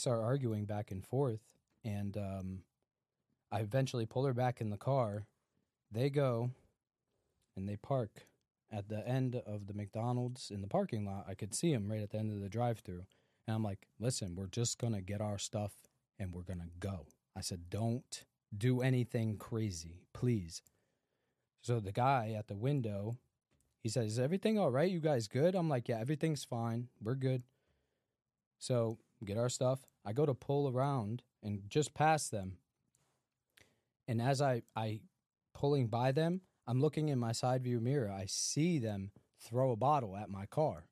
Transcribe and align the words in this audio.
start 0.00 0.20
arguing 0.20 0.64
back 0.64 0.90
and 0.90 1.04
forth, 1.04 1.40
and 1.84 2.16
um, 2.16 2.60
I 3.52 3.60
eventually 3.60 4.06
pull 4.06 4.24
her 4.24 4.34
back 4.34 4.60
in 4.60 4.70
the 4.70 4.76
car. 4.76 5.26
They 5.92 6.10
go 6.10 6.50
and 7.56 7.68
they 7.68 7.76
park 7.76 8.26
at 8.72 8.88
the 8.88 9.06
end 9.06 9.42
of 9.46 9.66
the 9.66 9.74
McDonald's 9.74 10.50
in 10.50 10.62
the 10.62 10.68
parking 10.68 11.04
lot. 11.04 11.26
I 11.28 11.34
could 11.34 11.54
see 11.54 11.72
them 11.72 11.90
right 11.90 12.00
at 12.02 12.10
the 12.10 12.18
end 12.18 12.30
of 12.30 12.40
the 12.40 12.48
drive-through, 12.48 13.04
and 13.46 13.54
I'm 13.54 13.64
like, 13.64 13.86
"Listen, 13.98 14.34
we're 14.36 14.46
just 14.46 14.78
gonna 14.78 15.02
get 15.02 15.20
our 15.20 15.38
stuff 15.38 15.72
and 16.18 16.32
we're 16.32 16.42
gonna 16.42 16.70
go." 16.78 17.06
I 17.36 17.40
said, 17.40 17.68
"Don't 17.70 18.24
do 18.56 18.80
anything 18.80 19.36
crazy, 19.36 20.06
please." 20.12 20.62
So 21.62 21.80
the 21.80 21.92
guy 21.92 22.32
at 22.36 22.46
the 22.48 22.56
window, 22.56 23.18
he 23.82 23.88
said, 23.88 24.06
"Is 24.06 24.18
everything 24.18 24.58
all 24.58 24.70
right? 24.70 24.90
You 24.90 25.00
guys 25.00 25.28
good?" 25.28 25.54
I'm 25.54 25.68
like, 25.68 25.88
"Yeah, 25.88 25.98
everything's 25.98 26.44
fine. 26.44 26.88
We're 27.02 27.16
good." 27.16 27.42
So 28.58 28.98
get 29.24 29.38
our 29.38 29.48
stuff. 29.48 29.89
I 30.04 30.12
go 30.12 30.26
to 30.26 30.34
pull 30.34 30.68
around 30.68 31.22
and 31.42 31.62
just 31.68 31.94
past 31.94 32.30
them. 32.30 32.58
And 34.08 34.20
as 34.20 34.40
I 34.42 34.62
I 34.74 35.00
pulling 35.54 35.88
by 35.88 36.12
them, 36.12 36.40
I'm 36.66 36.80
looking 36.80 37.08
in 37.08 37.18
my 37.18 37.32
side 37.32 37.64
view 37.64 37.80
mirror. 37.80 38.10
I 38.10 38.26
see 38.26 38.78
them 38.78 39.10
throw 39.38 39.72
a 39.72 39.76
bottle 39.76 40.16
at 40.16 40.30
my 40.30 40.46
car. 40.46 40.84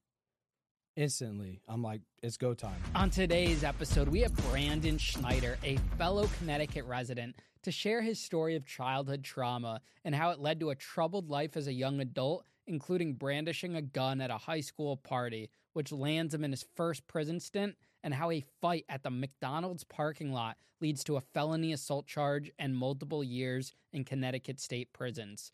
Instantly, 0.96 1.60
I'm 1.68 1.82
like, 1.82 2.00
it's 2.22 2.36
go 2.36 2.54
time. 2.54 2.82
On 2.96 3.08
today's 3.08 3.62
episode, 3.62 4.08
we 4.08 4.20
have 4.22 4.34
Brandon 4.50 4.98
Schneider, 4.98 5.56
a 5.62 5.76
fellow 5.96 6.28
Connecticut 6.38 6.84
resident, 6.86 7.36
to 7.62 7.70
share 7.70 8.02
his 8.02 8.18
story 8.18 8.56
of 8.56 8.66
childhood 8.66 9.22
trauma 9.22 9.80
and 10.04 10.14
how 10.14 10.30
it 10.30 10.40
led 10.40 10.58
to 10.60 10.70
a 10.70 10.74
troubled 10.74 11.30
life 11.30 11.56
as 11.56 11.68
a 11.68 11.72
young 11.72 12.00
adult, 12.00 12.44
including 12.66 13.14
brandishing 13.14 13.76
a 13.76 13.82
gun 13.82 14.20
at 14.20 14.30
a 14.30 14.38
high 14.38 14.60
school 14.60 14.96
party, 14.96 15.50
which 15.72 15.92
lands 15.92 16.34
him 16.34 16.42
in 16.42 16.50
his 16.50 16.66
first 16.74 17.06
prison 17.06 17.38
stint, 17.38 17.76
and 18.02 18.14
how 18.14 18.30
a 18.30 18.44
fight 18.60 18.84
at 18.88 19.02
the 19.02 19.10
McDonald's 19.10 19.84
parking 19.84 20.32
lot 20.32 20.56
leads 20.80 21.02
to 21.04 21.16
a 21.16 21.20
felony 21.20 21.72
assault 21.72 22.06
charge 22.06 22.50
and 22.58 22.76
multiple 22.76 23.24
years 23.24 23.72
in 23.92 24.04
Connecticut 24.04 24.60
state 24.60 24.92
prisons. 24.92 25.52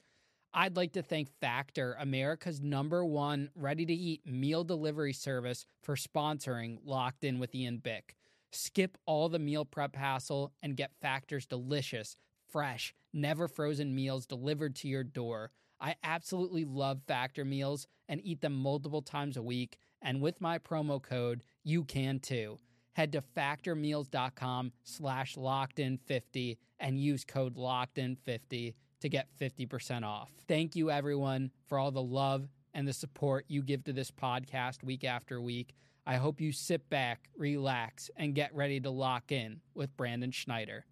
I'd 0.56 0.76
like 0.76 0.92
to 0.92 1.02
thank 1.02 1.30
Factor, 1.40 1.96
America's 1.98 2.60
number 2.60 3.04
one 3.04 3.50
ready 3.56 3.84
to 3.86 3.92
eat 3.92 4.24
meal 4.24 4.62
delivery 4.62 5.12
service, 5.12 5.66
for 5.82 5.96
sponsoring 5.96 6.78
Locked 6.84 7.24
In 7.24 7.40
with 7.40 7.54
Ian 7.54 7.78
Bick. 7.78 8.14
Skip 8.52 8.96
all 9.04 9.28
the 9.28 9.40
meal 9.40 9.64
prep 9.64 9.96
hassle 9.96 10.52
and 10.62 10.76
get 10.76 10.92
Factor's 11.02 11.44
delicious, 11.44 12.16
fresh, 12.48 12.94
never 13.12 13.48
frozen 13.48 13.96
meals 13.96 14.26
delivered 14.26 14.76
to 14.76 14.88
your 14.88 15.02
door. 15.02 15.50
I 15.80 15.96
absolutely 16.04 16.64
love 16.64 17.00
Factor 17.08 17.44
meals 17.44 17.88
and 18.08 18.20
eat 18.22 18.40
them 18.40 18.54
multiple 18.54 19.02
times 19.02 19.36
a 19.36 19.42
week. 19.42 19.76
And 20.00 20.20
with 20.20 20.40
my 20.40 20.58
promo 20.58 21.02
code, 21.02 21.42
you 21.64 21.84
can 21.84 22.20
too. 22.20 22.58
Head 22.92 23.12
to 23.12 23.22
factormeals.com 23.36 24.72
slash 24.84 25.36
locked 25.36 25.80
in 25.80 25.98
50 25.98 26.58
and 26.78 27.00
use 27.00 27.24
code 27.24 27.56
locked 27.56 27.98
in 27.98 28.14
50 28.14 28.76
to 29.00 29.08
get 29.08 29.26
50% 29.40 30.04
off. 30.04 30.30
Thank 30.46 30.76
you, 30.76 30.90
everyone, 30.90 31.50
for 31.66 31.78
all 31.78 31.90
the 31.90 32.02
love 32.02 32.48
and 32.72 32.86
the 32.86 32.92
support 32.92 33.44
you 33.48 33.62
give 33.62 33.84
to 33.84 33.92
this 33.92 34.10
podcast 34.10 34.84
week 34.84 35.04
after 35.04 35.40
week. 35.40 35.74
I 36.06 36.16
hope 36.16 36.40
you 36.40 36.52
sit 36.52 36.88
back, 36.90 37.30
relax, 37.36 38.10
and 38.16 38.34
get 38.34 38.54
ready 38.54 38.78
to 38.80 38.90
lock 38.90 39.32
in 39.32 39.60
with 39.74 39.96
Brandon 39.96 40.30
Schneider. 40.30 40.84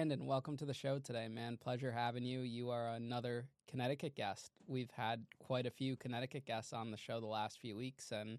Brandon, 0.00 0.24
welcome 0.24 0.56
to 0.56 0.64
the 0.64 0.72
show 0.72 0.98
today, 0.98 1.28
man. 1.28 1.58
Pleasure 1.58 1.92
having 1.92 2.24
you. 2.24 2.40
You 2.40 2.70
are 2.70 2.88
another 2.88 3.44
Connecticut 3.68 4.16
guest. 4.16 4.50
We've 4.66 4.90
had 4.92 5.26
quite 5.38 5.66
a 5.66 5.70
few 5.70 5.94
Connecticut 5.94 6.46
guests 6.46 6.72
on 6.72 6.90
the 6.90 6.96
show 6.96 7.20
the 7.20 7.26
last 7.26 7.60
few 7.60 7.76
weeks, 7.76 8.10
and 8.10 8.38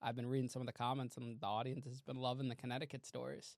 I've 0.00 0.14
been 0.14 0.28
reading 0.28 0.48
some 0.48 0.62
of 0.62 0.66
the 0.66 0.72
comments, 0.72 1.16
and 1.16 1.40
the 1.40 1.48
audience 1.48 1.84
has 1.86 2.00
been 2.00 2.14
loving 2.14 2.48
the 2.48 2.54
Connecticut 2.54 3.04
stories. 3.04 3.56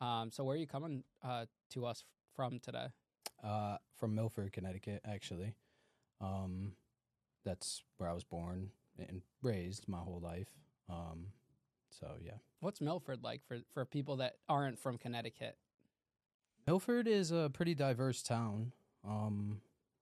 Um, 0.00 0.32
so, 0.32 0.42
where 0.42 0.56
are 0.56 0.58
you 0.58 0.66
coming 0.66 1.04
uh, 1.22 1.46
to 1.74 1.86
us 1.86 2.02
from 2.34 2.58
today? 2.58 2.88
Uh, 3.40 3.76
from 3.96 4.16
Milford, 4.16 4.52
Connecticut, 4.52 5.00
actually. 5.06 5.54
Um, 6.20 6.72
that's 7.44 7.84
where 7.98 8.10
I 8.10 8.14
was 8.14 8.24
born 8.24 8.70
and 8.98 9.22
raised 9.42 9.86
my 9.86 9.98
whole 9.98 10.18
life. 10.18 10.50
Um, 10.90 11.26
so 11.88 12.08
yeah. 12.20 12.38
What's 12.58 12.80
Milford 12.80 13.22
like 13.22 13.42
for 13.46 13.58
for 13.72 13.84
people 13.84 14.16
that 14.16 14.34
aren't 14.48 14.80
from 14.80 14.98
Connecticut? 14.98 15.56
Milford 16.66 17.06
is 17.06 17.30
a 17.30 17.50
pretty 17.52 17.74
diverse 17.74 18.22
town. 18.22 18.72
Um, 19.06 19.60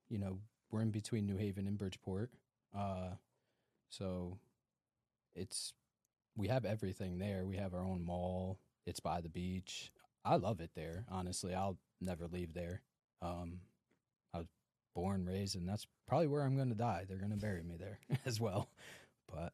you 0.09 0.19
know, 0.19 0.39
we're 0.71 0.83
in 0.83 0.91
between 0.91 1.27
New 1.27 1.37
Haven 1.37 1.67
and 1.67 1.77
Bridgeport. 1.77 2.31
Uh, 2.77 3.11
so 3.89 4.39
it's 5.34 5.75
we 6.37 6.49
have 6.49 6.65
everything 6.65 7.19
there. 7.19 7.45
We 7.45 7.56
have 7.56 7.75
our 7.75 7.84
own 7.84 8.05
mall. 8.05 8.59
It's 8.87 9.01
by 9.01 9.21
the 9.21 9.28
beach. 9.28 9.93
I 10.25 10.37
love 10.37 10.61
it 10.61 10.71
there. 10.75 11.05
Honestly, 11.11 11.55
I'll 11.55 11.77
never 12.01 12.27
leave 12.27 12.55
there. 12.55 12.81
Um, 13.21 13.61
I 14.33 14.39
was 14.39 14.47
born, 14.95 15.27
raised, 15.27 15.56
and 15.56 15.69
that's 15.69 15.87
probably 16.06 16.28
where 16.28 16.43
I'm 16.43 16.56
going 16.56 16.69
to 16.69 16.75
die. 16.75 17.05
They're 17.09 17.19
going 17.19 17.31
to 17.31 17.37
bury 17.37 17.62
me 17.62 17.77
there 17.77 17.99
as 18.27 18.41
well. 18.41 18.69
But 19.33 19.53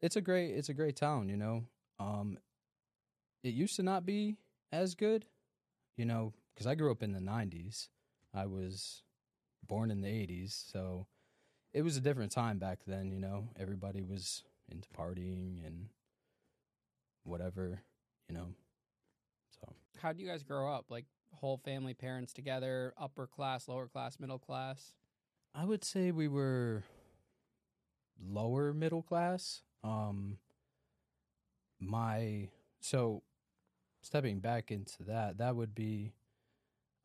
it's 0.00 0.16
a 0.16 0.20
great, 0.20 0.50
it's 0.50 0.68
a 0.68 0.74
great 0.74 0.96
town. 0.96 1.28
You 1.28 1.36
know, 1.36 1.64
um, 2.00 2.38
it 3.44 3.54
used 3.54 3.76
to 3.76 3.82
not 3.82 4.06
be 4.06 4.36
as 4.72 4.94
good. 4.94 5.26
You 5.96 6.06
know, 6.06 6.32
because 6.54 6.66
I 6.66 6.74
grew 6.74 6.90
up 6.90 7.02
in 7.02 7.12
the 7.12 7.20
'90s. 7.20 7.88
I 8.34 8.46
was 8.46 9.02
born 9.66 9.90
in 9.90 10.00
the 10.00 10.08
'80s, 10.08 10.70
so 10.72 11.06
it 11.72 11.82
was 11.82 11.96
a 11.96 12.00
different 12.00 12.32
time 12.32 12.58
back 12.58 12.80
then. 12.86 13.10
You 13.10 13.20
know, 13.20 13.48
everybody 13.58 14.02
was 14.02 14.42
into 14.70 14.88
partying 14.90 15.66
and 15.66 15.88
whatever. 17.24 17.82
You 18.28 18.34
know, 18.36 18.46
so 19.60 19.74
How 20.00 20.12
do 20.12 20.22
you 20.22 20.28
guys 20.28 20.42
grow 20.42 20.72
up? 20.72 20.86
Like 20.88 21.04
whole 21.34 21.58
family, 21.58 21.94
parents 21.94 22.32
together, 22.32 22.94
upper 22.98 23.26
class, 23.26 23.68
lower 23.68 23.88
class, 23.88 24.18
middle 24.18 24.38
class? 24.38 24.94
I 25.54 25.64
would 25.64 25.84
say 25.84 26.10
we 26.10 26.28
were 26.28 26.84
lower 28.24 28.72
middle 28.72 29.02
class. 29.02 29.62
Um 29.84 30.38
my 31.80 32.48
so 32.80 33.22
stepping 34.02 34.40
back 34.40 34.70
into 34.70 35.04
that, 35.04 35.38
that 35.38 35.56
would 35.56 35.74
be 35.74 36.12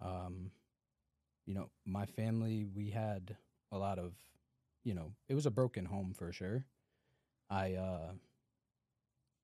um 0.01 0.51
you 1.45 1.53
know, 1.53 1.69
my 1.85 2.05
family 2.05 2.65
we 2.65 2.89
had 2.89 3.37
a 3.71 3.77
lot 3.77 3.99
of 3.99 4.13
you 4.83 4.93
know, 4.93 5.13
it 5.27 5.35
was 5.35 5.45
a 5.45 5.51
broken 5.51 5.85
home 5.85 6.13
for 6.13 6.31
sure. 6.31 6.65
I 7.49 7.73
uh 7.73 8.11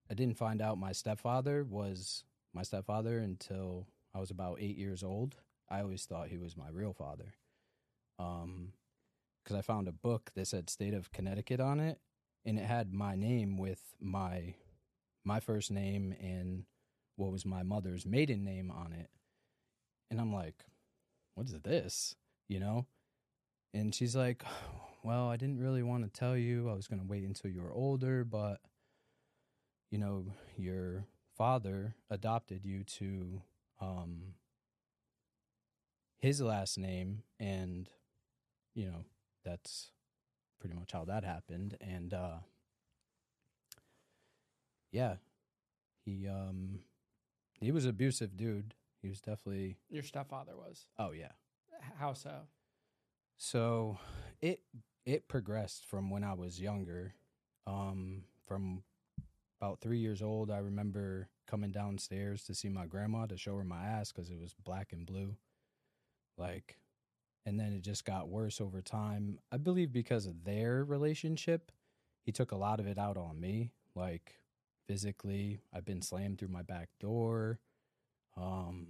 I 0.09 0.13
didn't 0.13 0.37
find 0.37 0.61
out 0.61 0.77
my 0.77 0.91
stepfather 0.91 1.63
was 1.63 2.23
my 2.53 2.63
stepfather 2.63 3.17
until 3.19 3.87
I 4.13 4.19
was 4.19 4.29
about 4.31 4.59
8 4.59 4.77
years 4.77 5.03
old. 5.03 5.35
I 5.69 5.81
always 5.81 6.05
thought 6.05 6.27
he 6.27 6.37
was 6.37 6.57
my 6.57 6.69
real 6.69 6.93
father. 6.93 7.33
Um 8.19 8.73
because 9.43 9.57
I 9.57 9.61
found 9.61 9.87
a 9.87 9.91
book 9.91 10.31
that 10.35 10.47
said 10.47 10.69
state 10.69 10.93
of 10.93 11.11
Connecticut 11.11 11.59
on 11.59 11.79
it, 11.79 11.99
and 12.45 12.57
it 12.57 12.65
had 12.65 12.93
my 12.93 13.15
name 13.15 13.57
with 13.57 13.81
my 13.99 14.55
my 15.25 15.39
first 15.39 15.71
name 15.71 16.15
and 16.21 16.65
what 17.15 17.31
was 17.31 17.45
my 17.45 17.63
mother's 17.63 18.05
maiden 18.05 18.43
name 18.43 18.71
on 18.71 18.93
it. 18.93 19.09
And 20.09 20.19
I'm 20.19 20.33
like, 20.33 20.65
what 21.35 21.47
is 21.47 21.53
this? 21.61 22.15
You 22.47 22.59
know? 22.59 22.85
And 23.73 23.93
she's 23.93 24.15
like, 24.15 24.43
well, 25.03 25.29
I 25.29 25.37
didn't 25.37 25.59
really 25.59 25.83
want 25.83 26.03
to 26.03 26.19
tell 26.19 26.37
you. 26.37 26.69
I 26.69 26.73
was 26.73 26.87
going 26.87 27.01
to 27.01 27.07
wait 27.07 27.23
until 27.23 27.51
you 27.51 27.61
were 27.61 27.71
older, 27.71 28.23
but 28.23 28.59
you 29.91 29.97
know, 29.99 30.25
your 30.57 31.05
father 31.37 31.95
adopted 32.09 32.65
you 32.65 32.83
to 32.83 33.41
um 33.81 34.33
his 36.19 36.41
last 36.41 36.77
name 36.77 37.23
and 37.39 37.89
you 38.75 38.85
know, 38.85 39.03
that's 39.43 39.91
pretty 40.59 40.75
much 40.75 40.93
how 40.93 41.03
that 41.03 41.23
happened 41.23 41.77
and 41.81 42.13
uh 42.13 42.37
yeah 44.91 45.15
he 46.05 46.27
um 46.27 46.79
he 47.63 47.71
was 47.71 47.85
an 47.85 47.89
abusive 47.91 48.35
dude. 48.37 48.73
He 49.01 49.09
was 49.09 49.19
definitely 49.21 49.77
Your 49.89 50.03
stepfather 50.03 50.55
was. 50.55 50.85
oh 50.97 51.11
yeah. 51.11 51.31
How 51.97 52.13
so? 52.13 52.31
so 53.35 53.97
it 54.41 54.61
it 55.05 55.27
progressed 55.27 55.85
from 55.85 56.11
when 56.11 56.23
i 56.23 56.33
was 56.33 56.61
younger 56.61 57.15
um 57.65 58.23
from 58.47 58.83
about 59.59 59.81
three 59.81 59.97
years 59.97 60.21
old 60.21 60.51
i 60.51 60.59
remember 60.59 61.27
coming 61.47 61.71
downstairs 61.71 62.43
to 62.43 62.53
see 62.53 62.69
my 62.69 62.85
grandma 62.85 63.25
to 63.25 63.37
show 63.37 63.57
her 63.57 63.63
my 63.63 63.83
ass 63.85 64.11
because 64.11 64.29
it 64.29 64.39
was 64.39 64.53
black 64.63 64.93
and 64.93 65.05
blue. 65.05 65.35
Like 66.37 66.77
and 67.45 67.59
then 67.59 67.73
it 67.73 67.81
just 67.81 68.05
got 68.05 68.29
worse 68.29 68.61
over 68.61 68.81
time. 68.81 69.39
I 69.51 69.57
believe 69.57 69.91
because 69.91 70.25
of 70.25 70.45
their 70.45 70.83
relationship 70.83 71.71
he 72.25 72.31
took 72.31 72.51
a 72.53 72.57
lot 72.57 72.79
of 72.79 72.87
it 72.87 72.97
out 72.97 73.17
on 73.17 73.39
me. 73.39 73.71
Like 73.95 74.35
physically 74.87 75.59
i've 75.73 75.85
been 75.85 76.01
slammed 76.01 76.37
through 76.39 76.47
my 76.47 76.61
back 76.61 76.89
door 76.99 77.59
um 78.37 78.87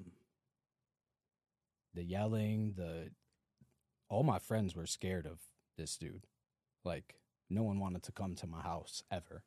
the 1.94 2.04
yelling, 2.04 2.74
the 2.76 3.12
all 4.10 4.24
my 4.24 4.40
friends 4.40 4.76
were 4.76 4.86
scared 4.86 5.26
of 5.26 5.40
this 5.78 5.98
dude. 5.98 6.28
Like 6.84 7.16
no 7.50 7.64
one 7.64 7.80
wanted 7.80 8.04
to 8.04 8.12
come 8.12 8.36
to 8.36 8.48
my 8.48 8.62
house 8.62 9.04
ever. 9.12 9.44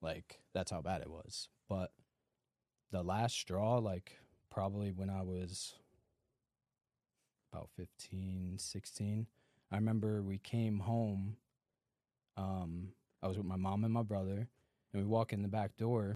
Like 0.00 0.40
that's 0.54 0.70
how 0.70 0.80
bad 0.80 1.02
it 1.02 1.10
was. 1.10 1.48
But 1.68 1.92
the 2.90 3.02
last 3.02 3.34
straw 3.36 3.78
like 3.78 4.18
probably 4.50 4.92
when 4.92 5.10
I 5.10 5.22
was 5.22 5.74
about 7.52 7.68
15, 7.76 8.56
16, 8.58 9.26
I 9.70 9.76
remember 9.76 10.22
we 10.22 10.38
came 10.38 10.80
home 10.80 11.36
um 12.36 12.88
I 13.22 13.28
was 13.28 13.36
with 13.36 13.46
my 13.46 13.56
mom 13.56 13.84
and 13.84 13.92
my 13.92 14.02
brother 14.02 14.48
and 14.92 15.02
we 15.02 15.08
walk 15.08 15.32
in 15.32 15.42
the 15.42 15.48
back 15.48 15.76
door 15.76 16.14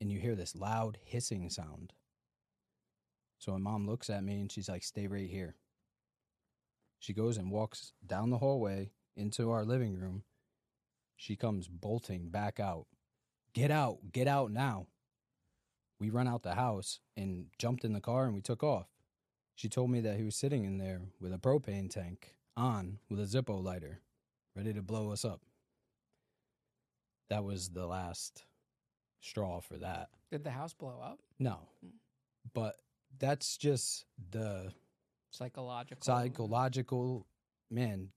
and 0.00 0.10
you 0.12 0.18
hear 0.18 0.34
this 0.34 0.56
loud 0.56 0.98
hissing 1.04 1.50
sound. 1.50 1.92
So 3.38 3.52
my 3.52 3.58
mom 3.58 3.86
looks 3.86 4.10
at 4.10 4.24
me 4.24 4.40
and 4.40 4.50
she's 4.50 4.68
like, 4.68 4.82
Stay 4.82 5.06
right 5.06 5.28
here. 5.28 5.56
She 6.98 7.12
goes 7.12 7.36
and 7.36 7.50
walks 7.50 7.92
down 8.04 8.30
the 8.30 8.38
hallway 8.38 8.90
into 9.16 9.50
our 9.50 9.64
living 9.64 9.94
room. 9.94 10.24
She 11.16 11.36
comes 11.36 11.68
bolting 11.68 12.30
back 12.30 12.60
out. 12.60 12.86
Get 13.54 13.70
out, 13.70 14.12
get 14.12 14.28
out 14.28 14.50
now. 14.50 14.86
We 16.00 16.10
run 16.10 16.28
out 16.28 16.42
the 16.42 16.54
house 16.54 17.00
and 17.16 17.46
jumped 17.58 17.84
in 17.84 17.92
the 17.92 18.00
car 18.00 18.24
and 18.26 18.34
we 18.34 18.40
took 18.40 18.62
off. 18.62 18.86
She 19.54 19.68
told 19.68 19.90
me 19.90 20.00
that 20.00 20.16
he 20.16 20.22
was 20.22 20.36
sitting 20.36 20.64
in 20.64 20.78
there 20.78 21.00
with 21.20 21.32
a 21.32 21.38
propane 21.38 21.90
tank 21.90 22.34
on 22.56 22.98
with 23.10 23.18
a 23.18 23.24
Zippo 23.24 23.62
lighter, 23.62 24.00
ready 24.54 24.72
to 24.72 24.82
blow 24.82 25.10
us 25.10 25.24
up. 25.24 25.40
That 27.30 27.44
was 27.44 27.70
the 27.70 27.86
last 27.86 28.44
straw 29.20 29.60
for 29.60 29.76
that. 29.78 30.08
Did 30.30 30.44
the 30.44 30.50
house 30.50 30.72
blow 30.74 31.00
up? 31.02 31.18
No. 31.38 31.58
But 32.54 32.76
that's 33.18 33.56
just 33.56 34.04
the 34.30 34.72
Psychological. 35.30 36.02
psychological 36.02 37.26
man 37.70 38.08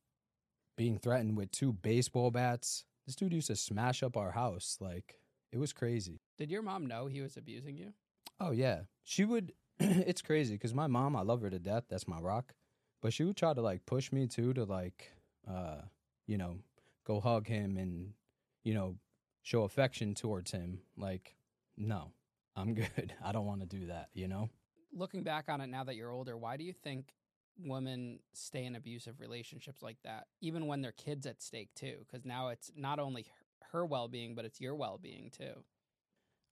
being 0.78 0.98
threatened 0.98 1.38
with 1.38 1.52
two 1.52 1.74
baseball 1.74 2.32
bats. 2.32 2.86
This 3.06 3.16
dude 3.16 3.34
used 3.34 3.48
to 3.48 3.56
smash 3.56 4.02
up 4.04 4.16
our 4.16 4.32
house. 4.32 4.78
Like, 4.80 5.16
it 5.52 5.58
was 5.58 5.74
crazy. 5.74 6.22
Did 6.38 6.50
your 6.52 6.62
mom 6.62 6.86
know 6.86 7.08
he 7.08 7.22
was 7.22 7.36
abusing 7.36 7.78
you? 7.78 7.94
Oh, 8.40 8.52
yeah. 8.52 8.82
She 9.04 9.26
would, 9.26 9.52
it's 9.80 10.22
crazy 10.22 10.56
because 10.56 10.74
my 10.74 10.88
mom, 10.88 11.16
I 11.16 11.22
love 11.22 11.42
her 11.42 11.50
to 11.50 11.60
death. 11.60 11.84
That's 11.90 12.08
my 12.08 12.20
rock. 12.20 12.54
But 13.02 13.14
she 13.14 13.24
would 13.24 13.36
try 13.36 13.54
to 13.54 13.62
like 13.62 13.86
push 13.86 14.12
me 14.12 14.28
too 14.28 14.54
to 14.54 14.64
like, 14.64 15.12
uh, 15.50 15.82
you 16.28 16.38
know, 16.38 16.60
go 17.06 17.20
hug 17.20 17.48
him 17.48 17.76
and, 17.78 18.14
you 18.64 18.74
know, 18.74 18.96
show 19.42 19.64
affection 19.64 20.14
towards 20.16 20.52
him. 20.52 20.80
Like, 20.98 21.36
no, 21.78 22.12
I'm 22.56 22.74
good. 22.76 23.14
I 23.24 23.32
don't 23.32 23.46
want 23.46 23.62
to 23.62 23.68
do 23.68 23.88
that, 23.88 24.10
you 24.14 24.28
know? 24.28 24.50
Looking 24.94 25.24
back 25.24 25.46
on 25.48 25.62
it 25.62 25.68
now 25.68 25.84
that 25.86 25.96
you're 25.96 26.12
older, 26.12 26.38
why 26.38 26.58
do 26.58 26.64
you 26.64 26.74
think 26.74 27.14
women 27.58 28.20
stay 28.34 28.66
in 28.66 28.76
abusive 28.76 29.20
relationships 29.20 29.82
like 29.82 29.98
that, 30.04 30.28
even 30.42 30.68
when 30.68 30.82
their 30.82 30.92
kids 30.92 31.26
at 31.26 31.42
stake 31.42 31.70
too? 31.76 31.98
Because 32.00 32.26
now 32.26 32.50
it's 32.50 32.72
not 32.76 33.00
only 33.00 33.24
her- 33.24 33.68
her 33.72 33.86
well 33.86 34.08
being, 34.08 34.36
but 34.36 34.46
it's 34.46 34.60
your 34.60 34.76
well 34.76 34.98
being 34.98 35.32
too. 35.32 35.64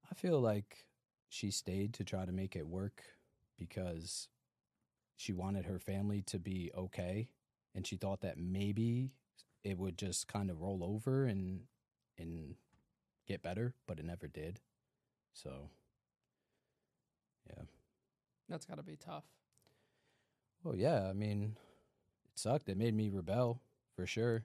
I 0.10 0.16
feel 0.16 0.40
like 0.40 0.86
she 1.28 1.52
stayed 1.52 1.94
to 1.96 2.04
try 2.04 2.26
to 2.26 2.32
make 2.32 2.56
it 2.56 2.68
work 2.68 3.04
because 3.58 4.30
she 5.18 5.34
wanted 5.34 5.66
her 5.66 5.80
family 5.80 6.22
to 6.24 6.40
be 6.40 6.72
okay 6.76 7.30
and 7.76 7.86
she 7.86 7.98
thought 7.98 8.22
that 8.22 8.38
maybe 8.38 9.12
it 9.64 9.78
would 9.78 9.98
just 9.98 10.28
kind 10.28 10.50
of 10.50 10.62
roll 10.62 10.84
over 10.84 11.26
and 11.26 11.62
and 12.20 12.56
get 13.28 13.42
better, 13.42 13.74
but 13.88 14.00
it 14.00 14.06
never 14.06 14.28
did. 14.28 14.60
So 15.34 15.70
yeah. 17.50 17.64
That's 18.48 18.66
got 18.66 18.78
to 18.78 18.84
be 18.84 18.96
tough. 18.96 19.26
Well, 20.64 20.76
yeah, 20.76 21.08
I 21.08 21.14
mean, 21.14 21.56
it 22.26 22.38
sucked. 22.38 22.68
It 22.70 22.78
made 22.78 22.96
me 22.96 23.10
rebel 23.10 23.62
for 23.96 24.06
sure. 24.06 24.44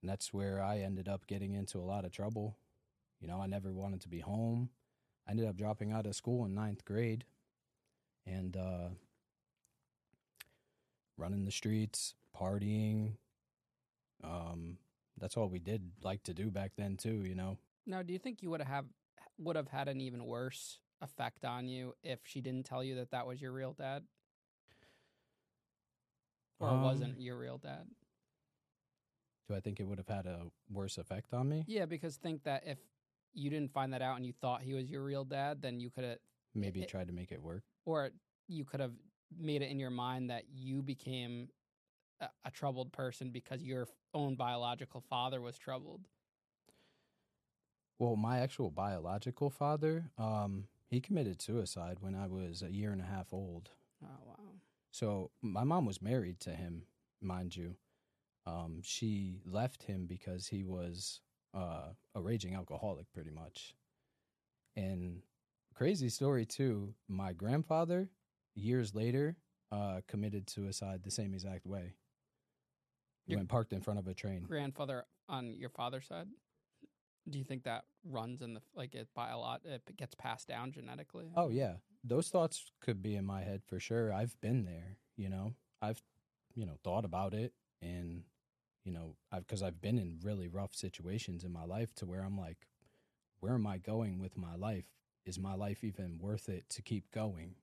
And 0.00 0.10
that's 0.10 0.32
where 0.32 0.60
I 0.62 0.78
ended 0.78 1.08
up 1.08 1.26
getting 1.26 1.54
into 1.54 1.78
a 1.78 1.80
lot 1.80 2.04
of 2.04 2.12
trouble. 2.12 2.56
You 3.20 3.28
know, 3.28 3.40
I 3.40 3.46
never 3.46 3.72
wanted 3.72 4.00
to 4.02 4.08
be 4.08 4.20
home. 4.20 4.70
I 5.26 5.32
ended 5.32 5.46
up 5.46 5.56
dropping 5.56 5.92
out 5.92 6.06
of 6.06 6.16
school 6.16 6.44
in 6.44 6.54
ninth 6.54 6.84
grade 6.84 7.24
and 8.26 8.56
uh, 8.56 8.88
running 11.16 11.44
the 11.44 11.52
streets, 11.52 12.14
partying. 12.36 13.12
Um, 14.24 14.78
that's 15.22 15.36
all 15.36 15.48
we 15.48 15.60
did 15.60 15.92
like 16.02 16.24
to 16.24 16.34
do 16.34 16.50
back 16.50 16.72
then 16.76 16.96
too, 16.96 17.22
you 17.24 17.36
know. 17.36 17.56
Now, 17.86 18.02
do 18.02 18.12
you 18.12 18.18
think 18.18 18.42
you 18.42 18.50
would 18.50 18.60
have 18.60 18.84
would 19.38 19.54
have 19.56 19.68
had 19.68 19.88
an 19.88 20.00
even 20.00 20.26
worse 20.26 20.80
effect 21.00 21.44
on 21.44 21.66
you 21.68 21.94
if 22.02 22.18
she 22.24 22.40
didn't 22.40 22.66
tell 22.66 22.82
you 22.84 22.96
that 22.96 23.12
that 23.12 23.26
was 23.26 23.40
your 23.40 23.52
real 23.52 23.72
dad, 23.72 24.02
or 26.58 26.68
Um, 26.68 26.82
wasn't 26.82 27.20
your 27.20 27.38
real 27.38 27.56
dad? 27.58 27.86
Do 29.48 29.54
I 29.54 29.60
think 29.60 29.78
it 29.80 29.84
would 29.84 29.98
have 29.98 30.08
had 30.08 30.26
a 30.26 30.46
worse 30.70 30.98
effect 30.98 31.32
on 31.32 31.48
me? 31.48 31.64
Yeah, 31.66 31.86
because 31.86 32.16
think 32.16 32.42
that 32.44 32.64
if 32.66 32.78
you 33.32 33.48
didn't 33.48 33.72
find 33.72 33.92
that 33.92 34.02
out 34.02 34.16
and 34.16 34.26
you 34.26 34.32
thought 34.32 34.62
he 34.62 34.74
was 34.74 34.90
your 34.90 35.02
real 35.04 35.24
dad, 35.24 35.62
then 35.62 35.78
you 35.80 35.90
could 35.90 36.04
have, 36.04 36.18
Maybe 36.54 36.82
it- 36.82 36.88
tried 36.88 37.06
to 37.08 37.12
make 37.14 37.30
it 37.32 37.40
work. 37.42 37.62
or 37.84 38.10
you 38.48 38.64
could 38.64 38.80
have 38.80 38.94
made 39.38 39.62
it 39.62 39.70
in 39.70 39.78
your 39.78 39.90
mind 39.90 40.30
that 40.30 40.44
you 40.50 40.82
became 40.82 41.48
a, 42.22 42.30
a 42.44 42.50
troubled 42.50 42.92
person 42.92 43.30
because 43.30 43.62
your 43.62 43.88
own 44.14 44.34
biological 44.34 45.02
father 45.10 45.40
was 45.40 45.58
troubled. 45.58 46.06
Well, 47.98 48.16
my 48.16 48.40
actual 48.40 48.70
biological 48.70 49.50
father, 49.50 50.10
um, 50.18 50.64
he 50.88 51.00
committed 51.00 51.40
suicide 51.40 51.98
when 52.00 52.14
I 52.14 52.26
was 52.26 52.62
a 52.62 52.72
year 52.72 52.92
and 52.92 53.00
a 53.00 53.04
half 53.04 53.32
old. 53.32 53.70
Oh 54.04 54.24
wow. 54.26 54.34
So 54.90 55.30
my 55.40 55.64
mom 55.64 55.86
was 55.86 56.02
married 56.02 56.40
to 56.40 56.50
him, 56.50 56.82
mind 57.20 57.56
you. 57.56 57.76
Um, 58.44 58.80
she 58.82 59.40
left 59.44 59.84
him 59.84 60.06
because 60.06 60.48
he 60.48 60.64
was 60.64 61.20
uh, 61.54 61.90
a 62.14 62.20
raging 62.20 62.54
alcoholic, 62.54 63.06
pretty 63.12 63.30
much. 63.30 63.74
And 64.74 65.22
crazy 65.74 66.08
story 66.08 66.44
too. 66.44 66.94
My 67.08 67.32
grandfather, 67.32 68.10
years 68.54 68.94
later, 68.94 69.36
uh, 69.70 70.00
committed 70.08 70.50
suicide 70.50 71.02
the 71.02 71.10
same 71.10 71.32
exact 71.32 71.66
way. 71.66 71.94
Your- 73.26 73.38
when 73.38 73.46
parked 73.46 73.72
in 73.72 73.80
front 73.80 73.98
of 73.98 74.08
a 74.08 74.14
train. 74.14 74.42
Grandfather 74.42 75.04
on 75.28 75.54
your 75.54 75.70
father's 75.70 76.06
side. 76.06 76.28
Do 77.28 77.38
you 77.38 77.44
think 77.44 77.64
that 77.64 77.84
runs 78.04 78.42
in 78.42 78.54
the 78.54 78.62
like 78.74 78.94
it 78.94 79.08
by 79.14 79.30
a 79.30 79.38
lot? 79.38 79.62
It 79.64 79.96
gets 79.96 80.14
passed 80.14 80.48
down 80.48 80.72
genetically. 80.72 81.30
Oh 81.36 81.50
yeah, 81.50 81.74
those 82.02 82.28
thoughts 82.28 82.72
could 82.80 83.00
be 83.00 83.14
in 83.14 83.24
my 83.24 83.42
head 83.42 83.62
for 83.64 83.78
sure. 83.78 84.12
I've 84.12 84.40
been 84.40 84.64
there, 84.64 84.98
you 85.16 85.28
know. 85.28 85.54
I've, 85.80 86.02
you 86.54 86.66
know, 86.66 86.78
thought 86.82 87.04
about 87.04 87.32
it, 87.32 87.52
and 87.80 88.24
you 88.84 88.92
know, 88.92 89.16
I've 89.30 89.46
because 89.46 89.62
I've 89.62 89.80
been 89.80 89.98
in 89.98 90.18
really 90.22 90.48
rough 90.48 90.74
situations 90.74 91.44
in 91.44 91.52
my 91.52 91.64
life 91.64 91.94
to 91.96 92.06
where 92.06 92.22
I'm 92.24 92.38
like, 92.38 92.66
where 93.38 93.54
am 93.54 93.66
I 93.68 93.78
going 93.78 94.18
with 94.18 94.36
my 94.36 94.56
life? 94.56 94.86
Is 95.24 95.38
my 95.38 95.54
life 95.54 95.84
even 95.84 96.18
worth 96.20 96.48
it 96.48 96.68
to 96.70 96.82
keep 96.82 97.12
going? 97.12 97.54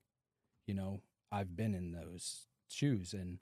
You 0.66 0.72
know, 0.74 1.02
I've 1.30 1.54
been 1.54 1.74
in 1.74 1.92
those 1.92 2.46
shoes, 2.68 3.12
and 3.12 3.40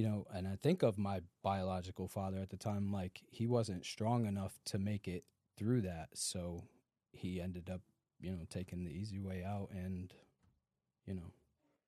you 0.00 0.08
know, 0.08 0.26
and 0.32 0.48
I 0.48 0.56
think 0.56 0.82
of 0.82 0.96
my 0.96 1.20
biological 1.42 2.08
father 2.08 2.38
at 2.38 2.48
the 2.48 2.56
time, 2.56 2.90
like 2.90 3.20
he 3.30 3.46
wasn't 3.46 3.84
strong 3.84 4.24
enough 4.24 4.58
to 4.66 4.78
make 4.78 5.06
it 5.06 5.24
through 5.58 5.82
that, 5.82 6.08
so 6.14 6.64
he 7.12 7.38
ended 7.38 7.68
up 7.68 7.82
you 8.18 8.30
know, 8.30 8.44
taking 8.48 8.84
the 8.84 8.90
easy 8.90 9.18
way 9.18 9.44
out 9.44 9.68
and, 9.72 10.12
you 11.06 11.14
know, 11.14 11.32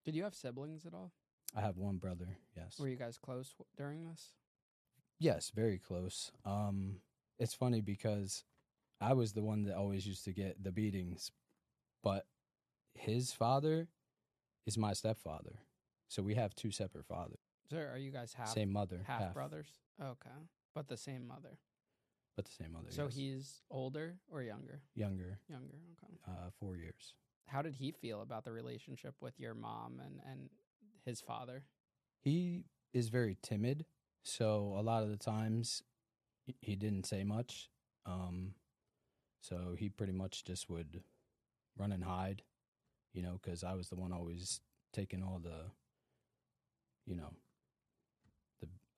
Did 0.04 0.14
you 0.14 0.25
have 0.25 0.35
siblings 0.35 0.85
at 0.85 0.92
all? 0.92 1.12
I 1.57 1.61
have 1.62 1.78
one 1.78 1.97
brother, 1.97 2.37
yes. 2.54 2.78
Were 2.78 2.88
you 2.88 2.97
guys 2.97 3.19
close 3.19 3.54
w- 3.54 3.66
during 3.78 4.04
this? 4.04 4.33
Yes, 5.19 5.52
very 5.54 5.78
close. 5.78 6.33
Um 6.45 6.97
it's 7.38 7.54
funny 7.54 7.81
because 7.81 8.45
I 9.00 9.14
was 9.14 9.33
the 9.33 9.42
one 9.42 9.64
that 9.64 9.76
always 9.76 10.07
used 10.07 10.25
to 10.25 10.33
get 10.33 10.62
the 10.62 10.73
beatings, 10.73 11.31
but 12.02 12.26
his 12.95 13.33
father 13.33 13.88
is 14.66 14.76
my 14.76 14.92
stepfather. 14.92 15.61
So 16.09 16.23
we 16.23 16.35
have 16.35 16.54
two 16.54 16.71
separate 16.71 17.07
fathers. 17.07 17.51
So 17.73 17.79
are 17.79 17.97
you 17.99 18.11
guys 18.11 18.35
half 18.35 18.49
same 18.49 18.71
mother, 18.71 19.00
half, 19.07 19.33
brothers? 19.33 19.67
Okay, 20.00 20.31
but 20.75 20.88
the 20.88 20.97
same 20.97 21.26
mother. 21.26 21.59
but 22.37 22.45
the 22.45 22.52
same 22.52 22.73
mother. 22.73 22.91
So 22.91 23.05
yes. 23.05 23.14
he's 23.14 23.62
older 23.71 24.17
or 24.31 24.43
younger? 24.43 24.83
younger, 24.95 25.38
Younger. 25.49 25.79
Okay. 26.05 26.14
uh 26.29 26.50
4 26.61 26.76
years. 26.76 27.14
How 27.47 27.62
did 27.62 27.75
he 27.75 27.91
feel 27.93 28.21
about 28.23 28.45
the 28.45 28.52
relationship 28.52 29.14
with 29.21 29.41
your 29.41 29.55
mom 29.55 30.00
and 30.05 30.21
and 30.31 30.50
his 31.07 31.21
father? 31.21 31.64
He 32.21 32.67
is 32.93 33.09
very 33.09 33.37
timid, 33.43 33.87
so 34.23 34.75
a 34.79 34.83
lot 34.83 35.02
of 35.02 35.09
the 35.09 35.17
times 35.17 35.83
he- 36.61 36.76
didn't 36.76 37.07
say 37.07 37.25
much. 37.25 37.71
Um, 38.05 38.55
so 39.41 39.75
he 39.79 39.88
pretty 39.88 40.12
much 40.12 40.45
just 40.45 40.69
would 40.69 41.02
run 41.76 41.91
and 41.93 42.05
hide, 42.05 42.43
you 43.14 43.23
know, 43.23 43.38
because 43.43 43.64
I 43.64 43.75
was 43.75 43.88
the 43.88 43.97
one 43.97 44.12
always 44.12 44.61
taking 44.93 45.23
all 45.23 45.38
the, 45.43 45.71
you 47.07 47.17
know, 47.17 47.33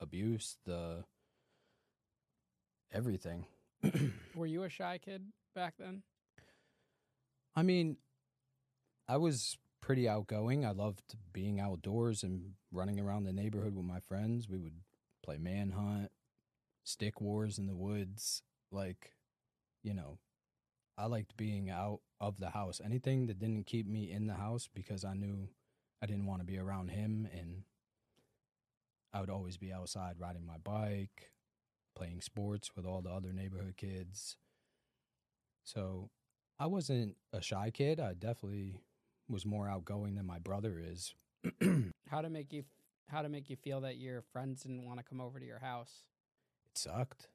abuse, 0.05 0.59
the 0.65 1.03
everything. 2.93 3.47
Were 4.37 4.47
you 4.47 4.63
a 4.63 4.69
shy 4.69 4.99
kid 5.05 5.25
back 5.55 5.75
then? 5.79 6.03
I 7.57 7.63
mean, 7.63 7.97
I 9.09 9.17
was 9.17 9.59
pretty 9.81 10.09
outgoing. 10.09 10.65
I 10.65 10.71
loved 10.71 11.17
being 11.33 11.61
outdoors 11.61 12.23
and 12.23 12.53
running 12.73 13.01
around 13.01 13.25
the 13.25 13.33
neighborhood 13.33 13.75
with 13.75 13.85
my 13.85 14.01
friends. 14.01 14.49
We 14.49 14.59
would 14.59 14.79
play 15.23 15.39
manhunt, 15.39 16.11
stick 16.85 17.21
wars 17.21 17.59
in 17.59 17.67
the 17.67 17.75
woods. 17.75 18.43
Like, 18.71 19.13
you 19.83 19.95
know, 19.95 20.19
I 20.97 21.07
liked 21.07 21.37
being 21.37 21.71
out 21.71 22.01
of 22.21 22.39
the 22.39 22.51
house. 22.51 22.81
Anything 22.85 23.27
that 23.27 23.39
didn't 23.39 23.67
keep 23.67 23.87
me 23.87 24.11
in 24.11 24.27
the 24.27 24.35
house 24.35 24.69
because 24.73 25.05
I 25.05 25.15
knew 25.15 25.49
I 26.03 26.07
didn't 26.07 26.27
want 26.27 26.41
to 26.41 26.47
be 26.47 26.59
around 26.59 26.89
him 26.89 27.29
and 27.33 27.65
I 29.15 29.21
would 29.21 29.31
always 29.31 29.57
be 29.57 29.73
outside 29.73 30.17
riding 30.19 30.45
my 30.45 30.59
bike, 30.59 31.31
playing 31.95 32.21
sports 32.21 32.73
with 32.75 32.85
all 32.85 33.01
the 33.01 33.11
other 33.11 33.33
neighborhood 33.33 33.77
kids. 33.77 34.37
So 35.63 36.11
I 36.59 36.67
wasn't 36.67 37.17
a 37.33 37.41
shy 37.41 37.71
kid. 37.71 38.01
I 38.01 38.15
definitely 38.15 38.81
was 39.29 39.47
more 39.47 39.69
outgoing 39.69 40.17
than 40.17 40.27
my 40.27 40.41
brother 40.41 40.83
is. 40.85 41.15
How 42.09 42.21
to 42.21 42.29
make 42.29 42.53
you 42.53 42.65
how 43.07 43.21
to 43.21 43.29
make 43.29 43.51
you 43.51 43.57
feel 43.57 43.83
that 43.83 43.99
your 43.99 44.23
friends 44.33 44.63
didn't 44.63 44.87
want 44.87 44.99
to 44.99 45.05
come 45.05 45.21
over 45.21 45.39
to 45.39 45.45
your 45.45 45.59
house? 45.59 46.05
It 46.71 46.79
sucked. 46.79 47.29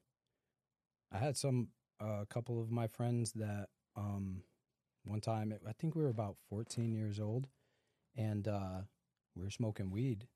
I 1.12 1.18
had 1.18 1.36
some 1.36 1.68
a 2.00 2.04
uh, 2.04 2.24
couple 2.24 2.60
of 2.60 2.72
my 2.72 2.88
friends 2.88 3.32
that 3.34 3.68
um 3.94 4.42
one 5.04 5.20
time 5.20 5.54
I 5.68 5.72
think 5.72 5.94
we 5.94 6.02
were 6.02 6.08
about 6.08 6.36
14 6.48 6.92
years 6.92 7.20
old 7.20 7.46
and 8.16 8.48
uh 8.48 8.80
we 9.36 9.44
were 9.44 9.50
smoking 9.50 9.90
weed 9.92 10.26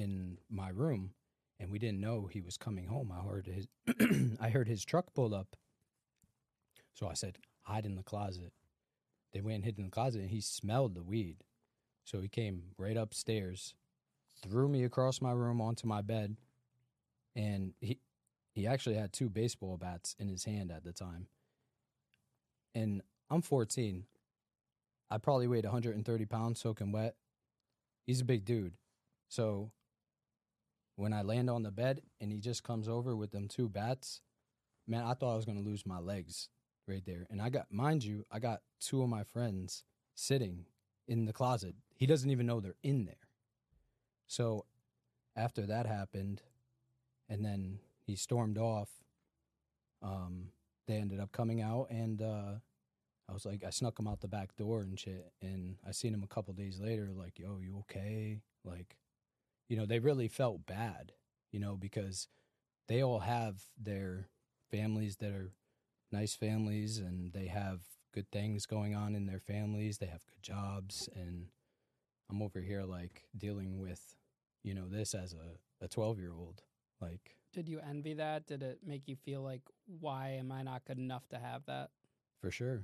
in 0.00 0.38
my 0.48 0.70
room 0.70 1.12
and 1.60 1.70
we 1.70 1.78
didn't 1.78 2.00
know 2.00 2.26
he 2.26 2.40
was 2.40 2.56
coming 2.56 2.86
home. 2.86 3.12
I 3.12 3.22
heard 3.22 3.46
his 3.46 3.68
I 4.40 4.48
heard 4.48 4.66
his 4.66 4.84
truck 4.84 5.12
pull 5.14 5.34
up. 5.34 5.56
So 6.94 7.06
I 7.06 7.14
said, 7.14 7.38
"Hide 7.62 7.86
in 7.86 7.96
the 7.96 8.02
closet." 8.02 8.52
They 9.32 9.40
went 9.40 9.56
and 9.56 9.64
hid 9.64 9.78
in 9.78 9.84
the 9.84 9.90
closet 9.90 10.22
and 10.22 10.30
he 10.30 10.40
smelled 10.40 10.94
the 10.94 11.02
weed. 11.02 11.44
So 12.04 12.20
he 12.20 12.28
came 12.28 12.62
right 12.76 12.96
upstairs, 12.96 13.74
threw 14.42 14.68
me 14.68 14.82
across 14.82 15.20
my 15.20 15.30
room 15.30 15.60
onto 15.60 15.86
my 15.86 16.02
bed, 16.02 16.36
and 17.36 17.74
he 17.80 17.98
he 18.52 18.66
actually 18.66 18.96
had 18.96 19.12
two 19.12 19.28
baseball 19.28 19.76
bats 19.76 20.16
in 20.18 20.28
his 20.28 20.44
hand 20.44 20.72
at 20.72 20.82
the 20.82 20.92
time. 20.92 21.26
And 22.74 23.02
I'm 23.28 23.42
14. 23.42 24.04
I 25.10 25.18
probably 25.18 25.46
weighed 25.46 25.64
130 25.64 26.24
pounds 26.26 26.60
soaking 26.60 26.92
wet. 26.92 27.16
He's 28.06 28.20
a 28.20 28.24
big 28.24 28.44
dude. 28.44 28.72
So 29.28 29.70
when 31.00 31.14
I 31.14 31.22
land 31.22 31.48
on 31.48 31.62
the 31.62 31.70
bed 31.70 32.02
and 32.20 32.30
he 32.30 32.38
just 32.38 32.62
comes 32.62 32.86
over 32.86 33.16
with 33.16 33.32
them 33.32 33.48
two 33.48 33.70
bats, 33.70 34.20
man, 34.86 35.02
I 35.02 35.14
thought 35.14 35.32
I 35.32 35.36
was 35.36 35.46
to 35.46 35.64
lose 35.64 35.86
my 35.86 35.98
legs 35.98 36.50
right 36.86 37.02
there. 37.06 37.26
And 37.30 37.40
I 37.40 37.48
got, 37.48 37.72
mind 37.72 38.04
you, 38.04 38.26
I 38.30 38.38
got 38.38 38.60
two 38.80 39.02
of 39.02 39.08
my 39.08 39.24
friends 39.24 39.82
sitting 40.14 40.66
in 41.08 41.24
the 41.24 41.32
closet. 41.32 41.74
He 41.94 42.06
doesn't 42.06 42.30
even 42.30 42.46
know 42.46 42.60
they're 42.60 42.74
in 42.82 43.06
there. 43.06 43.14
So 44.26 44.66
after 45.34 45.66
that 45.66 45.86
happened, 45.86 46.42
and 47.30 47.44
then 47.44 47.78
he 48.04 48.14
stormed 48.14 48.58
off, 48.58 48.90
um, 50.02 50.48
they 50.86 50.96
ended 50.96 51.18
up 51.18 51.32
coming 51.32 51.62
out, 51.62 51.86
and 51.90 52.20
uh, 52.20 52.52
I 53.28 53.32
was 53.32 53.46
like, 53.46 53.64
I 53.64 53.70
snuck 53.70 53.98
him 53.98 54.06
out 54.06 54.20
the 54.20 54.28
back 54.28 54.54
door 54.56 54.82
and 54.82 54.98
shit. 54.98 55.32
And 55.40 55.76
I 55.86 55.92
seen 55.92 56.12
him 56.12 56.22
a 56.22 56.26
couple 56.26 56.52
days 56.52 56.78
later, 56.78 57.08
like, 57.14 57.38
yo, 57.38 57.58
you 57.62 57.78
okay? 57.80 58.40
Like, 58.64 58.96
you 59.70 59.76
know, 59.76 59.86
they 59.86 60.00
really 60.00 60.26
felt 60.26 60.66
bad, 60.66 61.12
you 61.52 61.60
know, 61.60 61.76
because 61.76 62.26
they 62.88 63.02
all 63.02 63.20
have 63.20 63.62
their 63.80 64.26
families 64.68 65.16
that 65.18 65.30
are 65.30 65.52
nice 66.10 66.34
families 66.34 66.98
and 66.98 67.32
they 67.32 67.46
have 67.46 67.78
good 68.12 68.28
things 68.32 68.66
going 68.66 68.96
on 68.96 69.14
in 69.14 69.26
their 69.26 69.38
families. 69.38 69.98
They 69.98 70.06
have 70.06 70.26
good 70.26 70.42
jobs. 70.42 71.08
And 71.14 71.46
I'm 72.28 72.42
over 72.42 72.60
here 72.60 72.82
like 72.82 73.22
dealing 73.38 73.78
with, 73.78 74.16
you 74.64 74.74
know, 74.74 74.88
this 74.88 75.14
as 75.14 75.34
a, 75.34 75.84
a 75.84 75.86
12 75.86 76.18
year 76.18 76.32
old. 76.36 76.62
Like, 77.00 77.36
did 77.52 77.68
you 77.68 77.78
envy 77.88 78.14
that? 78.14 78.48
Did 78.48 78.64
it 78.64 78.80
make 78.84 79.06
you 79.06 79.14
feel 79.14 79.42
like, 79.42 79.62
why 80.00 80.30
am 80.30 80.50
I 80.50 80.62
not 80.62 80.84
good 80.84 80.98
enough 80.98 81.28
to 81.28 81.38
have 81.38 81.64
that? 81.66 81.90
For 82.40 82.50
sure. 82.50 82.82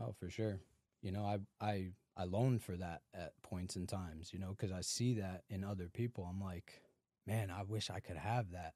Oh, 0.00 0.12
for 0.12 0.30
sure. 0.30 0.60
You 1.02 1.10
know, 1.10 1.24
I, 1.24 1.38
I, 1.60 1.88
I 2.20 2.24
long 2.24 2.58
for 2.58 2.76
that 2.76 3.00
at 3.14 3.32
points 3.40 3.76
and 3.76 3.88
times, 3.88 4.30
you 4.34 4.38
know, 4.38 4.50
because 4.50 4.72
I 4.72 4.82
see 4.82 5.14
that 5.14 5.44
in 5.48 5.64
other 5.64 5.88
people. 5.88 6.28
I'm 6.28 6.38
like, 6.38 6.82
man, 7.26 7.50
I 7.50 7.62
wish 7.62 7.88
I 7.88 8.00
could 8.00 8.18
have 8.18 8.50
that, 8.50 8.74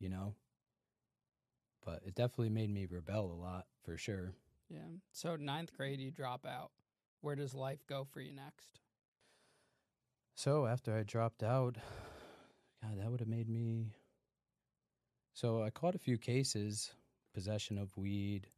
you 0.00 0.08
know? 0.08 0.34
But 1.86 2.02
it 2.04 2.16
definitely 2.16 2.48
made 2.48 2.70
me 2.70 2.88
rebel 2.90 3.30
a 3.32 3.40
lot 3.40 3.66
for 3.84 3.96
sure. 3.96 4.32
Yeah. 4.68 4.80
So, 5.12 5.36
ninth 5.36 5.72
grade, 5.76 6.00
you 6.00 6.10
drop 6.10 6.44
out. 6.44 6.72
Where 7.20 7.36
does 7.36 7.54
life 7.54 7.86
go 7.88 8.08
for 8.10 8.20
you 8.20 8.32
next? 8.32 8.80
So, 10.34 10.66
after 10.66 10.96
I 10.96 11.04
dropped 11.04 11.44
out, 11.44 11.76
God, 12.82 12.98
that 12.98 13.08
would 13.08 13.20
have 13.20 13.28
made 13.28 13.48
me. 13.48 13.92
So, 15.32 15.62
I 15.62 15.70
caught 15.70 15.94
a 15.94 15.98
few 15.98 16.18
cases, 16.18 16.90
possession 17.34 17.78
of 17.78 17.96
weed, 17.96 18.48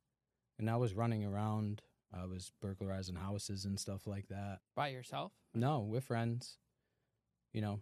and 0.58 0.70
I 0.70 0.76
was 0.76 0.94
running 0.94 1.22
around 1.22 1.82
I 2.20 2.26
was 2.26 2.52
burglarizing 2.60 3.16
houses 3.16 3.64
and 3.64 3.78
stuff 3.78 4.06
like 4.06 4.28
that. 4.28 4.60
By 4.74 4.88
yourself? 4.88 5.32
No, 5.54 5.80
with 5.80 6.04
friends. 6.04 6.58
You 7.52 7.62
know, 7.62 7.80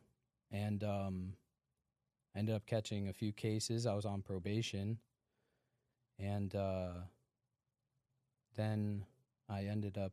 and 0.52 0.84
um, 0.84 1.32
I 2.34 2.38
ended 2.38 2.54
up 2.54 2.66
catching 2.66 3.08
a 3.08 3.12
few 3.12 3.32
cases. 3.32 3.86
I 3.86 3.94
was 3.94 4.04
on 4.04 4.22
probation, 4.22 4.98
and 6.18 6.54
uh, 6.54 6.92
then 8.56 9.04
I 9.48 9.64
ended 9.64 9.98
up 9.98 10.12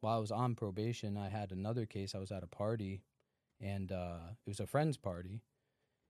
while 0.00 0.16
I 0.16 0.20
was 0.20 0.30
on 0.30 0.54
probation. 0.54 1.16
I 1.16 1.28
had 1.28 1.50
another 1.50 1.86
case. 1.86 2.14
I 2.14 2.18
was 2.18 2.30
at 2.30 2.42
a 2.42 2.46
party, 2.46 3.02
and 3.60 3.90
uh, 3.90 4.18
it 4.32 4.48
was 4.48 4.60
a 4.60 4.66
friend's 4.66 4.96
party, 4.96 5.40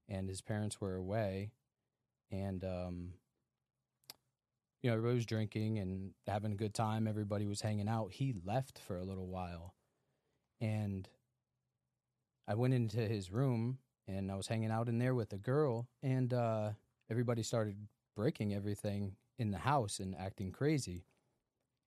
and 0.08 0.28
his 0.28 0.40
parents 0.40 0.80
were 0.80 0.96
away, 0.96 1.52
and 2.30 2.64
um, 2.64 3.12
you 4.82 4.90
know, 4.90 4.94
everybody 4.96 5.16
was 5.16 5.26
drinking 5.26 5.78
and 5.78 6.12
having 6.26 6.52
a 6.52 6.56
good 6.56 6.74
time. 6.74 7.06
Everybody 7.08 7.46
was 7.46 7.60
hanging 7.60 7.88
out. 7.88 8.12
He 8.12 8.34
left 8.44 8.78
for 8.78 8.96
a 8.96 9.04
little 9.04 9.26
while. 9.26 9.74
And 10.60 11.08
I 12.46 12.54
went 12.54 12.74
into 12.74 12.98
his 12.98 13.30
room 13.30 13.78
and 14.06 14.30
I 14.30 14.36
was 14.36 14.46
hanging 14.46 14.70
out 14.70 14.88
in 14.88 14.98
there 14.98 15.14
with 15.14 15.32
a 15.32 15.38
girl. 15.38 15.88
And 16.02 16.32
uh, 16.32 16.70
everybody 17.10 17.42
started 17.42 17.76
breaking 18.14 18.54
everything 18.54 19.16
in 19.38 19.50
the 19.50 19.58
house 19.58 19.98
and 19.98 20.14
acting 20.16 20.52
crazy. 20.52 21.04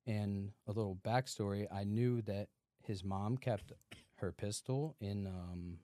And 0.06 0.52
a 0.68 0.72
little 0.72 0.98
backstory 1.04 1.68
I 1.72 1.84
knew 1.84 2.22
that 2.24 2.50
his 2.84 3.04
mom 3.04 3.38
kept 3.38 3.72
her 4.16 4.32
pistol 4.32 4.96
in 5.00 5.28
um, 5.28 5.78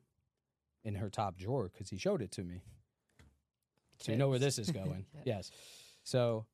in 0.83 0.95
her 0.95 1.09
top 1.09 1.37
drawer 1.37 1.69
because 1.71 1.89
he 1.89 1.97
showed 1.97 2.21
it 2.21 2.31
to 2.31 2.43
me. 2.43 2.61
So 3.99 4.11
you 4.11 4.17
know 4.17 4.29
where 4.29 4.39
this 4.39 4.59
is 4.59 4.71
going. 4.71 5.05
Yes. 5.25 5.51
So 6.03 6.45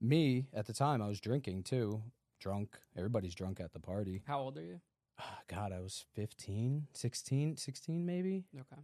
me 0.00 0.46
at 0.52 0.66
the 0.66 0.72
time, 0.72 1.02
I 1.02 1.08
was 1.08 1.20
drinking 1.20 1.64
too, 1.64 2.02
drunk. 2.40 2.78
Everybody's 2.96 3.34
drunk 3.34 3.60
at 3.60 3.72
the 3.72 3.80
party. 3.80 4.22
How 4.26 4.40
old 4.40 4.58
are 4.58 4.62
you? 4.62 4.80
Oh, 5.20 5.38
God, 5.48 5.72
I 5.72 5.80
was 5.80 6.04
15, 6.14 6.88
16, 6.92 7.56
16 7.56 8.06
maybe. 8.06 8.44
Okay. 8.54 8.82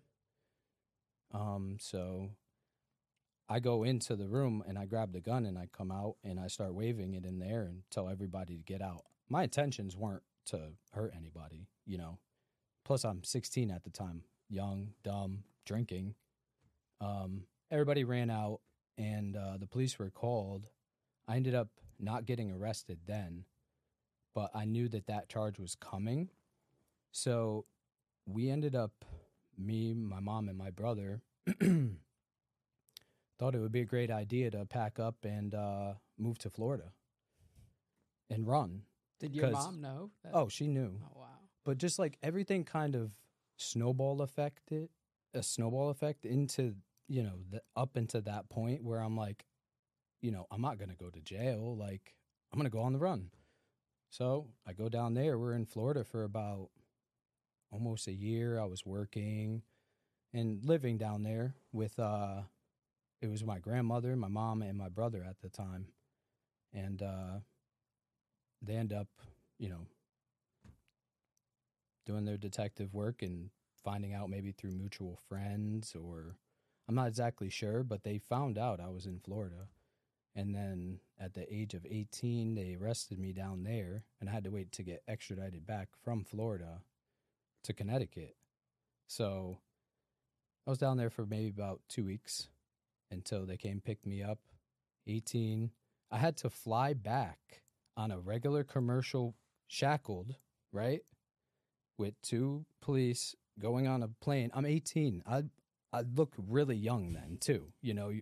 Um, 1.33 1.77
so 1.81 2.31
I 3.49 3.59
go 3.61 3.83
into 3.83 4.15
the 4.17 4.29
room 4.29 4.63
and 4.67 4.79
I 4.79 4.87
grab 4.87 5.13
the 5.13 5.21
gun 5.21 5.45
and 5.45 5.59
I 5.59 5.69
come 5.73 5.91
out 5.91 6.17
and 6.23 6.39
I 6.39 6.47
start 6.47 6.75
waving 6.75 7.15
it 7.15 7.25
in 7.25 7.39
there 7.39 7.63
and 7.63 7.83
tell 7.91 8.09
everybody 8.09 8.57
to 8.57 8.63
get 8.63 8.81
out. 8.81 9.03
My 9.29 9.43
intentions 9.43 9.97
weren't 9.97 10.23
to 10.47 10.71
hurt 10.93 11.13
anybody, 11.17 11.67
you 11.87 11.99
know. 11.99 12.19
Plus, 12.85 13.05
I'm 13.05 13.23
16 13.23 13.71
at 13.71 13.85
the 13.85 13.91
time, 13.91 14.23
young, 14.49 14.91
dumb, 15.05 15.45
drinking. 15.67 16.15
Um, 17.01 17.45
everybody 17.71 18.05
ran 18.05 18.31
out 18.31 18.61
and 18.99 19.37
uh, 19.37 19.57
the 19.59 19.67
police 19.67 19.99
were 19.99 20.11
called 20.11 20.67
I 21.31 21.37
ended 21.37 21.55
up 21.55 21.69
not 22.01 22.27
getting 22.27 22.51
arrested 22.51 22.99
then, 23.07 23.45
but 24.35 24.51
I 24.53 24.65
knew 24.65 24.89
that 24.89 25.07
that 25.07 25.29
charge 25.29 25.61
was 25.61 25.77
coming. 25.77 26.29
So 27.13 27.67
we 28.27 28.51
ended 28.51 28.75
up, 28.75 29.05
me, 29.57 29.95
my 29.95 30.19
mom, 30.19 30.49
and 30.49 30.59
my 30.59 30.71
brother, 30.71 31.23
thought 33.39 33.55
it 33.55 33.61
would 33.61 33.71
be 33.71 33.83
a 33.83 33.87
great 33.87 34.11
idea 34.11 34.51
to 34.51 34.67
pack 34.67 34.99
up 34.99 35.19
and 35.23 35.55
uh, 35.55 35.93
move 36.19 36.39
to 36.39 36.51
Florida 36.51 36.91
and 38.29 38.45
run. 38.49 38.83
Did 39.21 39.37
your 39.37 39.51
mom 39.51 39.81
know? 39.81 40.11
That? 40.25 40.33
Oh, 40.35 40.49
she 40.49 40.67
knew. 40.67 40.99
Oh, 41.01 41.21
wow. 41.21 41.27
But 41.65 41.79
just 41.79 42.01
like 42.01 42.19
everything 42.25 42.65
kind 42.65 42.97
of 42.97 43.13
snowball 43.57 44.21
affected, 44.23 44.89
a 45.33 45.45
snowball 45.45 45.91
effect 45.91 46.25
into, 46.25 46.75
you 47.07 47.23
know, 47.23 47.39
the, 47.51 47.63
up 47.77 47.97
into 47.97 48.21
that 48.23 48.49
point 48.49 48.83
where 48.83 48.99
I'm 48.99 49.17
like, 49.17 49.45
you 50.21 50.31
know, 50.31 50.47
I'm 50.51 50.61
not 50.61 50.79
going 50.79 50.91
to 50.91 50.97
go 50.97 51.11
to 51.11 51.21
jail. 51.21 51.77
Like, 51.77 52.15
I'm 52.53 52.59
going 52.59 52.71
to 52.71 52.77
go 52.77 52.83
on 52.83 52.93
the 52.93 52.99
run. 52.99 53.31
So 54.11 54.49
I 54.67 54.73
go 54.73 54.89
down 54.89 55.15
there. 55.15 55.39
We're 55.39 55.55
in 55.55 55.67
Florida 55.67 56.05
for 56.05 56.25
about 56.25 56.71
almost 57.71 58.09
a 58.09 58.13
year. 58.13 58.59
I 58.59 58.65
was 58.65 58.85
working 58.85 59.63
and 60.33 60.65
living 60.65 60.99
down 60.99 61.23
there 61.23 61.55
with, 61.73 61.99
uh, 61.99 62.43
it 63.21 63.31
was 63.31 63.45
my 63.45 63.59
grandmother, 63.59 64.17
my 64.17 64.29
mom, 64.29 64.63
and 64.63 64.77
my 64.77 64.89
brother 64.89 65.25
at 65.29 65.41
the 65.41 65.49
time. 65.49 65.87
And 66.73 67.03
uh, 67.03 67.41
they 68.63 68.75
end 68.75 68.93
up, 68.93 69.09
you 69.59 69.69
know, 69.69 69.87
doing 72.07 72.25
their 72.25 72.37
detective 72.37 72.93
work 72.95 73.23
and 73.23 73.51
finding 73.85 74.13
out 74.13 74.31
maybe 74.31 74.53
through 74.53 74.73
mutual 74.73 75.19
friends 75.29 75.95
or 75.95 76.37
I'm 76.89 76.95
not 76.97 77.09
exactly 77.09 77.51
sure, 77.51 77.85
but 77.85 78.03
they 78.03 78.19
found 78.19 78.59
out 78.59 78.81
I 78.81 78.89
was 78.89 79.07
in 79.07 79.21
Florida. 79.21 79.69
And 80.35 80.55
then 80.55 81.01
at 81.19 81.35
the 81.35 81.53
age 81.53 81.75
of 81.75 81.85
18, 81.85 82.55
they 82.55 82.77
arrested 82.81 83.19
me 83.19 83.33
down 83.33 83.65
there, 83.65 84.05
and 84.21 84.29
I 84.29 84.33
had 84.33 84.45
to 84.45 84.51
wait 84.51 84.71
to 84.73 84.83
get 84.83 85.03
extradited 85.09 85.67
back 85.67 85.89
from 86.05 86.25
Florida 86.25 86.83
to 87.65 87.73
Connecticut. 87.73 88.37
So 89.09 89.59
I 90.67 90.71
was 90.71 90.79
down 90.79 90.97
there 90.97 91.11
for 91.11 91.27
maybe 91.27 91.49
about 91.49 91.81
two 91.89 92.05
weeks 92.05 92.49
until 93.11 93.45
they 93.45 93.57
came 93.57 93.81
picked 93.81 94.07
me 94.07 94.23
up. 94.23 94.39
18. 95.07 95.71
I 96.11 96.19
had 96.19 96.37
to 96.39 96.51
fly 96.51 96.93
back 96.95 97.63
on 97.97 98.11
a 98.11 98.21
regular 98.21 98.63
commercial 98.65 99.35
shackled, 99.67 100.37
right? 100.73 101.03
With 101.99 102.21
two 102.23 102.65
police 102.81 103.35
going 103.59 103.87
on 103.87 104.03
a 104.03 104.09
plane. 104.09 104.51
I'm 104.55 104.67
18. 104.67 105.23
I 105.27 105.45
I 105.93 106.03
look 106.15 106.35
really 106.37 106.77
young 106.77 107.13
then 107.13 107.39
too. 107.41 107.73
You 107.83 107.95
know, 107.95 108.13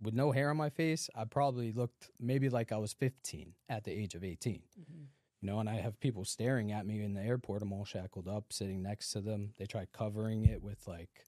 with 0.00 0.14
no 0.14 0.32
hair 0.32 0.50
on 0.50 0.56
my 0.56 0.70
face, 0.70 1.08
I 1.14 1.24
probably 1.24 1.72
looked 1.72 2.10
maybe 2.20 2.48
like 2.48 2.72
I 2.72 2.78
was 2.78 2.92
15 2.92 3.54
at 3.68 3.84
the 3.84 3.92
age 3.92 4.14
of 4.14 4.24
18. 4.24 4.54
Mm-hmm. 4.54 5.02
You 5.40 5.50
know, 5.50 5.60
and 5.60 5.68
I 5.68 5.74
have 5.74 6.00
people 6.00 6.24
staring 6.24 6.72
at 6.72 6.86
me 6.86 7.02
in 7.02 7.14
the 7.14 7.20
airport. 7.20 7.62
I'm 7.62 7.72
all 7.72 7.84
shackled 7.84 8.28
up, 8.28 8.52
sitting 8.52 8.82
next 8.82 9.10
to 9.10 9.20
them. 9.20 9.52
They 9.58 9.66
try 9.66 9.86
covering 9.92 10.46
it 10.46 10.62
with 10.62 10.86
like 10.86 11.26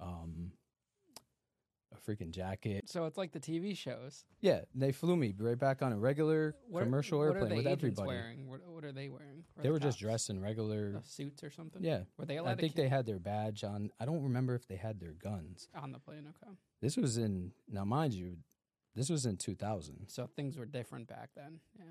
um 0.00 0.52
a 1.94 2.10
freaking 2.10 2.30
jacket. 2.30 2.88
So 2.88 3.06
it's 3.06 3.16
like 3.16 3.32
the 3.32 3.40
TV 3.40 3.76
shows. 3.76 4.24
Yeah, 4.40 4.60
they 4.74 4.92
flew 4.92 5.16
me 5.16 5.34
right 5.38 5.58
back 5.58 5.82
on 5.82 5.92
a 5.92 5.96
regular 5.98 6.54
What 6.68 6.80
are- 6.80 6.84
commercial 6.84 7.18
what 7.18 7.24
are 7.24 7.28
airplane 7.32 7.48
the 7.50 7.56
with 7.56 7.66
agents 7.66 7.82
everybody. 8.00 8.06
Wearing? 8.08 8.48
What, 8.48 8.60
what 8.66 8.84
are 8.84 8.92
they 8.92 9.08
wearing? 9.08 9.44
Or 9.56 9.62
They 9.62 9.68
the 9.68 9.72
were 9.72 9.78
just 9.78 9.96
cops? 9.98 10.02
dressed 10.02 10.30
in 10.30 10.40
regular. 10.40 10.94
Uh, 10.96 11.00
suits 11.04 11.42
or 11.44 11.50
something. 11.50 11.82
Yeah, 11.82 12.00
Were 12.18 12.24
they 12.26 12.36
allowed 12.38 12.52
I 12.52 12.54
think 12.56 12.74
ca- 12.74 12.82
they 12.82 12.88
had 12.88 13.06
their 13.06 13.18
badge 13.18 13.64
on. 13.64 13.90
I 14.00 14.04
don't 14.04 14.22
remember 14.22 14.54
if 14.54 14.66
they 14.66 14.76
had 14.76 15.00
their 15.00 15.12
guns. 15.12 15.68
on 15.74 15.92
the 15.92 15.98
plane? 15.98 16.26
Okay. 16.42 16.52
This 16.80 16.96
was 16.96 17.16
in 17.18 17.52
now, 17.68 17.84
mind 17.84 18.14
you, 18.14 18.36
this 18.94 19.08
was 19.10 19.26
in 19.26 19.36
2000. 19.36 20.06
So 20.08 20.28
things 20.36 20.56
were 20.56 20.66
different 20.66 21.08
back 21.08 21.30
then. 21.36 21.60
Yeah. 21.78 21.84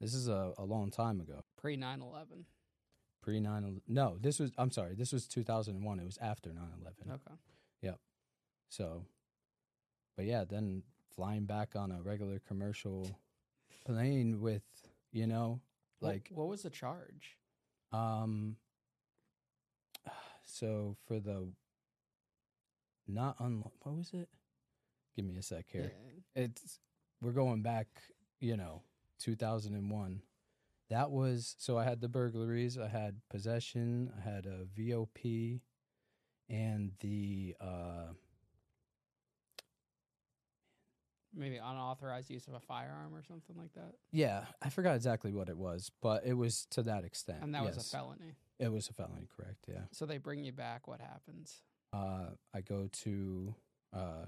This 0.00 0.14
is 0.14 0.28
a, 0.28 0.52
a 0.58 0.64
long 0.64 0.90
time 0.90 1.20
ago. 1.20 1.42
Pre 1.56 1.76
9 1.76 2.00
11. 2.00 2.44
Pre 3.20 3.40
9 3.40 3.80
No, 3.88 4.16
this 4.20 4.38
was 4.38 4.52
I'm 4.56 4.70
sorry, 4.70 4.94
this 4.94 5.12
was 5.12 5.26
2001. 5.26 5.98
It 6.00 6.04
was 6.04 6.18
after 6.22 6.50
9/11. 6.50 7.12
Okay. 7.14 7.34
Yep. 7.82 7.98
So 8.70 9.04
but 10.18 10.26
yeah, 10.26 10.42
then 10.44 10.82
flying 11.14 11.44
back 11.44 11.76
on 11.76 11.92
a 11.92 12.02
regular 12.02 12.42
commercial 12.48 13.08
plane 13.86 14.40
with, 14.40 14.64
you 15.12 15.28
know, 15.28 15.60
like 16.00 16.28
what, 16.32 16.48
was 16.48 16.62
the 16.62 16.70
charge? 16.70 17.36
um 17.92 18.56
so 20.44 20.96
for 21.06 21.20
the 21.20 21.46
not 23.06 23.36
un 23.40 23.62
what 23.82 23.96
was 23.96 24.10
it? 24.12 24.28
Give 25.14 25.24
me 25.24 25.36
a 25.38 25.42
sec 25.42 25.66
here. 25.72 25.92
Yeah. 26.34 26.42
it's 26.42 26.80
we're 27.22 27.30
going 27.30 27.62
back, 27.62 27.86
you 28.40 28.56
know, 28.56 28.82
2001. 29.20 30.20
That 30.90 31.10
was 31.12 31.54
so 31.58 31.78
I 31.78 31.84
had 31.84 32.00
the 32.00 32.08
burglaries, 32.08 32.76
I 32.76 32.88
had 32.88 33.20
possession, 33.30 34.12
I 34.18 34.28
had 34.28 34.46
a 34.46 34.66
VOP 34.76 35.60
and 36.50 36.90
the 37.00 37.54
uh 37.60 38.14
Maybe 41.38 41.56
unauthorized 41.56 42.30
use 42.30 42.46
of 42.48 42.54
a 42.54 42.60
firearm 42.60 43.14
or 43.14 43.22
something 43.22 43.56
like 43.56 43.72
that. 43.74 43.94
yeah, 44.10 44.44
I 44.60 44.70
forgot 44.70 44.96
exactly 44.96 45.32
what 45.32 45.48
it 45.48 45.56
was, 45.56 45.90
but 46.02 46.26
it 46.26 46.34
was 46.34 46.66
to 46.70 46.82
that 46.82 47.04
extent. 47.04 47.38
And 47.42 47.54
that 47.54 47.64
was 47.64 47.76
a 47.76 47.80
felony. 47.80 48.34
It 48.58 48.72
was 48.72 48.88
a 48.88 48.92
felony, 48.92 49.28
correct? 49.36 49.66
Yeah. 49.68 49.82
So 49.92 50.04
they 50.04 50.18
bring 50.18 50.42
you 50.42 50.52
back. 50.52 50.88
What 50.88 51.00
happens? 51.00 51.62
uh, 51.92 52.30
I 52.52 52.60
go 52.60 52.88
to 53.04 53.54
uh, 53.96 54.26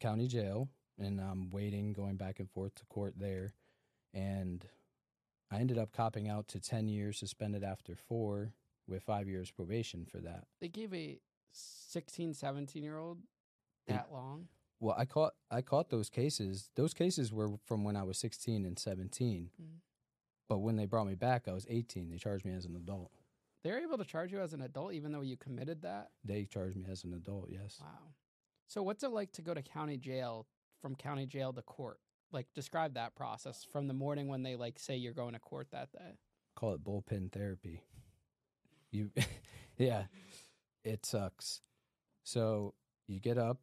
county 0.00 0.26
jail 0.26 0.68
and 0.98 1.20
I'm 1.20 1.50
waiting, 1.50 1.92
going 1.92 2.16
back 2.16 2.40
and 2.40 2.50
forth 2.50 2.74
to 2.76 2.84
court 2.86 3.14
there. 3.16 3.54
And 4.12 4.66
I 5.50 5.58
ended 5.58 5.78
up 5.78 5.92
copping 5.92 6.28
out 6.28 6.48
to 6.48 6.60
10 6.60 6.88
years 6.88 7.18
suspended 7.18 7.62
after 7.64 7.94
four 7.94 8.52
with 8.86 9.02
five 9.02 9.28
years 9.28 9.50
probation 9.50 10.04
for 10.04 10.18
that. 10.18 10.44
They 10.60 10.68
gave 10.68 10.92
a 10.92 11.18
16, 11.52 12.34
17 12.34 12.82
year 12.82 12.98
old 12.98 13.18
that 13.86 14.08
long. 14.12 14.48
Well, 14.82 14.96
I 14.98 15.04
caught 15.04 15.34
I 15.48 15.62
caught 15.62 15.90
those 15.90 16.10
cases. 16.10 16.70
Those 16.74 16.92
cases 16.92 17.32
were 17.32 17.52
from 17.66 17.84
when 17.84 17.94
I 17.94 18.02
was 18.02 18.18
16 18.18 18.66
and 18.66 18.76
17. 18.76 19.50
Mm. 19.62 19.66
But 20.48 20.58
when 20.58 20.74
they 20.74 20.86
brought 20.86 21.06
me 21.06 21.14
back, 21.14 21.46
I 21.46 21.52
was 21.52 21.66
18. 21.70 22.10
They 22.10 22.16
charged 22.16 22.44
me 22.44 22.52
as 22.52 22.64
an 22.64 22.74
adult. 22.74 23.12
They're 23.62 23.80
able 23.80 23.96
to 23.96 24.04
charge 24.04 24.32
you 24.32 24.40
as 24.40 24.54
an 24.54 24.60
adult 24.60 24.92
even 24.94 25.12
though 25.12 25.20
you 25.20 25.36
committed 25.36 25.82
that? 25.82 26.08
They 26.24 26.46
charged 26.46 26.76
me 26.76 26.86
as 26.90 27.04
an 27.04 27.14
adult, 27.14 27.46
yes. 27.48 27.78
Wow. 27.80 27.86
So 28.66 28.82
what's 28.82 29.04
it 29.04 29.12
like 29.12 29.30
to 29.34 29.42
go 29.42 29.54
to 29.54 29.62
county 29.62 29.98
jail 29.98 30.48
from 30.80 30.96
county 30.96 31.26
jail 31.26 31.52
to 31.52 31.62
court? 31.62 32.00
Like 32.32 32.48
describe 32.52 32.94
that 32.94 33.14
process 33.14 33.64
from 33.70 33.86
the 33.86 33.94
morning 33.94 34.26
when 34.26 34.42
they 34.42 34.56
like 34.56 34.80
say 34.80 34.96
you're 34.96 35.12
going 35.12 35.34
to 35.34 35.38
court 35.38 35.68
that 35.70 35.92
day. 35.92 36.18
call 36.56 36.74
it 36.74 36.82
bullpen 36.82 37.30
therapy. 37.30 37.82
You, 38.90 39.12
yeah, 39.78 40.06
it 40.82 41.06
sucks. 41.06 41.60
So 42.24 42.74
you 43.06 43.20
get 43.20 43.38
up 43.38 43.60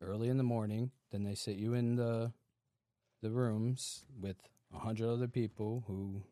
early 0.00 0.28
in 0.28 0.36
the 0.36 0.42
morning, 0.42 0.90
then 1.10 1.24
they 1.24 1.34
sit 1.34 1.56
you 1.56 1.74
in 1.74 1.96
the 1.96 2.32
the 3.22 3.30
rooms 3.30 4.04
with 4.20 4.36
a 4.74 4.78
hundred 4.78 5.10
other 5.10 5.28
people 5.28 5.84
who 5.86 6.22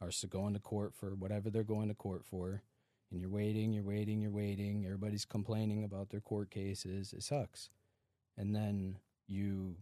are 0.00 0.10
going 0.28 0.54
to 0.54 0.60
court 0.60 0.92
for 0.94 1.14
whatever 1.14 1.50
they're 1.50 1.62
going 1.62 1.88
to 1.88 1.94
court 1.94 2.24
for, 2.24 2.62
and 3.10 3.20
you're 3.20 3.30
waiting, 3.30 3.72
you're 3.72 3.84
waiting, 3.84 4.20
you're 4.20 4.30
waiting. 4.30 4.84
Everybody's 4.84 5.24
complaining 5.24 5.84
about 5.84 6.10
their 6.10 6.20
court 6.20 6.50
cases. 6.50 7.12
It 7.12 7.22
sucks. 7.22 7.70
And 8.36 8.54
then 8.54 8.96
you 9.28 9.76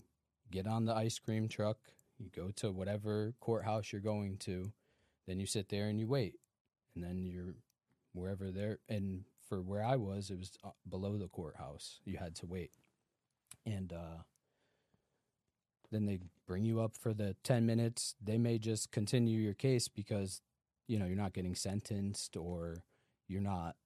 get 0.50 0.66
on 0.66 0.84
the 0.84 0.94
ice 0.94 1.18
cream 1.18 1.48
truck. 1.48 1.78
You 2.18 2.30
go 2.34 2.50
to 2.56 2.72
whatever 2.72 3.32
courthouse 3.40 3.92
you're 3.92 4.00
going 4.00 4.38
to 4.38 4.72
then 5.28 5.38
you 5.38 5.46
sit 5.46 5.68
there 5.68 5.88
and 5.88 6.00
you 6.00 6.08
wait 6.08 6.34
and 6.94 7.04
then 7.04 7.26
you're 7.26 7.54
wherever 8.14 8.50
there 8.50 8.78
and 8.88 9.24
for 9.48 9.60
where 9.60 9.84
i 9.84 9.94
was 9.94 10.30
it 10.30 10.38
was 10.38 10.52
uh, 10.64 10.70
below 10.88 11.16
the 11.16 11.28
courthouse 11.28 12.00
you 12.04 12.16
had 12.16 12.34
to 12.34 12.46
wait 12.46 12.72
and 13.66 13.92
uh 13.92 14.22
then 15.90 16.04
they 16.04 16.18
bring 16.46 16.64
you 16.64 16.80
up 16.80 16.96
for 16.96 17.14
the 17.14 17.34
10 17.44 17.64
minutes 17.66 18.14
they 18.22 18.38
may 18.38 18.58
just 18.58 18.90
continue 18.90 19.38
your 19.38 19.54
case 19.54 19.88
because 19.88 20.42
you 20.86 20.98
know 20.98 21.06
you're 21.06 21.16
not 21.16 21.32
getting 21.32 21.54
sentenced 21.54 22.36
or 22.36 22.82
you're 23.28 23.40
not 23.40 23.76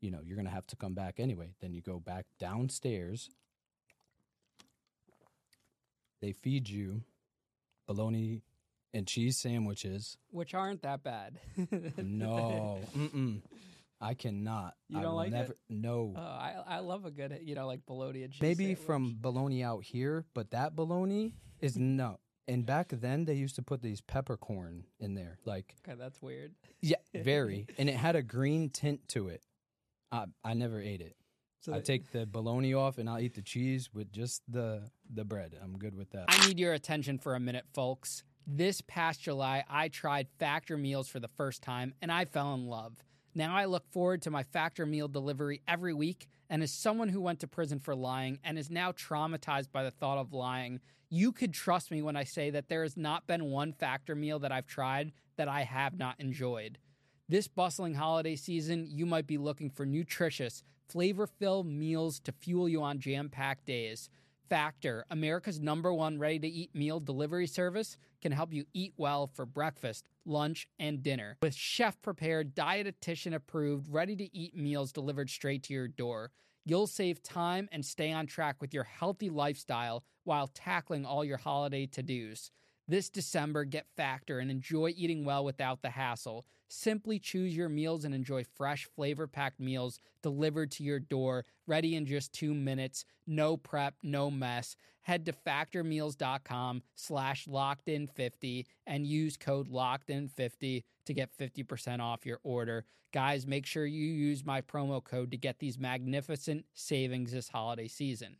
you 0.00 0.10
know 0.10 0.20
you're 0.24 0.36
going 0.36 0.46
to 0.46 0.52
have 0.52 0.66
to 0.66 0.76
come 0.76 0.94
back 0.94 1.14
anyway 1.18 1.54
then 1.60 1.72
you 1.72 1.80
go 1.80 1.98
back 1.98 2.26
downstairs 2.38 3.30
they 6.20 6.32
feed 6.32 6.68
you 6.68 7.02
bologna 7.86 8.42
and 8.94 9.06
cheese 9.06 9.36
sandwiches 9.36 10.16
Which 10.30 10.54
aren't 10.54 10.82
that 10.82 11.02
bad. 11.02 11.40
no, 11.98 12.78
mm-mm. 12.96 13.40
I 14.04 14.14
cannot. 14.14 14.74
You 14.88 14.98
I 14.98 15.02
don't 15.02 15.10
will 15.12 15.16
like 15.16 15.32
it? 15.32 15.58
No, 15.68 16.14
Oh, 16.16 16.20
I 16.20 16.54
I 16.66 16.78
love 16.80 17.04
a 17.06 17.10
good 17.10 17.38
you 17.42 17.54
know 17.54 17.66
like 17.66 17.86
bologna 17.86 18.22
and 18.24 18.32
cheese. 18.32 18.42
maybe 18.42 18.64
sandwich. 18.66 18.86
from 18.86 19.16
bologna 19.20 19.64
out 19.64 19.82
here, 19.84 20.26
but 20.34 20.50
that 20.50 20.76
bologna 20.76 21.32
is 21.60 21.76
no. 21.78 22.18
And 22.46 22.66
back 22.66 22.88
then, 22.90 23.24
they 23.24 23.32
used 23.34 23.54
to 23.56 23.62
put 23.62 23.80
these 23.80 24.02
peppercorn 24.02 24.84
in 25.00 25.14
there, 25.14 25.38
like 25.46 25.74
Okay, 25.88 25.96
that's 25.98 26.20
weird. 26.20 26.52
yeah, 26.82 26.96
very, 27.14 27.66
and 27.78 27.88
it 27.88 27.96
had 27.96 28.16
a 28.16 28.22
green 28.22 28.68
tint 28.68 29.08
to 29.08 29.28
it. 29.28 29.42
I 30.12 30.26
I 30.44 30.52
never 30.54 30.80
ate 30.80 31.00
it. 31.00 31.16
So 31.60 31.72
I 31.72 31.80
take 31.80 32.12
the 32.12 32.26
bologna 32.26 32.74
off, 32.74 32.98
and 32.98 33.08
I'll 33.08 33.18
eat 33.20 33.34
the 33.34 33.40
cheese 33.42 33.88
with 33.94 34.12
just 34.12 34.42
the 34.46 34.90
the 35.10 35.24
bread. 35.24 35.56
I'm 35.62 35.78
good 35.78 35.94
with 35.94 36.10
that. 36.10 36.26
I 36.28 36.46
need 36.46 36.58
your 36.58 36.74
attention 36.74 37.16
for 37.18 37.34
a 37.34 37.40
minute, 37.40 37.64
folks. 37.72 38.22
This 38.46 38.82
past 38.86 39.22
July, 39.22 39.64
I 39.70 39.88
tried 39.88 40.28
Factor 40.38 40.76
meals 40.76 41.08
for 41.08 41.18
the 41.20 41.28
first 41.28 41.62
time 41.62 41.94
and 42.02 42.12
I 42.12 42.26
fell 42.26 42.52
in 42.52 42.66
love. 42.66 43.02
Now 43.34 43.56
I 43.56 43.64
look 43.64 43.90
forward 43.90 44.22
to 44.22 44.30
my 44.30 44.44
Factor 44.44 44.86
meal 44.86 45.08
delivery 45.08 45.60
every 45.66 45.92
week. 45.92 46.28
And 46.48 46.62
as 46.62 46.72
someone 46.72 47.08
who 47.08 47.20
went 47.20 47.40
to 47.40 47.48
prison 47.48 47.80
for 47.80 47.94
lying 47.94 48.38
and 48.44 48.58
is 48.58 48.70
now 48.70 48.92
traumatized 48.92 49.72
by 49.72 49.82
the 49.82 49.90
thought 49.90 50.18
of 50.18 50.32
lying, 50.32 50.80
you 51.10 51.32
could 51.32 51.52
trust 51.52 51.90
me 51.90 52.02
when 52.02 52.16
I 52.16 52.24
say 52.24 52.50
that 52.50 52.68
there 52.68 52.82
has 52.82 52.96
not 52.96 53.26
been 53.26 53.50
one 53.50 53.72
Factor 53.72 54.14
meal 54.14 54.38
that 54.40 54.52
I've 54.52 54.66
tried 54.66 55.12
that 55.36 55.48
I 55.48 55.62
have 55.62 55.98
not 55.98 56.20
enjoyed. 56.20 56.78
This 57.28 57.48
bustling 57.48 57.94
holiday 57.94 58.36
season, 58.36 58.86
you 58.88 59.06
might 59.06 59.26
be 59.26 59.38
looking 59.38 59.70
for 59.70 59.86
nutritious, 59.86 60.62
flavor 60.88 61.26
filled 61.26 61.66
meals 61.66 62.20
to 62.20 62.32
fuel 62.32 62.68
you 62.68 62.82
on 62.82 63.00
jam 63.00 63.30
packed 63.30 63.64
days. 63.64 64.10
Factor, 64.48 65.06
America's 65.10 65.58
number 65.58 65.92
one 65.92 66.18
ready 66.18 66.38
to 66.38 66.46
eat 66.46 66.74
meal 66.74 67.00
delivery 67.00 67.46
service, 67.46 67.96
can 68.20 68.30
help 68.30 68.52
you 68.52 68.66
eat 68.74 68.92
well 68.96 69.26
for 69.26 69.46
breakfast, 69.46 70.06
lunch, 70.26 70.68
and 70.78 71.02
dinner. 71.02 71.36
With 71.42 71.54
chef 71.54 72.00
prepared, 72.02 72.54
dietitian 72.54 73.34
approved, 73.34 73.88
ready 73.92 74.16
to 74.16 74.36
eat 74.36 74.56
meals 74.56 74.92
delivered 74.92 75.30
straight 75.30 75.62
to 75.64 75.74
your 75.74 75.88
door, 75.88 76.30
you'll 76.64 76.86
save 76.86 77.22
time 77.22 77.68
and 77.72 77.84
stay 77.84 78.12
on 78.12 78.26
track 78.26 78.56
with 78.60 78.72
your 78.72 78.84
healthy 78.84 79.30
lifestyle 79.30 80.04
while 80.24 80.48
tackling 80.48 81.04
all 81.04 81.24
your 81.24 81.38
holiday 81.38 81.86
to 81.86 82.02
dos. 82.02 82.50
This 82.86 83.08
December, 83.08 83.64
get 83.64 83.86
Factor 83.96 84.40
and 84.40 84.50
enjoy 84.50 84.92
eating 84.94 85.24
well 85.24 85.42
without 85.42 85.80
the 85.80 85.90
hassle. 85.90 86.44
Simply 86.68 87.18
choose 87.18 87.56
your 87.56 87.70
meals 87.70 88.04
and 88.04 88.14
enjoy 88.14 88.44
fresh, 88.44 88.86
flavor 88.94 89.26
packed 89.26 89.58
meals 89.58 89.98
delivered 90.22 90.70
to 90.72 90.82
your 90.82 90.98
door, 90.98 91.46
ready 91.66 91.94
in 91.94 92.04
just 92.04 92.32
two 92.34 92.52
minutes. 92.52 93.06
No 93.26 93.56
prep, 93.56 93.94
no 94.02 94.30
mess. 94.30 94.76
Head 95.04 95.26
to 95.26 95.32
factormeals.com 95.32 96.82
slash 96.94 97.46
locked 97.46 97.88
in 97.88 98.06
50 98.06 98.66
and 98.86 99.06
use 99.06 99.36
code 99.36 99.68
locked 99.68 100.10
in 100.10 100.28
50 100.28 100.84
to 101.06 101.14
get 101.14 101.36
50% 101.38 102.00
off 102.00 102.26
your 102.26 102.40
order. 102.42 102.84
Guys, 103.12 103.46
make 103.46 103.66
sure 103.66 103.86
you 103.86 104.06
use 104.06 104.44
my 104.44 104.60
promo 104.60 105.04
code 105.04 105.30
to 105.30 105.36
get 105.36 105.58
these 105.58 105.78
magnificent 105.78 106.64
savings 106.74 107.32
this 107.32 107.50
holiday 107.50 107.86
season. 107.86 108.36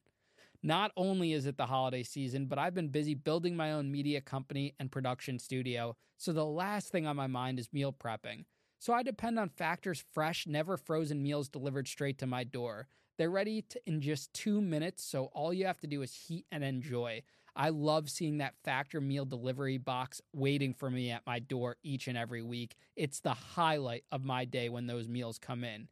Not 0.62 0.92
only 0.96 1.34
is 1.34 1.44
it 1.44 1.58
the 1.58 1.66
holiday 1.66 2.02
season, 2.02 2.46
but 2.46 2.58
I've 2.58 2.74
been 2.74 2.88
busy 2.88 3.14
building 3.14 3.54
my 3.54 3.72
own 3.72 3.92
media 3.92 4.22
company 4.22 4.74
and 4.80 4.90
production 4.90 5.38
studio, 5.38 5.94
so 6.16 6.32
the 6.32 6.46
last 6.46 6.88
thing 6.88 7.06
on 7.06 7.16
my 7.16 7.26
mind 7.26 7.58
is 7.58 7.72
meal 7.72 7.92
prepping. 7.92 8.46
So 8.78 8.94
I 8.94 9.02
depend 9.02 9.38
on 9.38 9.50
Factor's 9.50 10.02
fresh, 10.12 10.46
never 10.46 10.78
frozen 10.78 11.22
meals 11.22 11.50
delivered 11.50 11.86
straight 11.86 12.18
to 12.18 12.26
my 12.26 12.44
door. 12.44 12.88
They're 13.16 13.30
ready 13.30 13.62
to, 13.62 13.80
in 13.86 14.00
just 14.00 14.32
two 14.32 14.60
minutes, 14.60 15.04
so 15.04 15.26
all 15.26 15.52
you 15.52 15.66
have 15.66 15.80
to 15.80 15.86
do 15.86 16.02
is 16.02 16.12
heat 16.12 16.46
and 16.50 16.64
enjoy. 16.64 17.22
I 17.56 17.68
love 17.68 18.10
seeing 18.10 18.38
that 18.38 18.56
Factor 18.64 19.00
meal 19.00 19.24
delivery 19.24 19.78
box 19.78 20.20
waiting 20.32 20.74
for 20.74 20.90
me 20.90 21.10
at 21.12 21.26
my 21.26 21.38
door 21.38 21.76
each 21.84 22.08
and 22.08 22.18
every 22.18 22.42
week. 22.42 22.74
It's 22.96 23.20
the 23.20 23.34
highlight 23.34 24.04
of 24.10 24.24
my 24.24 24.44
day 24.44 24.68
when 24.68 24.88
those 24.88 25.08
meals 25.08 25.38
come 25.38 25.62
in. 25.62 25.86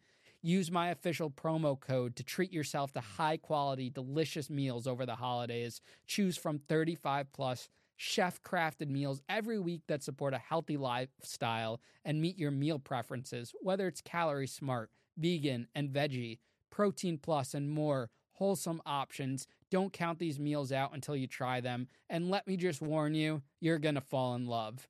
Use 0.45 0.73
my 0.73 0.89
official 0.89 1.31
promo 1.31 1.79
code 1.79 2.17
to 2.17 2.25
treat 2.25 2.53
yourself 2.53 2.93
to 2.95 3.01
high 3.01 3.37
quality, 3.37 3.89
delicious 3.89 4.51
meals 4.51 4.89
over 4.89 5.07
the 5.07 5.15
holidays. 5.15 5.81
Choose 6.09 6.37
from 6.37 6.59
35 6.59 7.33
plus 7.33 7.69
chef 7.95 8.43
crafted 8.43 8.89
meals 8.89 9.23
every 9.29 9.61
week 9.61 9.83
that 9.87 10.03
support 10.03 10.35
a 10.35 10.39
healthy 10.39 10.77
lifestyle 10.77 11.81
and 12.05 12.21
meet 12.21 12.37
your 12.37 12.51
meal 12.51 12.81
preferences, 12.81 13.55
whether 13.61 13.87
it's 13.87 14.01
calorie 14.01 14.49
smart, 14.49 14.91
vegan, 15.17 15.69
and 15.77 15.91
veggie, 15.91 16.39
protein 16.73 17.19
plus, 17.19 17.55
and 17.55 17.71
more. 17.71 18.11
Wholesome 18.33 18.83
options. 18.85 19.47
Don't 19.71 19.93
count 19.93 20.19
these 20.19 20.41
meals 20.41 20.73
out 20.73 20.93
until 20.93 21.15
you 21.15 21.29
try 21.29 21.61
them. 21.61 21.87
And 22.11 22.29
let 22.29 22.49
me 22.49 22.57
just 22.57 22.83
warn 22.83 23.15
you, 23.15 23.43
you're 23.61 23.79
going 23.79 23.95
to 23.95 24.01
fall 24.01 24.35
in 24.35 24.47
love. 24.47 24.89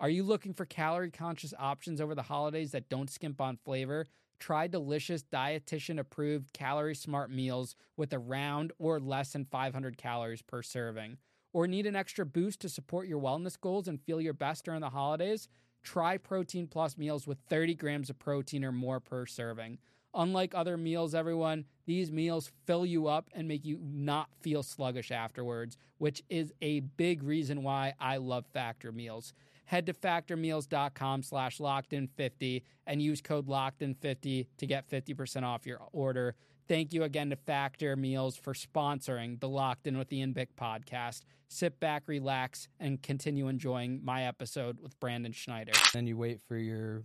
Are 0.00 0.08
you 0.08 0.22
looking 0.22 0.54
for 0.54 0.64
calorie 0.64 1.10
conscious 1.10 1.52
options 1.58 2.00
over 2.00 2.14
the 2.14 2.22
holidays 2.22 2.70
that 2.70 2.88
don't 2.88 3.10
skimp 3.10 3.40
on 3.40 3.58
flavor? 3.64 4.06
Try 4.38 4.66
delicious 4.66 5.24
dietitian 5.24 5.98
approved 5.98 6.52
calorie 6.52 6.94
smart 6.94 7.30
meals 7.30 7.74
with 7.96 8.12
around 8.12 8.72
or 8.78 8.98
less 8.98 9.32
than 9.32 9.44
500 9.44 9.98
calories 9.98 10.42
per 10.42 10.62
serving. 10.62 11.18
Or 11.52 11.66
need 11.66 11.86
an 11.86 11.96
extra 11.96 12.24
boost 12.24 12.60
to 12.60 12.68
support 12.68 13.06
your 13.06 13.20
wellness 13.20 13.60
goals 13.60 13.86
and 13.86 14.00
feel 14.00 14.20
your 14.20 14.32
best 14.32 14.64
during 14.64 14.80
the 14.80 14.90
holidays? 14.90 15.48
Try 15.84 16.16
Protein 16.16 16.66
Plus 16.66 16.96
meals 16.96 17.26
with 17.26 17.38
30 17.48 17.74
grams 17.74 18.10
of 18.10 18.18
protein 18.18 18.64
or 18.64 18.72
more 18.72 19.00
per 19.00 19.26
serving. 19.26 19.78
Unlike 20.14 20.54
other 20.54 20.76
meals, 20.76 21.14
everyone, 21.14 21.64
these 21.86 22.12
meals 22.12 22.52
fill 22.66 22.86
you 22.86 23.08
up 23.08 23.28
and 23.34 23.48
make 23.48 23.64
you 23.64 23.78
not 23.82 24.28
feel 24.40 24.62
sluggish 24.62 25.10
afterwards, 25.10 25.76
which 25.98 26.22
is 26.28 26.52
a 26.62 26.80
big 26.80 27.22
reason 27.22 27.62
why 27.62 27.94
I 27.98 28.18
love 28.18 28.46
Factor 28.52 28.92
meals. 28.92 29.32
Head 29.66 29.86
to 29.86 29.92
factormeals.com 29.92 31.22
slash 31.22 31.58
locked-in50 31.58 32.62
and 32.86 33.02
use 33.02 33.20
code 33.20 33.48
locked-in50 33.48 34.46
to 34.58 34.66
get 34.66 34.88
50% 34.88 35.42
off 35.42 35.66
your 35.66 35.80
order. 35.92 36.36
Thank 36.68 36.92
you 36.92 37.02
again 37.02 37.30
to 37.30 37.36
Factor 37.36 37.94
Meals 37.96 38.36
for 38.36 38.54
sponsoring 38.54 39.38
the 39.40 39.48
Locked 39.48 39.86
In 39.86 39.98
with 39.98 40.12
Ian 40.12 40.32
Bick 40.32 40.54
podcast. 40.56 41.22
Sit 41.48 41.78
back, 41.78 42.04
relax, 42.06 42.68
and 42.80 43.02
continue 43.02 43.48
enjoying 43.48 44.00
my 44.02 44.24
episode 44.24 44.80
with 44.80 44.98
Brandon 44.98 45.32
Schneider. 45.32 45.72
Then 45.92 46.06
you 46.06 46.16
wait 46.16 46.40
for 46.48 46.56
your 46.56 47.02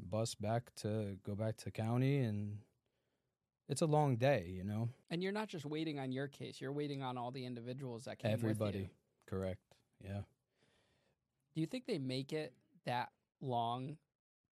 bus 0.00 0.34
back 0.34 0.74
to 0.76 1.16
go 1.24 1.34
back 1.34 1.56
to 1.58 1.70
county 1.70 2.18
and 2.18 2.58
it's 3.68 3.82
a 3.82 3.86
long 3.86 4.16
day, 4.16 4.52
you 4.54 4.64
know. 4.64 4.88
And 5.10 5.22
you're 5.22 5.32
not 5.32 5.48
just 5.48 5.64
waiting 5.64 5.98
on 5.98 6.12
your 6.12 6.28
case, 6.28 6.60
you're 6.60 6.72
waiting 6.72 7.02
on 7.02 7.16
all 7.16 7.30
the 7.30 7.46
individuals 7.46 8.04
that 8.04 8.18
came 8.18 8.32
Everybody. 8.32 8.78
with 8.78 8.88
you. 8.88 8.94
Correct. 9.26 9.60
Yeah. 10.04 10.22
Do 11.54 11.60
you 11.60 11.66
think 11.66 11.86
they 11.86 11.98
make 11.98 12.32
it 12.32 12.52
that 12.84 13.10
long 13.40 13.96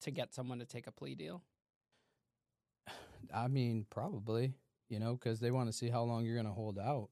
to 0.03 0.11
get 0.11 0.33
someone 0.35 0.59
to 0.59 0.65
take 0.65 0.87
a 0.87 0.93
plea 0.93 1.15
deal? 1.15 1.43
I 3.35 3.49
mean, 3.49 3.87
probably, 3.89 4.55
you 4.89 4.99
know, 4.99 5.15
because 5.15 5.41
they 5.41 5.51
want 5.51 5.69
to 5.69 5.73
see 5.73 5.89
how 5.89 6.03
long 6.03 6.25
you're 6.25 6.35
going 6.35 6.47
to 6.47 6.53
hold 6.53 6.79
out. 6.79 7.09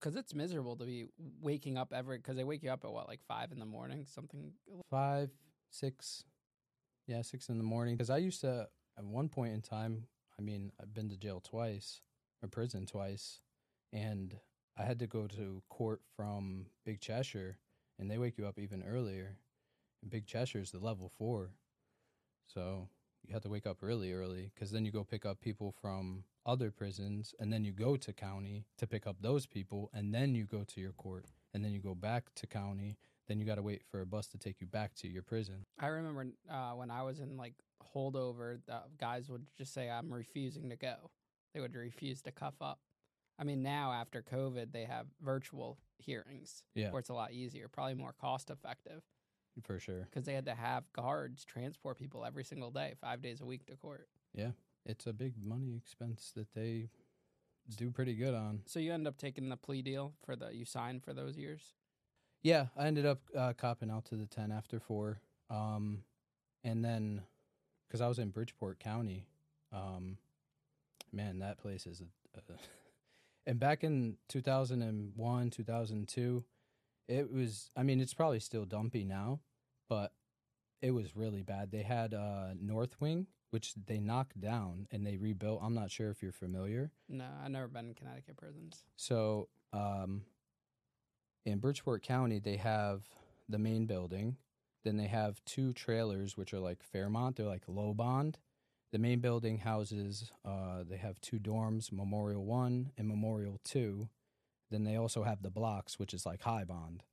Because 0.00 0.16
it's 0.16 0.34
miserable 0.34 0.76
to 0.76 0.84
be 0.84 1.04
waking 1.42 1.76
up 1.76 1.92
every. 1.92 2.16
Because 2.16 2.36
they 2.36 2.44
wake 2.44 2.62
you 2.62 2.70
up 2.70 2.84
at 2.84 2.90
what, 2.90 3.06
like 3.06 3.20
five 3.28 3.52
in 3.52 3.58
the 3.58 3.66
morning, 3.66 4.06
something. 4.08 4.52
Five, 4.90 5.30
six, 5.70 6.24
yeah, 7.10 7.22
six 7.22 7.48
in 7.48 7.58
the 7.58 7.64
morning. 7.64 7.96
Because 7.96 8.08
I 8.08 8.18
used 8.18 8.40
to, 8.42 8.68
at 8.96 9.04
one 9.04 9.28
point 9.28 9.52
in 9.52 9.62
time, 9.62 10.04
I 10.38 10.42
mean, 10.42 10.70
I've 10.80 10.94
been 10.94 11.08
to 11.08 11.16
jail 11.16 11.42
twice 11.44 12.00
or 12.40 12.48
prison 12.48 12.86
twice, 12.86 13.40
and 13.92 14.36
I 14.78 14.84
had 14.84 15.00
to 15.00 15.08
go 15.08 15.26
to 15.26 15.60
court 15.68 16.02
from 16.14 16.66
Big 16.86 17.00
Cheshire, 17.00 17.58
and 17.98 18.08
they 18.08 18.16
wake 18.16 18.38
you 18.38 18.46
up 18.46 18.60
even 18.60 18.84
earlier. 18.84 19.38
And 20.00 20.10
Big 20.10 20.24
Cheshire 20.24 20.60
is 20.60 20.70
the 20.70 20.78
level 20.78 21.10
four, 21.18 21.50
so 22.46 22.88
you 23.26 23.34
have 23.34 23.42
to 23.42 23.48
wake 23.48 23.66
up 23.66 23.82
really 23.82 24.12
early 24.12 24.52
because 24.54 24.70
then 24.70 24.84
you 24.84 24.92
go 24.92 25.02
pick 25.02 25.26
up 25.26 25.40
people 25.40 25.74
from 25.82 26.22
other 26.46 26.70
prisons, 26.70 27.34
and 27.40 27.52
then 27.52 27.64
you 27.64 27.72
go 27.72 27.96
to 27.96 28.12
county 28.12 28.66
to 28.78 28.86
pick 28.86 29.08
up 29.08 29.16
those 29.20 29.46
people, 29.46 29.90
and 29.92 30.14
then 30.14 30.36
you 30.36 30.44
go 30.44 30.62
to 30.62 30.80
your 30.80 30.92
court, 30.92 31.26
and 31.52 31.64
then 31.64 31.72
you 31.72 31.80
go 31.80 31.94
back 31.96 32.32
to 32.36 32.46
county. 32.46 32.98
Then 33.30 33.38
you 33.38 33.46
got 33.46 33.54
to 33.54 33.62
wait 33.62 33.82
for 33.88 34.00
a 34.00 34.06
bus 34.06 34.26
to 34.30 34.38
take 34.38 34.60
you 34.60 34.66
back 34.66 34.92
to 34.96 35.08
your 35.08 35.22
prison. 35.22 35.64
I 35.78 35.86
remember 35.86 36.26
uh, 36.50 36.72
when 36.72 36.90
I 36.90 37.04
was 37.04 37.20
in 37.20 37.36
like 37.36 37.54
holdover, 37.94 38.58
the 38.66 38.80
guys 38.98 39.30
would 39.30 39.46
just 39.56 39.72
say, 39.72 39.88
I'm 39.88 40.12
refusing 40.12 40.68
to 40.70 40.74
go. 40.74 41.12
They 41.54 41.60
would 41.60 41.76
refuse 41.76 42.20
to 42.22 42.32
cuff 42.32 42.54
up. 42.60 42.80
I 43.38 43.44
mean, 43.44 43.62
now 43.62 43.92
after 43.92 44.20
COVID, 44.20 44.72
they 44.72 44.82
have 44.82 45.06
virtual 45.22 45.78
hearings 45.98 46.64
Yeah, 46.74 46.90
where 46.90 46.98
it's 46.98 47.08
a 47.08 47.14
lot 47.14 47.32
easier, 47.32 47.68
probably 47.68 47.94
more 47.94 48.16
cost 48.20 48.50
effective 48.50 49.00
for 49.62 49.78
sure. 49.78 50.08
because 50.10 50.24
they 50.24 50.34
had 50.34 50.46
to 50.46 50.54
have 50.56 50.82
guards 50.92 51.44
transport 51.44 51.98
people 51.98 52.24
every 52.24 52.42
single 52.42 52.72
day, 52.72 52.94
five 53.00 53.22
days 53.22 53.40
a 53.40 53.46
week 53.46 53.64
to 53.66 53.76
court. 53.76 54.08
Yeah. 54.34 54.50
It's 54.84 55.06
a 55.06 55.12
big 55.12 55.34
money 55.40 55.76
expense 55.76 56.32
that 56.34 56.52
they 56.52 56.88
do 57.76 57.92
pretty 57.92 58.16
good 58.16 58.34
on. 58.34 58.62
So 58.66 58.80
you 58.80 58.92
end 58.92 59.06
up 59.06 59.18
taking 59.18 59.50
the 59.50 59.56
plea 59.56 59.82
deal 59.82 60.14
for 60.24 60.34
the 60.34 60.52
you 60.52 60.64
signed 60.64 61.04
for 61.04 61.14
those 61.14 61.36
years. 61.36 61.74
Yeah, 62.42 62.66
I 62.76 62.86
ended 62.86 63.06
up 63.06 63.20
uh, 63.36 63.52
copping 63.56 63.90
out 63.90 64.06
to 64.06 64.16
the 64.16 64.26
10 64.26 64.50
after 64.50 64.80
four. 64.80 65.20
Um, 65.50 66.04
and 66.64 66.84
then, 66.84 67.22
because 67.86 68.00
I 68.00 68.08
was 68.08 68.18
in 68.18 68.30
Bridgeport 68.30 68.78
County, 68.78 69.26
um, 69.72 70.16
man, 71.12 71.40
that 71.40 71.58
place 71.58 71.86
is 71.86 72.00
a. 72.00 72.38
a 72.38 72.56
and 73.46 73.58
back 73.58 73.84
in 73.84 74.16
2001, 74.28 75.50
2002, 75.50 76.44
it 77.08 77.32
was, 77.32 77.70
I 77.76 77.82
mean, 77.82 78.00
it's 78.00 78.14
probably 78.14 78.40
still 78.40 78.64
dumpy 78.64 79.04
now, 79.04 79.40
but 79.88 80.12
it 80.80 80.92
was 80.92 81.16
really 81.16 81.42
bad. 81.42 81.70
They 81.70 81.82
had 81.82 82.14
uh, 82.14 82.54
North 82.58 83.00
Wing, 83.00 83.26
which 83.50 83.74
they 83.74 83.98
knocked 83.98 84.40
down 84.40 84.86
and 84.90 85.06
they 85.06 85.16
rebuilt. 85.16 85.60
I'm 85.62 85.74
not 85.74 85.90
sure 85.90 86.10
if 86.10 86.22
you're 86.22 86.32
familiar. 86.32 86.92
No, 87.08 87.26
I've 87.44 87.50
never 87.50 87.68
been 87.68 87.88
in 87.88 87.94
Connecticut 87.94 88.36
prisons. 88.36 88.84
So, 88.96 89.48
um, 89.72 90.22
in 91.44 91.58
Bridgeport 91.58 92.02
County, 92.02 92.38
they 92.38 92.56
have 92.56 93.02
the 93.48 93.58
main 93.58 93.86
building. 93.86 94.36
Then 94.84 94.96
they 94.96 95.06
have 95.06 95.44
two 95.44 95.72
trailers, 95.72 96.36
which 96.36 96.54
are 96.54 96.60
like 96.60 96.82
Fairmont. 96.82 97.36
They're 97.36 97.46
like 97.46 97.64
low 97.66 97.92
bond. 97.92 98.38
The 98.92 98.98
main 98.98 99.20
building 99.20 99.58
houses, 99.58 100.32
uh, 100.44 100.82
they 100.88 100.96
have 100.96 101.20
two 101.20 101.38
dorms, 101.38 101.92
Memorial 101.92 102.44
1 102.44 102.92
and 102.98 103.08
Memorial 103.08 103.60
2. 103.64 104.08
Then 104.70 104.84
they 104.84 104.96
also 104.96 105.22
have 105.22 105.42
the 105.42 105.50
blocks, 105.50 105.98
which 105.98 106.12
is 106.14 106.26
like 106.26 106.42
high 106.42 106.64
bond. 106.64 107.04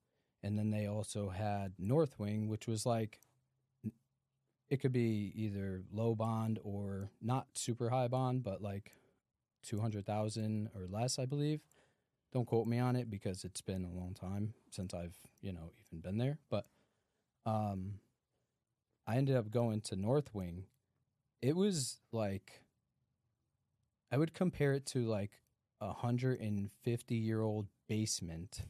And 0.42 0.58
then 0.58 0.72
they 0.72 0.88
also 0.88 1.30
had 1.30 1.74
North 1.78 2.18
Wing, 2.18 2.48
which 2.48 2.68
was 2.68 2.86
like, 2.86 3.20
it 4.70 4.78
could 4.78 4.92
be 4.92 5.32
either 5.36 5.84
low 5.92 6.16
bond 6.16 6.60
or 6.64 7.10
not 7.22 7.48
super 7.54 7.90
high 7.90 8.08
bond, 8.08 8.44
but 8.44 8.62
like 8.62 8.94
200,000 9.64 10.70
or 10.76 10.88
less, 10.88 11.20
I 11.20 11.26
believe. 11.26 11.62
Don't 12.34 12.46
quote 12.46 12.68
me 12.68 12.80
on 12.80 12.96
it 12.96 13.10
because 13.10 13.44
it's 13.44 13.62
been 13.62 13.86
a 13.86 13.98
long 13.98 14.14
time 14.14 14.54
since 14.70 14.94
I've, 14.94 15.18
you 15.42 15.54
know, 15.54 15.72
even 15.88 16.02
been 16.02 16.18
there. 16.18 16.40
But 16.50 16.66
um 17.46 17.96
I 19.08 19.16
ended 19.16 19.38
up 19.38 19.50
going 19.50 19.82
to 19.82 19.96
North 19.96 20.34
Wing. 20.34 20.66
It 21.42 21.56
was 21.56 22.00
like 22.12 22.64
I 24.12 24.18
would 24.18 24.34
compare 24.34 24.74
it 24.74 24.86
to 24.88 25.06
like 25.08 25.32
a 25.80 25.94
hundred 25.94 26.40
and 26.42 26.70
fifty 26.84 27.16
year 27.16 27.42
old 27.42 27.68
basement. 27.88 28.62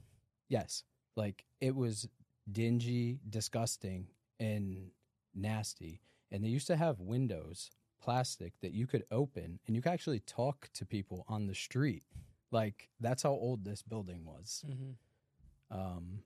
Yes. 0.49 0.83
Like 1.15 1.45
it 1.59 1.75
was 1.75 2.07
dingy, 2.51 3.19
disgusting, 3.27 4.07
and 4.39 4.91
nasty. 5.33 6.01
And 6.31 6.43
they 6.43 6.49
used 6.49 6.67
to 6.67 6.75
have 6.75 6.99
windows, 6.99 7.71
plastic, 8.01 8.53
that 8.61 8.73
you 8.73 8.85
could 8.85 9.03
open 9.11 9.59
and 9.65 9.75
you 9.75 9.81
could 9.81 9.91
actually 9.91 10.19
talk 10.19 10.69
to 10.73 10.85
people 10.85 11.25
on 11.27 11.47
the 11.47 11.55
street. 11.55 12.03
Like 12.51 12.89
that's 12.99 13.23
how 13.23 13.31
old 13.31 13.65
this 13.65 13.81
building 13.81 14.25
was. 14.25 14.63
Mm-hmm. 14.67 15.77
Um, 15.77 16.19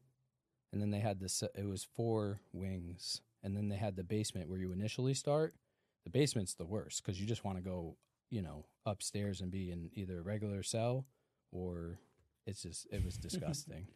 and 0.72 0.82
then 0.82 0.92
they 0.92 1.00
had 1.00 1.20
this. 1.20 1.44
It 1.56 1.68
was 1.68 1.88
four 1.96 2.40
wings, 2.54 3.22
and 3.44 3.56
then 3.56 3.70
they 3.70 3.76
had 3.76 3.96
the 3.96 4.04
basement 4.04 4.50
where 4.50 4.60
you 4.60 4.72
initially 4.72 5.14
start. 5.14 5.56
The 6.04 6.12
basement's 6.12 6.54
the 6.54 6.66
worst 6.66 7.04
because 7.04 7.20
you 7.20 7.28
just 7.28 7.44
want 7.44 7.58
to 7.58 7.64
go, 7.64 7.98
you 8.30 8.42
know, 8.42 8.66
upstairs 8.86 9.42
and 9.42 9.52
be 9.52 9.72
in 9.72 9.90
either 9.94 10.20
a 10.20 10.24
regular 10.24 10.64
cell 10.64 11.06
or 11.52 12.00
it's 12.46 12.64
just 12.64 12.88
it 12.92 13.04
was 13.04 13.18
disgusting. 13.18 13.88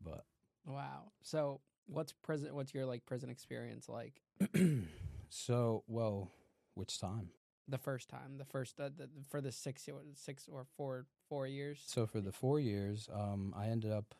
but 0.00 0.24
Wow. 0.66 1.12
So 1.22 1.60
what's 1.86 2.12
prison? 2.12 2.54
What's 2.54 2.74
your 2.74 2.86
like 2.86 3.06
prison 3.06 3.30
experience 3.30 3.88
like? 3.88 4.20
so 5.28 5.84
well, 5.86 6.30
which 6.74 7.00
time? 7.00 7.30
The 7.72 7.78
first 7.78 8.10
time, 8.10 8.36
the 8.36 8.44
first 8.44 8.78
uh, 8.78 8.90
the, 8.94 9.08
for 9.30 9.40
the 9.40 9.50
six 9.50 9.88
six 10.14 10.46
or 10.46 10.66
four 10.76 11.06
four 11.26 11.46
years. 11.46 11.82
So 11.86 12.06
for 12.06 12.20
the 12.20 12.30
four 12.30 12.60
years, 12.60 13.08
um, 13.10 13.54
I 13.56 13.68
ended 13.68 13.90
up 13.90 14.14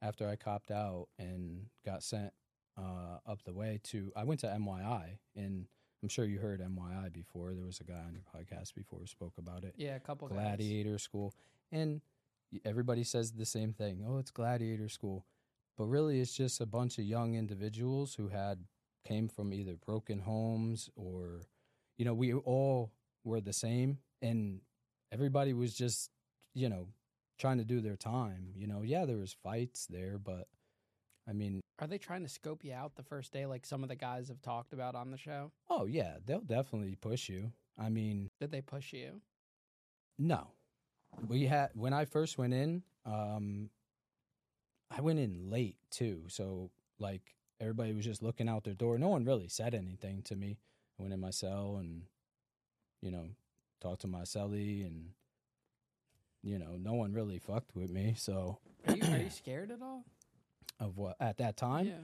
after 0.00 0.26
I 0.26 0.36
copped 0.36 0.70
out 0.70 1.08
and 1.18 1.66
got 1.84 2.02
sent 2.02 2.32
uh, 2.78 3.18
up 3.26 3.42
the 3.44 3.52
way 3.52 3.80
to. 3.84 4.10
I 4.16 4.24
went 4.24 4.40
to 4.40 4.46
MYI, 4.46 5.18
and 5.36 5.66
I'm 6.02 6.08
sure 6.08 6.24
you 6.24 6.38
heard 6.38 6.62
MYI 6.62 7.12
before. 7.12 7.52
There 7.52 7.66
was 7.66 7.80
a 7.80 7.84
guy 7.84 7.98
on 7.98 8.14
your 8.14 8.22
podcast 8.34 8.74
before 8.74 9.00
who 9.00 9.06
spoke 9.06 9.34
about 9.36 9.62
it. 9.62 9.74
Yeah, 9.76 9.96
a 9.96 10.00
couple 10.00 10.28
guys. 10.28 10.38
Gladiator 10.38 10.98
School, 10.98 11.34
and 11.70 12.00
everybody 12.64 13.04
says 13.04 13.32
the 13.32 13.44
same 13.44 13.74
thing. 13.74 14.02
Oh, 14.08 14.16
it's 14.16 14.30
Gladiator 14.30 14.88
School, 14.88 15.26
but 15.76 15.84
really, 15.84 16.18
it's 16.18 16.32
just 16.32 16.62
a 16.62 16.66
bunch 16.66 16.96
of 16.96 17.04
young 17.04 17.34
individuals 17.34 18.14
who 18.14 18.28
had 18.28 18.64
came 19.06 19.28
from 19.28 19.52
either 19.52 19.76
broken 19.76 20.20
homes 20.20 20.90
or, 20.96 21.42
you 21.96 22.04
know, 22.04 22.14
we 22.14 22.32
all 22.32 22.92
were 23.24 23.40
the 23.40 23.52
same, 23.52 23.98
and 24.22 24.60
everybody 25.12 25.52
was 25.52 25.74
just, 25.74 26.10
you 26.54 26.68
know, 26.68 26.88
trying 27.38 27.58
to 27.58 27.64
do 27.64 27.80
their 27.80 27.96
time. 27.96 28.52
You 28.54 28.66
know, 28.66 28.82
yeah, 28.82 29.04
there 29.04 29.16
was 29.18 29.32
fights 29.42 29.86
there, 29.86 30.18
but 30.18 30.48
I 31.28 31.32
mean, 31.32 31.60
Are 31.80 31.86
they 31.86 31.98
trying 31.98 32.22
to 32.22 32.28
scope 32.28 32.64
you 32.64 32.72
out 32.72 32.94
the 32.96 33.02
first 33.02 33.32
day, 33.32 33.46
like 33.46 33.66
some 33.66 33.82
of 33.82 33.88
the 33.88 33.96
guys 33.96 34.28
have 34.28 34.40
talked 34.42 34.72
about 34.72 34.94
on 34.94 35.10
the 35.10 35.18
show? 35.18 35.52
oh 35.68 35.86
yeah, 35.86 36.16
they'll 36.24 36.40
definitely 36.40 36.94
push 36.96 37.28
you. 37.28 37.52
I 37.78 37.88
mean, 37.90 38.28
Did 38.40 38.50
they 38.52 38.62
push 38.62 38.92
you? 38.92 39.20
no, 40.18 40.48
we 41.28 41.44
had 41.46 41.70
when 41.74 41.92
I 41.92 42.04
first 42.04 42.38
went 42.38 42.54
in. 42.54 42.82
Um, 43.04 43.70
I 44.90 45.00
went 45.00 45.18
in 45.18 45.50
late 45.50 45.76
too, 45.90 46.22
so 46.28 46.70
like 46.98 47.34
everybody 47.60 47.92
was 47.92 48.04
just 48.04 48.22
looking 48.22 48.48
out 48.48 48.64
their 48.64 48.74
door. 48.74 48.98
No 48.98 49.08
one 49.08 49.24
really 49.24 49.48
said 49.48 49.74
anything 49.74 50.22
to 50.24 50.36
me. 50.36 50.58
I 50.98 51.02
went 51.02 51.14
in 51.14 51.20
my 51.20 51.30
cell 51.30 51.76
and, 51.78 52.02
you 53.02 53.10
know, 53.10 53.26
talked 53.80 54.00
to 54.02 54.06
my 54.06 54.22
cellie, 54.22 54.86
and 54.86 55.10
you 56.42 56.58
know, 56.58 56.76
no 56.78 56.94
one 56.94 57.12
really 57.12 57.38
fucked 57.38 57.74
with 57.74 57.90
me. 57.90 58.14
So 58.16 58.58
Are 58.86 58.96
you, 58.96 59.02
are 59.12 59.18
you 59.18 59.30
scared 59.30 59.70
at 59.70 59.82
all? 59.82 60.04
of 60.78 60.98
what 60.98 61.16
at 61.20 61.38
that 61.38 61.56
time. 61.56 61.86
yeah. 61.86 61.94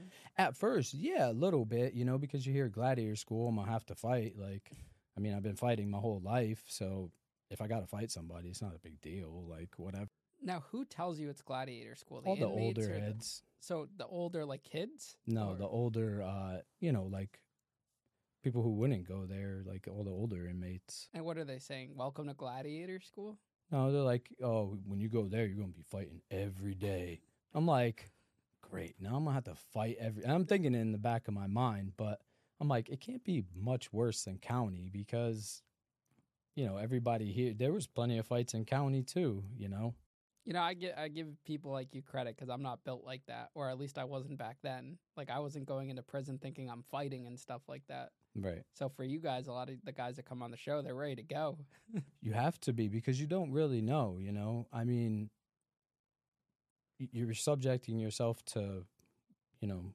At 0.45 0.57
first, 0.57 0.95
yeah, 0.95 1.29
a 1.29 1.31
little 1.31 1.63
bit, 1.63 1.93
you 1.93 2.05
know, 2.05 2.17
because 2.17 2.45
you 2.47 2.51
hear 2.53 2.69
gladiator 2.69 3.15
school, 3.15 3.47
I'm 3.49 3.55
gonna 3.57 3.69
have 3.71 3.85
to 3.85 3.95
fight. 3.95 4.33
Like, 4.37 4.71
I 5.15 5.19
mean, 5.19 5.35
I've 5.35 5.43
been 5.43 5.55
fighting 5.55 5.91
my 5.91 5.99
whole 5.99 6.19
life, 6.23 6.63
so 6.67 7.11
if 7.51 7.61
I 7.61 7.67
gotta 7.67 7.85
fight 7.85 8.09
somebody, 8.09 8.49
it's 8.49 8.63
not 8.63 8.73
a 8.75 8.79
big 8.79 8.99
deal. 8.99 9.45
Like, 9.47 9.69
whatever. 9.77 10.07
Now, 10.41 10.63
who 10.71 10.85
tells 10.85 11.19
you 11.19 11.29
it's 11.29 11.43
gladiator 11.43 11.93
school? 11.95 12.23
All 12.25 12.35
the 12.35 12.45
older 12.47 12.95
or 12.95 12.99
the- 12.99 13.39
so 13.59 13.87
the 13.95 14.07
older 14.07 14.43
like 14.43 14.63
kids? 14.63 15.15
No, 15.27 15.49
Or- 15.51 15.55
the 15.55 15.67
older, 15.67 16.23
uh, 16.23 16.61
you 16.79 16.91
know, 16.91 17.03
like 17.03 17.39
people 18.43 18.61
who 18.61 18.71
wouldn't 18.71 19.07
go 19.07 19.25
there, 19.25 19.63
like 19.65 19.87
all 19.89 20.03
the 20.03 20.11
older 20.11 20.47
inmates. 20.47 21.07
And 21.13 21.23
what 21.23 21.37
are 21.37 21.45
they 21.45 21.59
saying? 21.59 21.93
Welcome 21.95 22.27
to 22.27 22.33
gladiator 22.33 22.99
school? 22.99 23.37
No, 23.71 23.91
they're 23.91 24.01
like, 24.01 24.29
oh, 24.43 24.77
when 24.85 24.99
you 24.99 25.09
go 25.09 25.27
there, 25.27 25.45
you're 25.45 25.57
gonna 25.57 25.69
be 25.69 25.85
fighting 25.89 26.21
every 26.29 26.75
day. 26.75 27.21
I'm 27.53 27.65
like, 27.65 28.11
great. 28.61 28.95
Now 28.99 29.15
I'm 29.15 29.23
gonna 29.23 29.33
have 29.33 29.45
to 29.45 29.55
fight 29.55 29.97
every. 29.99 30.25
I'm 30.25 30.45
thinking 30.45 30.75
in 30.75 30.91
the 30.91 30.97
back 30.97 31.27
of 31.27 31.33
my 31.33 31.47
mind, 31.47 31.93
but 31.97 32.19
I'm 32.59 32.67
like, 32.67 32.89
it 32.89 32.99
can't 32.99 33.23
be 33.23 33.45
much 33.55 33.91
worse 33.93 34.23
than 34.23 34.37
county 34.37 34.89
because, 34.91 35.63
you 36.55 36.65
know, 36.65 36.77
everybody 36.77 37.31
here. 37.31 37.53
There 37.53 37.71
was 37.71 37.87
plenty 37.87 38.17
of 38.17 38.27
fights 38.27 38.53
in 38.53 38.65
county 38.65 39.01
too. 39.01 39.43
You 39.57 39.69
know. 39.69 39.95
You 40.45 40.53
know, 40.53 40.61
I 40.61 40.73
get 40.73 40.97
I 40.97 41.07
give 41.07 41.27
people 41.45 41.71
like 41.71 41.93
you 41.93 42.01
credit 42.01 42.35
because 42.35 42.49
I'm 42.49 42.61
not 42.61 42.83
built 42.83 43.05
like 43.05 43.21
that, 43.27 43.49
or 43.55 43.69
at 43.69 43.79
least 43.79 43.97
I 43.97 44.03
wasn't 44.03 44.37
back 44.37 44.57
then. 44.61 44.97
Like 45.15 45.29
I 45.29 45.39
wasn't 45.39 45.65
going 45.65 45.89
into 45.89 46.03
prison 46.03 46.37
thinking 46.37 46.69
I'm 46.69 46.83
fighting 46.91 47.27
and 47.27 47.39
stuff 47.39 47.61
like 47.67 47.83
that. 47.87 48.09
Right. 48.35 48.63
So 48.73 48.89
for 48.89 49.03
you 49.03 49.19
guys, 49.19 49.47
a 49.47 49.51
lot 49.51 49.69
of 49.69 49.75
the 49.83 49.91
guys 49.91 50.15
that 50.15 50.25
come 50.25 50.41
on 50.41 50.51
the 50.51 50.57
show, 50.57 50.81
they're 50.81 50.95
ready 50.95 51.15
to 51.15 51.23
go. 51.23 51.57
You 52.21 52.31
have 52.31 52.59
to 52.61 52.73
be 52.73 52.87
because 52.87 53.19
you 53.19 53.27
don't 53.27 53.51
really 53.51 53.81
know, 53.81 54.17
you 54.17 54.31
know? 54.31 54.65
I 54.71 54.85
mean, 54.85 55.29
you're 56.97 57.33
subjecting 57.33 57.99
yourself 57.99 58.43
to, 58.53 58.85
you 59.59 59.67
know, 59.67 59.93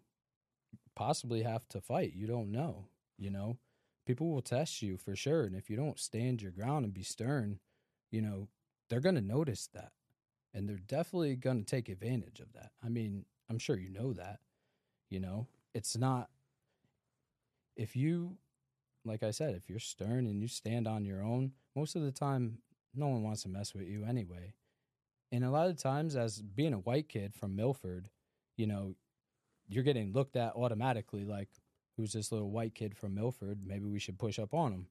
possibly 0.94 1.42
have 1.42 1.66
to 1.70 1.80
fight. 1.80 2.12
You 2.14 2.26
don't 2.26 2.52
know, 2.52 2.84
you 3.16 3.30
know? 3.30 3.56
People 4.06 4.30
will 4.30 4.42
test 4.42 4.82
you 4.82 4.98
for 4.98 5.16
sure. 5.16 5.44
And 5.44 5.56
if 5.56 5.70
you 5.70 5.76
don't 5.76 5.98
stand 5.98 6.42
your 6.42 6.52
ground 6.52 6.84
and 6.84 6.92
be 6.92 7.02
stern, 7.02 7.60
you 8.10 8.20
know, 8.20 8.48
they're 8.88 9.00
going 9.00 9.14
to 9.14 9.22
notice 9.22 9.68
that. 9.72 9.92
And 10.54 10.68
they're 10.68 10.76
definitely 10.76 11.36
going 11.36 11.58
to 11.58 11.64
take 11.64 11.88
advantage 11.88 12.40
of 12.40 12.52
that. 12.54 12.72
I 12.84 12.88
mean, 12.88 13.24
I'm 13.50 13.58
sure 13.58 13.76
you 13.78 13.90
know 13.90 14.12
that, 14.14 14.40
you 15.10 15.20
know? 15.20 15.46
It's 15.74 15.96
not, 15.96 16.30
if 17.76 17.94
you 17.94 18.38
like 19.08 19.22
I 19.22 19.30
said, 19.30 19.54
if 19.54 19.68
you're 19.68 19.78
stern 19.78 20.26
and 20.26 20.40
you 20.40 20.48
stand 20.48 20.86
on 20.86 21.04
your 21.04 21.22
own, 21.22 21.52
most 21.74 21.96
of 21.96 22.02
the 22.02 22.12
time, 22.12 22.58
no 22.94 23.08
one 23.08 23.22
wants 23.22 23.42
to 23.42 23.48
mess 23.48 23.74
with 23.74 23.88
you 23.88 24.04
anyway. 24.04 24.54
And 25.32 25.44
a 25.44 25.50
lot 25.50 25.68
of 25.68 25.76
times, 25.76 26.16
as 26.16 26.40
being 26.40 26.72
a 26.72 26.78
white 26.78 27.08
kid 27.08 27.34
from 27.34 27.56
Milford, 27.56 28.08
you 28.56 28.66
know, 28.66 28.94
you're 29.68 29.84
getting 29.84 30.12
looked 30.12 30.36
at 30.36 30.54
automatically 30.54 31.24
like, 31.24 31.48
who's 31.96 32.12
this 32.12 32.32
little 32.32 32.50
white 32.50 32.74
kid 32.74 32.96
from 32.96 33.14
Milford? 33.14 33.60
Maybe 33.66 33.86
we 33.86 33.98
should 33.98 34.18
push 34.18 34.38
up 34.38 34.54
on 34.54 34.72
him. 34.72 34.86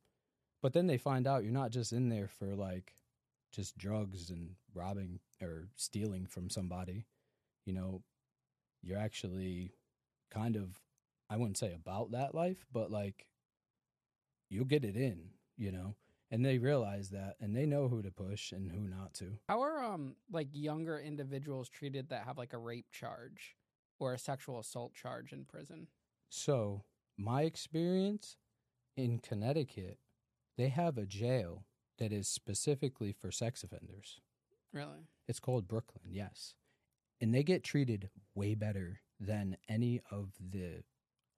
But 0.62 0.74
then 0.74 0.88
they 0.88 0.98
find 0.98 1.28
out 1.28 1.44
you're 1.44 1.54
not 1.54 1.72
just 1.72 1.94
in 1.94 2.10
there 2.10 2.28
for 2.28 2.56
like 2.56 2.94
just 3.52 3.78
drugs 3.78 4.30
and 4.30 4.52
robbing 4.74 5.20
or 5.42 5.70
stealing 5.76 6.26
from 6.26 6.50
somebody. 6.50 7.06
You 7.66 7.74
know, 7.74 8.04
you're 8.82 9.00
actually 9.00 9.74
kind 10.32 10.56
of, 10.56 10.82
I 11.30 11.38
wouldn't 11.38 11.58
say 11.58 11.74
about 11.74 12.12
that 12.12 12.34
life, 12.36 12.66
but 12.72 12.92
like 12.92 13.28
you'll 14.50 14.66
get 14.66 14.86
it 14.86 14.96
in, 14.96 15.30
you 15.58 15.72
know. 15.72 15.96
And 16.30 16.44
they 16.44 16.58
realize 16.58 17.10
that 17.12 17.36
and 17.40 17.56
they 17.56 17.66
know 17.66 17.88
who 17.88 18.02
to 18.02 18.12
push 18.12 18.52
and 18.52 18.70
who 18.70 18.82
not 18.82 19.14
to. 19.16 19.38
How 19.48 19.62
are 19.62 19.82
um 19.82 20.16
like 20.32 20.50
younger 20.52 21.00
individuals 21.00 21.70
treated 21.70 22.10
that 22.10 22.26
have 22.26 22.38
like 22.38 22.54
a 22.54 22.58
rape 22.58 22.92
charge 22.92 23.56
or 24.00 24.14
a 24.14 24.20
sexual 24.20 24.60
assault 24.60 24.94
charge 24.94 25.32
in 25.32 25.46
prison? 25.46 25.88
So, 26.30 26.84
my 27.18 27.44
experience 27.44 28.36
in 28.98 29.20
Connecticut, 29.20 30.00
they 30.58 30.68
have 30.68 30.98
a 30.98 31.06
jail 31.06 31.64
that 31.98 32.12
is 32.12 32.28
specifically 32.28 33.12
for 33.12 33.32
sex 33.32 33.64
offenders. 33.64 34.20
Really? 34.74 35.08
It's 35.28 35.40
called 35.40 35.68
Brooklyn, 35.68 36.06
yes. 36.12 36.54
And 37.20 37.34
they 37.34 37.44
get 37.44 37.64
treated 37.64 38.10
way 38.36 38.54
better 38.56 39.02
than 39.20 39.58
any 39.68 40.02
of 40.12 40.34
the 40.40 40.84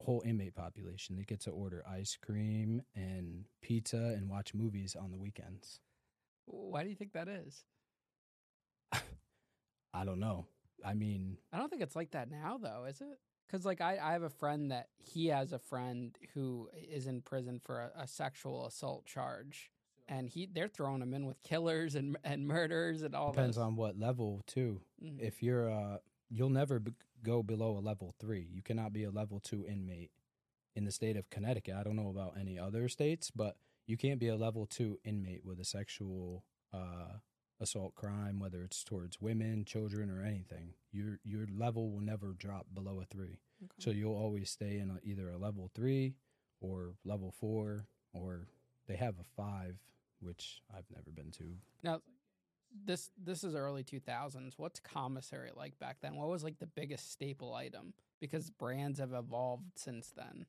whole 0.02 0.22
inmate 0.26 0.56
population. 0.56 1.15
They 1.15 1.24
get 1.24 1.41
to 1.41 1.52
order 1.52 1.84
ice 1.89 2.17
cream 2.22 2.82
and 2.95 3.45
pizza 3.62 3.98
and 4.17 4.30
watch 4.30 4.54
movies 4.54 4.95
on 5.00 5.12
the 5.12 5.17
weekends. 5.17 5.80
Why 6.45 6.84
do 6.84 6.89
you 6.89 6.95
think 6.95 7.13
that 7.13 7.28
is? 7.28 7.63
I 9.93 10.06
don't 10.06 10.19
know. 10.19 10.45
I 10.86 10.93
mean, 10.93 11.38
I 11.52 11.58
don't 11.58 11.69
think 11.69 11.82
it's 11.82 11.95
like 11.95 12.12
that 12.12 12.32
now, 12.32 12.58
though, 12.62 12.86
is 12.86 13.02
it? 13.02 13.19
Because 13.48 13.65
like 13.65 13.82
I, 13.82 13.98
I 14.02 14.13
have 14.13 14.24
a 14.24 14.30
friend 14.30 14.72
that 14.72 14.88
he 14.98 15.28
has 15.28 15.52
a 15.52 15.60
friend 15.60 16.17
who 16.34 16.69
is 16.89 17.08
in 17.08 17.22
prison 17.22 17.60
for 17.60 17.80
a, 17.80 18.04
a 18.04 18.08
sexual 18.08 18.65
assault 18.65 19.06
charge, 19.06 19.72
and 20.10 20.30
he 20.30 20.48
they're 20.52 20.67
throwing 20.67 21.02
him 21.02 21.13
in 21.13 21.26
with 21.26 21.41
killers 21.43 21.95
and 21.95 22.17
and 22.24 22.48
murderers 22.48 23.04
and 23.04 23.15
all. 23.15 23.32
depends 23.32 23.56
this. 23.56 23.63
on 23.63 23.76
what 23.76 23.98
level 23.98 24.43
too. 24.48 24.82
Mhm. 25.04 25.19
If 25.22 25.41
you're 25.41 25.69
uh 25.69 25.98
you'll 26.30 26.50
never 26.50 26.80
b- 26.80 26.93
go 27.24 27.41
below 27.43 27.78
a 27.78 27.80
level 27.80 28.13
3. 28.19 28.48
You 28.52 28.62
cannot 28.62 28.93
be 28.93 29.04
a 29.04 29.10
level 29.12 29.39
2 29.39 29.65
inmate 29.67 30.12
in 30.76 30.86
the 30.86 30.91
state 30.91 31.17
of 31.17 31.30
Connecticut. 31.30 31.76
I 31.76 31.84
don't 31.84 31.95
know 31.95 32.10
about 32.10 32.38
any 32.39 32.58
other 32.60 32.88
states, 32.88 33.32
but 33.32 33.58
you 33.88 33.98
can't 33.98 34.19
be 34.19 34.28
a 34.28 34.36
level 34.36 34.65
2 34.67 35.00
inmate 35.04 35.45
with 35.45 35.60
a 35.60 35.65
sexual 35.65 36.43
uh 36.74 37.17
assault 37.62 37.93
crime 37.93 38.39
whether 38.39 38.63
it's 38.63 38.84
towards 38.86 39.19
women, 39.19 39.65
children 39.65 40.10
or 40.10 40.24
anything. 40.24 40.74
Your 40.91 41.19
your 41.24 41.45
level 41.56 41.91
will 41.91 42.02
never 42.02 42.34
drop 42.38 42.67
below 42.74 43.00
a 43.02 43.06
3. 43.06 43.39
Okay. 43.62 43.72
So 43.80 43.89
you'll 43.91 44.15
always 44.15 44.50
stay 44.50 44.80
in 44.80 44.89
a, 44.89 45.00
either 45.04 45.30
a 45.30 45.38
level 45.38 45.69
3 45.76 46.15
or 46.62 46.95
level 47.04 47.32
4 47.39 47.86
or 48.13 48.48
they 48.88 48.95
have 48.95 49.15
a 49.19 49.24
5 49.36 49.78
which 50.22 50.62
I've 50.76 50.90
never 50.94 51.12
been 51.12 51.32
to. 51.32 51.44
Now, 51.84 52.02
this 52.86 53.10
this 53.18 53.44
is 53.44 53.56
early 53.56 53.84
two 53.84 54.00
thousands. 54.00 54.54
What's 54.58 54.80
commissary 54.80 55.52
like 55.56 55.80
back 55.80 55.98
then? 56.02 56.16
What 56.16 56.28
was 56.28 56.44
like 56.44 56.60
the 56.60 56.68
biggest 56.68 57.12
staple 57.12 57.54
item? 57.54 57.94
Because 58.20 58.50
brands 58.50 59.00
have 59.00 59.14
evolved 59.14 59.78
since 59.78 60.12
then. 60.16 60.46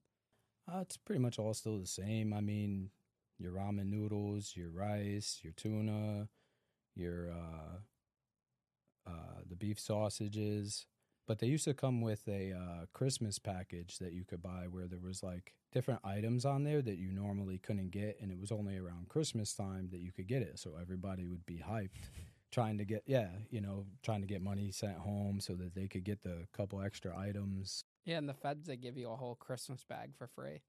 Uh, 0.71 0.81
it's 0.81 0.97
pretty 0.97 1.21
much 1.21 1.39
all 1.39 1.55
still 1.55 1.79
the 1.79 1.87
same. 1.87 2.33
I 2.33 2.41
mean, 2.41 2.91
your 3.39 3.53
ramen 3.53 3.91
noodles, 3.91 4.53
your 4.55 4.71
rice, 4.71 5.41
your 5.43 5.53
tuna, 5.55 6.29
your 6.95 7.31
uh, 7.31 7.79
uh, 9.11 9.41
the 9.49 9.57
beef 9.57 9.81
sausages. 9.81 10.87
But 11.31 11.39
they 11.39 11.47
used 11.47 11.63
to 11.63 11.75
come 11.75 12.01
with 12.01 12.27
a 12.27 12.53
uh, 12.53 12.87
Christmas 12.93 13.39
package 13.39 13.99
that 13.99 14.13
you 14.13 14.25
could 14.25 14.43
buy 14.43 14.67
where 14.69 14.89
there 14.89 14.99
was 14.99 15.23
like 15.23 15.55
different 15.71 16.01
items 16.03 16.45
on 16.45 16.65
there 16.65 16.83
that 16.83 16.97
you 16.97 17.13
normally 17.13 17.57
couldn't 17.57 17.93
get, 17.93 18.19
and 18.21 18.33
it 18.33 18.41
was 18.41 18.51
only 18.51 18.77
around 18.77 19.09
Christmas 19.09 19.55
time 19.55 19.91
that 19.93 20.01
you 20.01 20.11
could 20.11 20.27
get 20.27 20.43
it. 20.43 20.59
So 20.59 20.73
everybody 20.81 21.29
would 21.29 21.47
be 21.47 21.63
hyped, 21.65 21.91
trying 22.51 22.79
to 22.79 22.85
get 22.85 23.05
yeah, 23.07 23.29
you 23.49 23.61
know, 23.61 23.87
trying 24.03 24.23
to 24.23 24.27
get 24.27 24.43
money 24.43 24.73
sent 24.73 24.99
home 24.99 25.39
so 25.39 25.53
that 25.53 25.73
they 25.77 25.87
could 25.87 26.03
get 26.03 26.25
the 26.25 26.49
couple 26.53 26.83
extra 26.83 27.17
items. 27.17 27.85
Yeah, 28.05 28.19
and 28.19 28.29
the 28.29 28.35
feds 28.35 28.67
they 28.67 28.77
give 28.77 28.97
you 28.97 29.09
a 29.09 29.15
whole 29.15 29.37
Christmas 29.37 29.85
bag 29.85 30.17
for 30.19 30.27
free. 30.27 30.63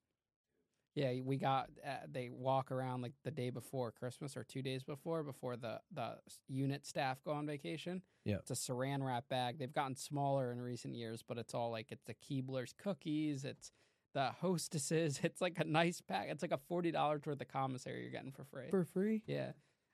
Yeah, 0.95 1.13
we 1.23 1.38
got. 1.38 1.69
Uh, 1.86 1.91
they 2.12 2.30
walk 2.30 2.71
around 2.71 3.01
like 3.01 3.13
the 3.23 3.32
day 3.32 3.49
before 3.49 3.91
Christmas 3.91 4.36
or 4.36 4.43
two 4.43 4.62
days 4.62 4.84
before, 4.84 5.23
before 5.23 5.56
the 5.56 5.80
the 5.93 6.17
unit 6.47 6.86
staff 6.86 7.23
go 7.23 7.32
on 7.32 7.45
vacation. 7.45 8.01
Yeah. 8.25 8.36
it's 8.36 8.51
a 8.51 8.56
Saran 8.56 9.01
wrap 9.06 9.30
bag. 9.30 9.58
They've 9.58 9.73
gotten 9.73 9.95
smaller 9.95 10.51
in 10.51 10.62
recent 10.62 10.95
years, 10.95 11.23
but 11.25 11.38
it's 11.38 11.54
all 11.54 11.71
like 11.71 11.91
it's 11.91 12.04
the 12.04 12.13
Keebler's 12.13 12.73
cookies. 12.77 13.45
It's 13.45 13.71
the 14.13 14.32
Hostesses. 14.41 15.21
It's 15.23 15.39
like 15.41 15.60
a 15.60 15.63
nice 15.63 16.01
pack. 16.01 16.27
It's 16.30 16.41
like 16.41 16.51
a 16.51 16.60
forty 16.67 16.91
dollars 16.91 17.21
worth 17.25 17.41
of 17.41 17.47
commissary 17.47 18.01
you're 18.01 18.12
getting 18.12 18.32
for 18.34 18.43
free. 18.43 18.69
For 18.69 18.84
free? 18.84 19.23
Yeah. 19.25 19.51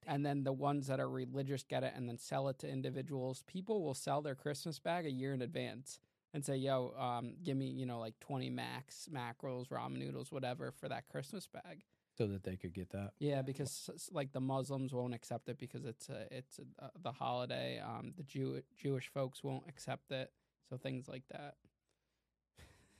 And 0.07 0.25
then 0.25 0.43
the 0.43 0.53
ones 0.53 0.87
that 0.87 0.99
are 0.99 1.09
religious 1.09 1.63
get 1.63 1.83
it 1.83 1.93
and 1.95 2.07
then 2.07 2.17
sell 2.17 2.47
it 2.49 2.59
to 2.59 2.69
individuals. 2.69 3.43
People 3.45 3.83
will 3.83 3.93
sell 3.93 4.21
their 4.21 4.35
Christmas 4.35 4.79
bag 4.79 5.05
a 5.05 5.11
year 5.11 5.33
in 5.33 5.41
advance 5.41 5.99
and 6.33 6.43
say, 6.43 6.57
yo, 6.57 6.93
um, 6.97 7.33
give 7.43 7.57
me, 7.57 7.67
you 7.67 7.85
know, 7.85 7.99
like 7.99 8.19
20 8.19 8.49
max, 8.49 9.07
mackerels, 9.11 9.67
ramen 9.69 9.97
noodles, 9.97 10.31
whatever 10.31 10.71
for 10.71 10.89
that 10.89 11.07
Christmas 11.07 11.47
bag. 11.47 11.83
So 12.17 12.27
that 12.27 12.43
they 12.43 12.55
could 12.55 12.73
get 12.73 12.89
that. 12.91 13.11
Yeah, 13.19 13.43
because 13.43 14.09
like 14.11 14.33
the 14.33 14.39
Muslims 14.39 14.91
won't 14.91 15.13
accept 15.13 15.49
it 15.49 15.59
because 15.59 15.85
it's 15.85 16.09
a, 16.09 16.25
it's 16.31 16.59
a, 16.59 16.85
uh, 16.85 16.89
the 17.01 17.11
holiday. 17.11 17.79
Um, 17.79 18.13
the 18.17 18.23
Jew- 18.23 18.63
Jewish 18.75 19.07
folks 19.07 19.43
won't 19.43 19.65
accept 19.69 20.11
it. 20.11 20.31
So 20.69 20.77
things 20.77 21.07
like 21.07 21.23
that. 21.31 21.55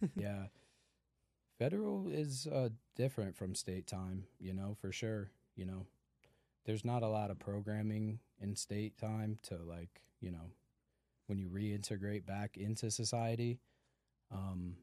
yeah. 0.16 0.46
Federal 1.58 2.08
is 2.08 2.46
uh, 2.48 2.70
different 2.96 3.36
from 3.36 3.56
state 3.56 3.88
time, 3.88 4.26
you 4.40 4.54
know, 4.54 4.78
for 4.80 4.92
sure. 4.92 5.32
You 5.56 5.66
know, 5.66 5.88
there's 6.66 6.86
not 6.86 7.02
a 7.02 7.08
lot 7.08 7.32
of 7.32 7.40
programming 7.40 8.20
in 8.40 8.56
state 8.56 8.98
time 9.00 9.40
to, 9.44 9.58
like, 9.58 10.02
you 10.22 10.32
know, 10.32 10.52
when 11.28 11.38
you 11.38 11.50
reintegrate 11.50 12.26
back 12.26 12.58
into 12.58 12.90
society. 12.90 13.60
Um, 14.32 14.78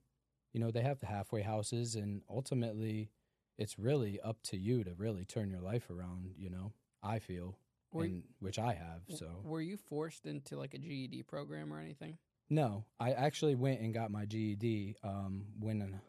you 0.53 0.61
know, 0.61 0.71
they 0.71 0.83
have 0.83 1.01
the 1.01 1.07
halfway 1.07 1.43
houses, 1.43 1.97
and 1.97 2.23
ultimately, 2.31 3.11
it's 3.59 3.79
really 3.79 4.21
up 4.21 4.41
to 4.45 4.57
you 4.57 4.85
to 4.85 4.95
really 4.95 5.25
turn 5.25 5.51
your 5.51 5.61
life 5.61 5.91
around, 5.91 6.35
you 6.39 6.51
know, 6.51 6.73
I 7.03 7.19
feel, 7.19 7.59
Were, 7.93 8.05
and, 8.05 8.23
which 8.39 8.59
I 8.59 8.75
have. 8.75 9.03
So, 9.19 9.27
were 9.43 9.61
you 9.61 9.77
forced 9.77 10.27
into 10.27 10.57
like 10.57 10.75
a 10.75 10.79
GED 10.79 11.25
program 11.25 11.73
or 11.73 11.81
anything? 11.81 12.19
No, 12.51 12.85
I 13.01 13.13
actually 13.13 13.55
went 13.55 13.81
and 13.81 13.93
got 13.93 14.11
my 14.11 14.27
GED 14.27 14.97
um, 15.03 15.47
when 15.59 16.01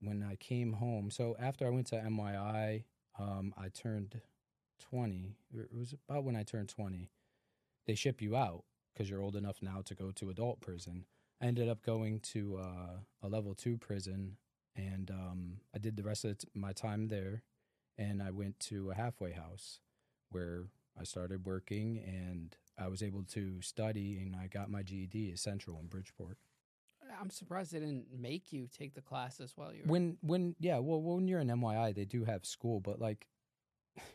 when 0.00 0.22
I 0.22 0.34
came 0.36 0.72
home. 0.72 1.10
So 1.10 1.36
after 1.38 1.66
I 1.66 1.70
went 1.70 1.86
to 1.88 1.96
MYI, 1.96 2.84
um, 3.18 3.54
I 3.56 3.68
turned 3.68 4.20
twenty. 4.78 5.36
It 5.54 5.70
was 5.72 5.94
about 6.08 6.24
when 6.24 6.36
I 6.36 6.42
turned 6.42 6.68
twenty. 6.68 7.10
They 7.86 7.94
ship 7.94 8.20
you 8.20 8.36
out 8.36 8.64
because 8.92 9.08
you're 9.08 9.22
old 9.22 9.36
enough 9.36 9.58
now 9.62 9.82
to 9.84 9.94
go 9.94 10.10
to 10.12 10.30
adult 10.30 10.60
prison. 10.60 11.04
I 11.40 11.46
ended 11.46 11.68
up 11.68 11.82
going 11.82 12.20
to 12.20 12.58
uh, 12.58 12.96
a 13.22 13.28
level 13.28 13.54
two 13.54 13.76
prison, 13.76 14.36
and 14.76 15.10
um, 15.10 15.56
I 15.74 15.78
did 15.78 15.96
the 15.96 16.02
rest 16.02 16.24
of 16.24 16.36
my 16.54 16.72
time 16.72 17.08
there. 17.08 17.42
And 17.98 18.22
I 18.22 18.30
went 18.30 18.58
to 18.60 18.90
a 18.90 18.94
halfway 18.94 19.32
house 19.32 19.80
where 20.30 20.64
I 20.98 21.04
started 21.04 21.44
working, 21.44 22.02
and 22.06 22.56
I 22.78 22.88
was 22.88 23.02
able 23.02 23.22
to 23.32 23.60
study, 23.60 24.18
and 24.18 24.34
I 24.34 24.46
got 24.46 24.70
my 24.70 24.82
GED 24.82 25.30
at 25.32 25.38
Central 25.38 25.78
in 25.78 25.86
Bridgeport. 25.88 26.38
I'm 27.20 27.30
surprised 27.30 27.72
they 27.72 27.80
didn't 27.80 28.06
make 28.18 28.52
you 28.52 28.66
take 28.66 28.94
the 28.94 29.02
classes 29.02 29.52
while 29.56 29.72
you 29.72 29.82
were. 29.84 29.90
When 29.90 30.16
when 30.22 30.56
yeah, 30.58 30.78
well 30.78 31.02
when 31.02 31.28
you're 31.28 31.40
in 31.40 31.48
MYI, 31.48 31.94
they 31.94 32.04
do 32.04 32.24
have 32.24 32.46
school, 32.46 32.80
but 32.80 33.00
like 33.00 33.26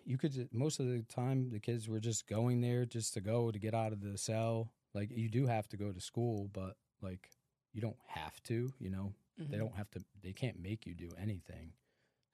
you 0.06 0.18
could 0.18 0.50
most 0.52 0.80
of 0.80 0.88
the 0.88 1.04
time 1.04 1.50
the 1.50 1.60
kids 1.60 1.88
were 1.88 2.00
just 2.00 2.28
going 2.28 2.62
there 2.62 2.86
just 2.86 3.14
to 3.14 3.22
go 3.22 3.52
to 3.52 3.60
get 3.60 3.74
out 3.74 3.94
of 3.94 4.02
the 4.02 4.18
cell. 4.18 4.72
Like 4.94 5.12
you 5.12 5.30
do 5.30 5.46
have 5.48 5.68
to 5.70 5.78
go 5.78 5.92
to 5.92 6.00
school, 6.02 6.50
but 6.54 6.78
like 7.02 7.30
you 7.74 7.82
don't 7.82 7.98
have 8.08 8.42
to. 8.44 8.74
You 8.80 8.90
know, 8.90 9.14
they 9.38 9.58
Mhm. 9.58 9.60
don't 9.60 9.76
have 9.76 9.90
to. 9.92 10.04
They 10.22 10.34
can't 10.34 10.60
make 10.60 10.86
you 10.86 10.96
do 10.96 11.10
anything. 11.18 11.74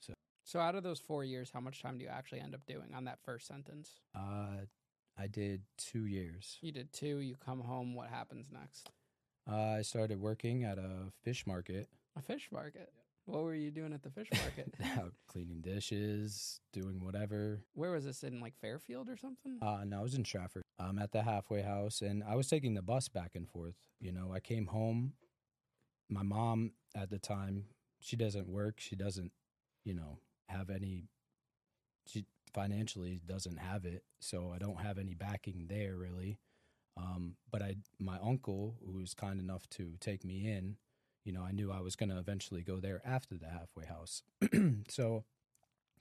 So 0.01 0.13
So 0.45 0.59
out 0.59 0.75
of 0.75 0.83
those 0.83 0.99
four 0.99 1.23
years, 1.23 1.51
how 1.51 1.59
much 1.59 1.81
time 1.81 1.97
do 1.97 2.03
you 2.03 2.09
actually 2.09 2.41
end 2.41 2.53
up 2.55 2.65
doing 2.65 2.93
on 2.93 3.05
that 3.05 3.19
first 3.23 3.47
sentence? 3.47 3.99
Uh, 4.15 4.65
I 5.17 5.27
did 5.27 5.63
two 5.77 6.05
years. 6.05 6.57
You 6.61 6.71
did 6.71 6.91
two. 6.93 7.17
You 7.19 7.35
come 7.35 7.61
home. 7.61 7.93
What 7.95 8.09
happens 8.09 8.51
next? 8.51 8.89
Uh, 9.47 9.75
I 9.79 9.81
started 9.81 10.19
working 10.19 10.63
at 10.63 10.77
a 10.77 11.11
fish 11.21 11.45
market, 11.45 11.89
A 12.15 12.21
fish 12.21 12.49
market. 12.51 12.93
What 13.25 13.43
were 13.43 13.55
you 13.55 13.71
doing 13.71 13.93
at 13.93 14.03
the 14.03 14.09
fish 14.09 14.27
market? 14.31 14.73
out 14.99 15.13
cleaning 15.27 15.61
dishes, 15.61 16.59
doing 16.73 16.99
whatever. 17.03 17.63
Where 17.73 17.91
was 17.91 18.03
this 18.03 18.23
in 18.23 18.41
like 18.41 18.53
Fairfield 18.59 19.09
or 19.09 19.15
something? 19.15 19.59
Uh, 19.61 19.83
no, 19.85 19.99
I 19.99 20.03
was 20.03 20.15
in 20.15 20.25
Stratford. 20.25 20.63
I'm 20.77 20.99
at 20.99 21.11
the 21.13 21.23
halfway 21.23 21.61
house, 21.61 22.01
and 22.01 22.23
I 22.23 22.35
was 22.35 22.47
taking 22.47 22.73
the 22.73 22.81
bus 22.81 23.07
back 23.07 23.31
and 23.35 23.47
forth. 23.47 23.75
You 24.01 24.11
know, 24.11 24.33
I 24.33 24.39
came 24.39 24.67
home. 24.67 25.13
My 26.09 26.23
mom 26.23 26.71
at 26.95 27.09
the 27.09 27.19
time, 27.19 27.65
she 28.01 28.17
doesn't 28.17 28.49
work. 28.49 28.75
She 28.79 28.95
doesn't, 28.95 29.31
you 29.85 29.93
know, 29.93 30.19
have 30.49 30.69
any. 30.69 31.07
She 32.07 32.25
financially 32.53 33.21
doesn't 33.25 33.57
have 33.57 33.85
it, 33.85 34.03
so 34.19 34.51
I 34.53 34.57
don't 34.57 34.81
have 34.81 34.97
any 34.97 35.13
backing 35.13 35.67
there 35.69 35.95
really. 35.95 36.39
Um, 36.97 37.35
but 37.51 37.61
I, 37.61 37.77
my 37.99 38.17
uncle, 38.21 38.75
who 38.85 38.99
was 38.99 39.13
kind 39.13 39.39
enough 39.39 39.67
to 39.71 39.93
take 39.99 40.23
me 40.23 40.47
in, 40.51 40.75
you 41.23 41.31
know, 41.31 41.43
I 41.43 41.51
knew 41.51 41.71
I 41.71 41.81
was 41.81 41.95
going 41.95 42.09
to 42.09 42.17
eventually 42.17 42.61
go 42.61 42.79
there 42.79 43.01
after 43.05 43.37
the 43.37 43.47
halfway 43.47 43.85
house. 43.85 44.23
so 44.89 45.23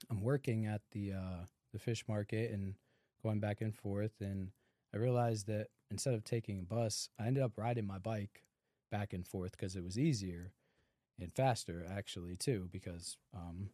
I'm 0.09 0.21
working 0.21 0.65
at 0.65 0.81
the 0.91 1.13
uh, 1.13 1.45
the 1.71 1.79
fish 1.79 2.03
market 2.07 2.51
and 2.51 2.75
going 3.23 3.39
back 3.39 3.61
and 3.61 3.75
forth 3.75 4.13
and 4.19 4.51
I 4.93 4.97
realized 4.97 5.47
that 5.47 5.67
instead 5.89 6.13
of 6.13 6.23
taking 6.23 6.59
a 6.59 6.63
bus, 6.63 7.09
I 7.19 7.25
ended 7.25 7.41
up 7.41 7.53
riding 7.57 7.87
my 7.87 7.97
bike 7.97 8.43
back 8.91 9.11
and 9.11 9.27
forth 9.27 9.53
because 9.53 9.75
it 9.75 9.83
was 9.83 9.97
easier 9.97 10.53
and 11.19 11.33
faster 11.33 11.85
actually 11.89 12.35
too 12.35 12.69
because 12.71 13.17
um, 13.35 13.69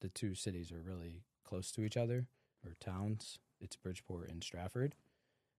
the 0.00 0.08
two 0.08 0.34
cities 0.34 0.72
are 0.72 0.82
really 0.82 1.22
close 1.44 1.70
to 1.72 1.82
each 1.82 1.96
other 1.96 2.26
or 2.64 2.74
towns. 2.80 3.38
It's 3.60 3.76
Bridgeport 3.76 4.30
and 4.30 4.42
Stratford. 4.42 4.94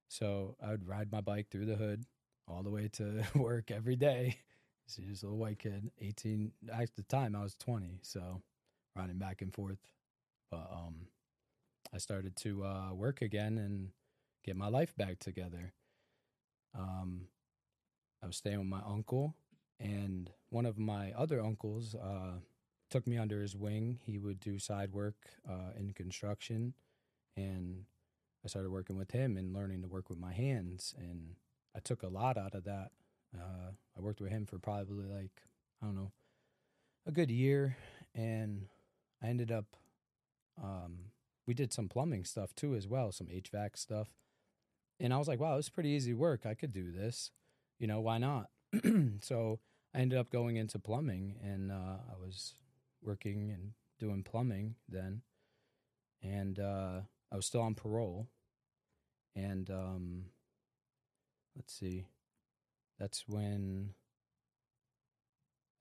So 0.10 0.56
I 0.62 0.70
would 0.72 0.88
ride 0.88 1.12
my 1.12 1.22
bike 1.22 1.48
through 1.50 1.66
the 1.66 1.76
hood 1.76 2.06
all 2.48 2.62
the 2.62 2.70
way 2.70 2.90
to 2.94 3.24
work 3.36 3.72
every 3.72 3.96
day. 3.96 4.40
So 4.88 5.02
just 5.04 5.24
a 5.24 5.26
little 5.26 5.40
white 5.40 5.60
kid, 5.60 5.92
18. 6.00 6.52
At 6.72 6.96
the 6.96 7.04
time, 7.04 7.36
I 7.36 7.44
was 7.44 7.56
20. 7.56 8.00
So 8.02 8.42
running 8.96 9.18
back 9.18 9.42
and 9.42 9.54
forth. 9.54 9.80
But 10.52 10.68
um, 10.72 11.08
I 11.94 11.98
started 11.98 12.36
to 12.38 12.64
uh, 12.64 12.94
work 12.94 13.22
again 13.22 13.58
and 13.58 13.90
get 14.44 14.56
my 14.56 14.68
life 14.68 14.96
back 14.96 15.20
together. 15.20 15.74
Um, 16.78 17.28
I 18.24 18.28
was 18.28 18.38
staying 18.38 18.60
with 18.60 18.68
my 18.68 18.82
uncle, 18.86 19.36
and 19.80 20.30
one 20.50 20.66
of 20.66 20.78
my 20.78 21.12
other 21.14 21.42
uncles 21.42 21.96
uh, 21.96 22.40
took 22.90 23.08
me 23.08 23.18
under 23.18 23.42
his 23.42 23.56
wing. 23.56 24.00
He 24.04 24.18
would 24.18 24.40
do 24.40 24.60
side 24.60 24.92
work 24.92 25.16
uh, 25.50 25.72
in 25.78 25.94
construction, 25.94 26.74
and 27.36 27.86
I 28.44 28.48
started 28.48 28.72
working 28.72 28.98
with 28.98 29.12
him 29.12 29.38
and 29.38 29.54
learning 29.54 29.82
to 29.82 29.88
work 29.88 30.10
with 30.10 30.20
my 30.20 30.34
hands. 30.34 30.94
And 30.98 31.36
I 31.76 31.80
took 31.80 32.04
a 32.04 32.08
lot 32.08 32.38
out 32.38 32.56
of 32.56 32.64
that. 32.66 32.92
Uh, 33.40 33.72
I 33.98 34.02
worked 34.02 34.22
with 34.22 34.32
him 34.32 34.46
for 34.46 34.60
probably 34.60 35.06
like 35.06 35.32
I 35.82 35.86
don't 35.86 35.96
know 35.96 36.12
a 37.08 37.12
good 37.12 37.32
year, 37.32 37.78
and 38.14 38.68
I 39.22 39.28
ended 39.28 39.52
up 39.52 39.76
um, 40.62 41.12
we 41.48 41.54
did 41.54 41.74
some 41.74 41.88
plumbing 41.88 42.26
stuff 42.26 42.54
too 42.56 42.76
as 42.76 42.88
well, 42.88 43.12
some 43.12 43.28
HVAC 43.28 43.78
stuff. 43.78 44.10
And 45.00 45.14
I 45.14 45.18
was 45.18 45.28
like, 45.28 45.40
wow, 45.40 45.58
it's 45.58 45.70
pretty 45.70 45.90
easy 45.90 46.14
work. 46.14 46.46
I 46.46 46.54
could 46.54 46.72
do 46.72 46.92
this. 46.92 47.32
You 47.80 47.88
know, 47.88 48.00
why 48.00 48.18
not? 48.18 48.50
so 49.22 49.60
I 49.94 50.00
ended 50.00 50.18
up 50.18 50.30
going 50.30 50.56
into 50.56 50.80
plumbing 50.80 51.36
and 51.44 51.72
uh, 51.72 51.98
I 52.10 52.18
was 52.20 52.54
working 53.02 53.52
and 53.52 53.72
doing 54.00 54.24
plumbing 54.24 54.76
then. 54.88 55.22
And 56.24 56.60
uh, 56.60 57.02
I 57.32 57.36
was 57.36 57.46
still 57.46 57.62
on 57.62 57.76
parole. 57.76 58.28
And 59.36 59.70
um, 59.70 60.26
let's 61.56 61.74
see, 61.74 62.06
that's 63.00 63.26
when 63.28 63.94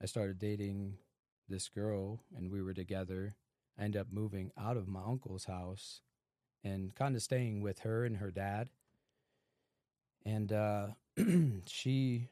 I 0.02 0.06
started 0.06 0.38
dating 0.38 0.98
this 1.48 1.68
girl 1.68 2.20
and 2.36 2.50
we 2.50 2.62
were 2.62 2.74
together. 2.74 3.34
I 3.78 3.84
ended 3.84 4.00
up 4.00 4.08
moving 4.10 4.50
out 4.58 4.76
of 4.76 4.88
my 4.88 5.02
uncle's 5.04 5.44
house 5.44 6.00
and 6.64 6.94
kind 6.94 7.16
of 7.16 7.22
staying 7.22 7.62
with 7.62 7.80
her 7.80 8.04
and 8.04 8.16
her 8.18 8.30
dad. 8.30 8.70
And 10.24 10.52
uh, 10.52 10.88
she 11.66 12.28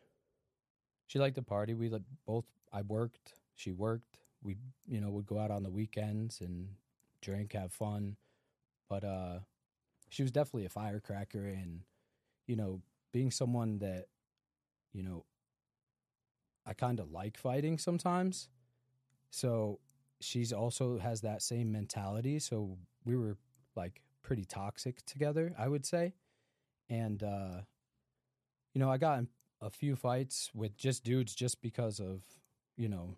she 1.07 1.19
liked 1.19 1.37
to 1.37 1.43
party. 1.43 1.75
We 1.75 1.91
both. 2.27 2.45
I 2.73 2.83
worked. 2.83 3.35
She 3.55 3.71
worked. 3.71 4.19
We 4.43 4.57
you 4.89 5.01
know 5.01 5.11
would 5.11 5.27
go 5.27 5.39
out 5.39 5.51
on 5.51 5.63
the 5.63 5.71
weekends 5.71 6.41
and 6.41 6.69
drink, 7.21 7.53
have 7.53 7.73
fun. 7.73 8.17
But 8.89 9.05
uh, 9.05 9.39
she 10.09 10.23
was 10.23 10.33
definitely 10.33 10.67
a 10.67 10.71
firecracker, 10.71 11.45
and 11.47 11.83
you 12.47 12.57
know 12.57 12.81
being 13.13 13.31
someone 13.31 13.79
that 13.81 14.07
you 14.93 15.03
know 15.03 15.25
I 16.67 16.75
kind 16.75 17.01
of 17.01 17.11
like 17.11 17.37
fighting 17.37 17.79
sometimes. 17.79 18.49
So 19.31 19.81
she's 20.21 20.53
also 20.53 20.99
has 20.99 21.21
that 21.23 21.43
same 21.43 21.73
mentality. 21.73 22.39
So 22.39 22.79
we 23.05 23.17
were 23.17 23.37
like 23.75 24.01
pretty 24.23 24.45
toxic 24.45 25.05
together, 25.05 25.55
I 25.59 25.69
would 25.69 25.85
say. 25.85 26.15
And 26.89 27.23
uh 27.23 27.63
you 28.75 28.81
know, 28.81 28.91
I 28.91 28.97
got 28.97 29.25
a 29.61 29.71
few 29.71 29.97
fights 29.97 30.51
with 30.55 30.77
just 30.77 31.05
dudes 31.05 31.35
just 31.35 31.61
because 31.61 32.01
of, 32.01 32.23
you 32.77 32.89
know, 32.89 33.17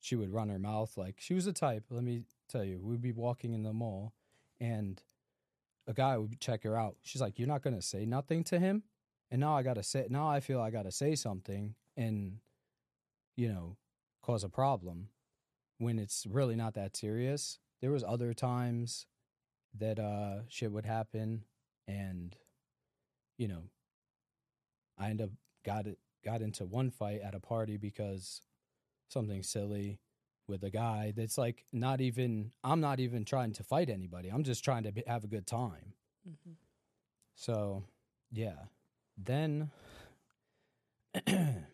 she 0.00 0.14
would 0.14 0.32
run 0.32 0.48
her 0.48 0.58
mouth 0.58 0.96
like 0.96 1.16
she 1.18 1.34
was 1.34 1.46
a 1.46 1.52
type, 1.52 1.84
let 1.90 2.04
me 2.04 2.22
tell 2.48 2.64
you, 2.64 2.78
we'd 2.80 3.02
be 3.02 3.12
walking 3.12 3.52
in 3.52 3.62
the 3.62 3.72
mall 3.72 4.12
and 4.60 5.02
a 5.88 5.92
guy 5.92 6.16
would 6.16 6.40
check 6.40 6.62
her 6.64 6.76
out. 6.76 6.96
She's 7.02 7.20
like, 7.20 7.38
You're 7.38 7.48
not 7.48 7.62
gonna 7.62 7.82
say 7.82 8.04
nothing 8.04 8.44
to 8.44 8.58
him? 8.58 8.82
And 9.30 9.40
now 9.40 9.56
I 9.56 9.62
gotta 9.62 9.82
say 9.82 10.06
now 10.08 10.28
I 10.28 10.40
feel 10.40 10.60
I 10.60 10.70
gotta 10.70 10.92
say 10.92 11.14
something 11.14 11.74
and, 11.96 12.38
you 13.36 13.48
know, 13.48 13.76
cause 14.22 14.44
a 14.44 14.48
problem 14.48 15.08
when 15.78 15.98
it's 15.98 16.26
really 16.28 16.56
not 16.56 16.74
that 16.74 16.96
serious. 16.96 17.58
There 17.80 17.90
was 17.90 18.04
other 18.04 18.32
times 18.32 19.06
that 19.78 19.98
uh 19.98 20.38
shit 20.48 20.72
would 20.72 20.86
happen 20.86 21.44
and 21.86 22.34
you 23.36 23.46
know 23.46 23.64
I 24.98 25.10
end 25.10 25.20
up 25.20 25.30
got 25.64 25.86
it 25.86 25.98
got 26.24 26.40
into 26.40 26.64
one 26.64 26.90
fight 26.90 27.20
at 27.20 27.34
a 27.34 27.40
party 27.40 27.76
because 27.76 28.40
something 29.08 29.42
silly 29.42 30.00
with 30.48 30.62
a 30.62 30.70
guy 30.70 31.12
that's 31.16 31.38
like 31.38 31.64
not 31.72 32.00
even 32.00 32.52
I'm 32.64 32.80
not 32.80 33.00
even 33.00 33.24
trying 33.24 33.52
to 33.54 33.62
fight 33.62 33.88
anybody. 33.90 34.28
I'm 34.28 34.44
just 34.44 34.64
trying 34.64 34.84
to 34.84 34.92
be, 34.92 35.02
have 35.06 35.24
a 35.24 35.28
good 35.28 35.46
time. 35.46 35.94
Mm-hmm. 36.28 36.52
So, 37.34 37.84
yeah. 38.32 38.54
Then 39.16 39.70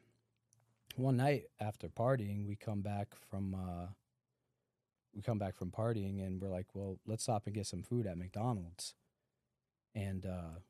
one 0.96 1.16
night 1.16 1.44
after 1.60 1.88
partying, 1.88 2.46
we 2.46 2.56
come 2.56 2.82
back 2.82 3.08
from 3.30 3.54
uh 3.54 3.86
we 5.14 5.20
come 5.22 5.38
back 5.38 5.56
from 5.56 5.70
partying 5.70 6.24
and 6.24 6.40
we're 6.40 6.48
like, 6.48 6.66
"Well, 6.74 6.98
let's 7.06 7.24
stop 7.24 7.46
and 7.46 7.54
get 7.54 7.66
some 7.66 7.82
food 7.82 8.06
at 8.06 8.16
McDonald's." 8.16 8.94
And 9.94 10.24
uh 10.24 10.60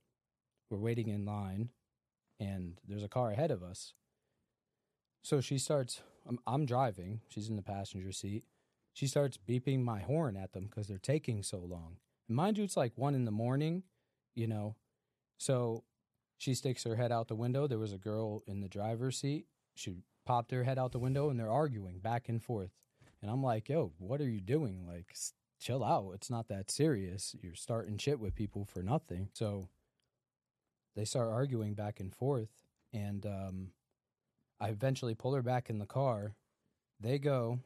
we're 0.70 0.78
waiting 0.78 1.08
in 1.08 1.24
line 1.26 1.68
and 2.40 2.80
there's 2.88 3.02
a 3.02 3.08
car 3.08 3.30
ahead 3.30 3.50
of 3.50 3.62
us. 3.62 3.92
So 5.22 5.40
she 5.40 5.58
starts 5.58 6.00
I'm, 6.26 6.38
I'm 6.46 6.66
driving, 6.66 7.20
she's 7.28 7.48
in 7.48 7.56
the 7.56 7.62
passenger 7.62 8.12
seat. 8.12 8.44
She 8.94 9.06
starts 9.06 9.38
beeping 9.38 9.82
my 9.82 10.00
horn 10.00 10.36
at 10.36 10.52
them 10.52 10.66
because 10.66 10.86
they're 10.86 10.98
taking 10.98 11.42
so 11.42 11.58
long. 11.58 11.96
And 12.28 12.36
mind 12.36 12.58
you, 12.58 12.64
it's 12.64 12.76
like 12.76 12.92
one 12.96 13.14
in 13.14 13.24
the 13.24 13.30
morning, 13.30 13.84
you 14.34 14.46
know. 14.46 14.76
So 15.38 15.84
she 16.42 16.54
sticks 16.54 16.82
her 16.82 16.96
head 16.96 17.12
out 17.12 17.28
the 17.28 17.36
window. 17.36 17.68
There 17.68 17.78
was 17.78 17.92
a 17.92 17.98
girl 17.98 18.42
in 18.48 18.62
the 18.62 18.68
driver's 18.68 19.16
seat. 19.16 19.46
She 19.76 19.94
popped 20.26 20.50
her 20.50 20.64
head 20.64 20.76
out 20.76 20.90
the 20.90 20.98
window 20.98 21.30
and 21.30 21.38
they're 21.38 21.48
arguing 21.48 22.00
back 22.00 22.28
and 22.28 22.42
forth. 22.42 22.72
And 23.20 23.30
I'm 23.30 23.44
like, 23.44 23.68
yo, 23.68 23.92
what 23.98 24.20
are 24.20 24.28
you 24.28 24.40
doing? 24.40 24.84
Like, 24.84 25.14
chill 25.60 25.84
out. 25.84 26.10
It's 26.16 26.30
not 26.30 26.48
that 26.48 26.68
serious. 26.68 27.36
You're 27.40 27.54
starting 27.54 27.96
shit 27.96 28.18
with 28.18 28.34
people 28.34 28.64
for 28.64 28.82
nothing. 28.82 29.28
So 29.34 29.68
they 30.96 31.04
start 31.04 31.30
arguing 31.30 31.74
back 31.74 32.00
and 32.00 32.12
forth. 32.12 32.50
And 32.92 33.24
um, 33.24 33.68
I 34.60 34.70
eventually 34.70 35.14
pull 35.14 35.34
her 35.34 35.42
back 35.42 35.70
in 35.70 35.78
the 35.78 35.86
car. 35.86 36.34
They 36.98 37.20
go 37.20 37.60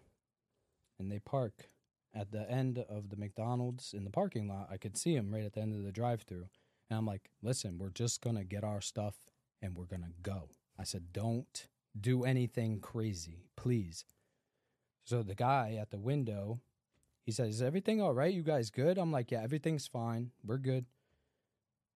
and 0.98 1.10
they 1.10 1.18
park 1.18 1.70
at 2.14 2.30
the 2.30 2.50
end 2.50 2.84
of 2.90 3.08
the 3.08 3.16
McDonald's 3.16 3.94
in 3.94 4.04
the 4.04 4.10
parking 4.10 4.48
lot. 4.48 4.68
I 4.70 4.76
could 4.76 4.98
see 4.98 5.16
them 5.16 5.32
right 5.32 5.44
at 5.46 5.54
the 5.54 5.62
end 5.62 5.74
of 5.74 5.82
the 5.82 5.92
drive 5.92 6.24
through. 6.28 6.48
And 6.88 6.98
I'm 6.98 7.06
like, 7.06 7.30
listen, 7.42 7.78
we're 7.78 7.90
just 7.90 8.20
going 8.20 8.36
to 8.36 8.44
get 8.44 8.64
our 8.64 8.80
stuff 8.80 9.16
and 9.62 9.76
we're 9.76 9.86
going 9.86 10.02
to 10.02 10.12
go. 10.22 10.50
I 10.78 10.84
said, 10.84 11.12
don't 11.12 11.68
do 11.98 12.24
anything 12.24 12.80
crazy, 12.80 13.46
please. 13.56 14.04
So 15.04 15.22
the 15.22 15.34
guy 15.34 15.78
at 15.80 15.90
the 15.90 15.98
window, 15.98 16.60
he 17.24 17.32
says, 17.32 17.56
Is 17.56 17.62
everything 17.62 18.00
all 18.00 18.12
right? 18.12 18.32
You 18.32 18.42
guys 18.42 18.70
good? 18.70 18.98
I'm 18.98 19.12
like, 19.12 19.30
Yeah, 19.30 19.42
everything's 19.42 19.86
fine. 19.86 20.30
We're 20.44 20.58
good. 20.58 20.86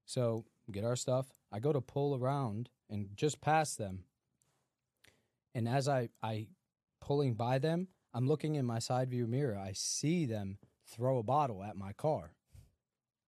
So 0.07 0.45
get 0.71 0.85
our 0.85 0.97
stuff. 0.97 1.27
I 1.53 1.59
go 1.59 1.73
to 1.73 1.81
pull 1.81 2.15
around 2.15 2.69
and 2.89 3.09
just 3.17 3.41
past 3.41 3.79
them. 3.79 4.05
And 5.55 5.69
as 5.69 5.89
I, 5.89 6.11
I 6.23 6.47
pulling 7.01 7.35
by 7.35 7.59
them, 7.59 7.89
I'm 8.15 8.29
looking 8.29 8.55
in 8.55 8.65
my 8.65 8.79
side 8.79 9.11
view 9.11 9.27
mirror. 9.27 9.59
I 9.59 9.73
see 9.73 10.27
them 10.27 10.59
throw 10.87 11.19
a 11.19 11.25
bottle 11.25 11.63
at 11.63 11.77
my 11.77 11.93
car. 11.93 12.33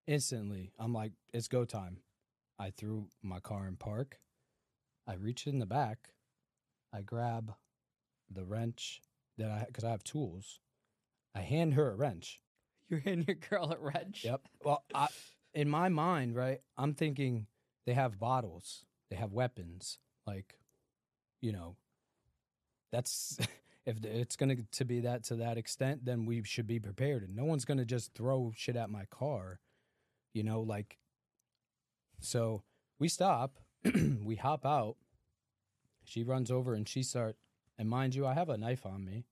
Instantly, 0.06 0.72
I'm 0.78 0.92
like, 0.92 1.12
it's 1.32 1.48
go 1.48 1.64
time. 1.64 1.98
I 2.58 2.70
threw 2.70 3.08
my 3.22 3.40
car 3.40 3.66
in 3.66 3.76
park. 3.76 4.18
I 5.06 5.14
reach 5.14 5.46
in 5.46 5.58
the 5.58 5.66
back. 5.66 6.10
I 6.92 7.02
grab 7.02 7.54
the 8.30 8.44
wrench 8.44 9.00
that 9.38 9.50
I 9.50 9.64
because 9.66 9.84
I 9.84 9.90
have 9.90 10.04
tools. 10.04 10.60
I 11.34 11.40
hand 11.40 11.74
her 11.74 11.90
a 11.90 11.96
wrench. 11.96 12.40
You're 12.88 13.00
in 13.04 13.24
your 13.26 13.36
girl 13.36 13.72
at 13.72 13.80
wrench. 13.80 14.24
Yep. 14.24 14.42
Well, 14.62 14.84
I, 14.94 15.08
in 15.54 15.68
my 15.68 15.88
mind, 15.88 16.36
right, 16.36 16.60
I'm 16.76 16.94
thinking 16.94 17.46
they 17.86 17.94
have 17.94 18.18
bottles, 18.18 18.84
they 19.10 19.16
have 19.16 19.32
weapons. 19.32 19.98
Like, 20.26 20.58
you 21.40 21.52
know, 21.52 21.76
that's 22.92 23.38
if 23.86 24.04
it's 24.04 24.36
going 24.36 24.56
to 24.56 24.62
to 24.78 24.84
be 24.84 25.00
that 25.00 25.24
to 25.24 25.36
that 25.36 25.58
extent, 25.58 26.04
then 26.04 26.26
we 26.26 26.42
should 26.44 26.66
be 26.66 26.78
prepared. 26.78 27.22
And 27.22 27.34
no 27.34 27.44
one's 27.44 27.64
going 27.64 27.78
to 27.78 27.84
just 27.84 28.14
throw 28.14 28.52
shit 28.54 28.76
at 28.76 28.90
my 28.90 29.04
car, 29.06 29.58
you 30.32 30.42
know, 30.42 30.60
like. 30.60 30.98
So 32.20 32.62
we 32.98 33.08
stop, 33.08 33.58
we 34.24 34.36
hop 34.36 34.64
out. 34.64 34.96
She 36.04 36.22
runs 36.22 36.50
over 36.50 36.74
and 36.74 36.88
she 36.88 37.02
start, 37.02 37.36
and 37.78 37.88
mind 37.88 38.14
you, 38.14 38.26
I 38.26 38.34
have 38.34 38.48
a 38.48 38.56
knife 38.56 38.84
on 38.86 39.04
me. 39.04 39.24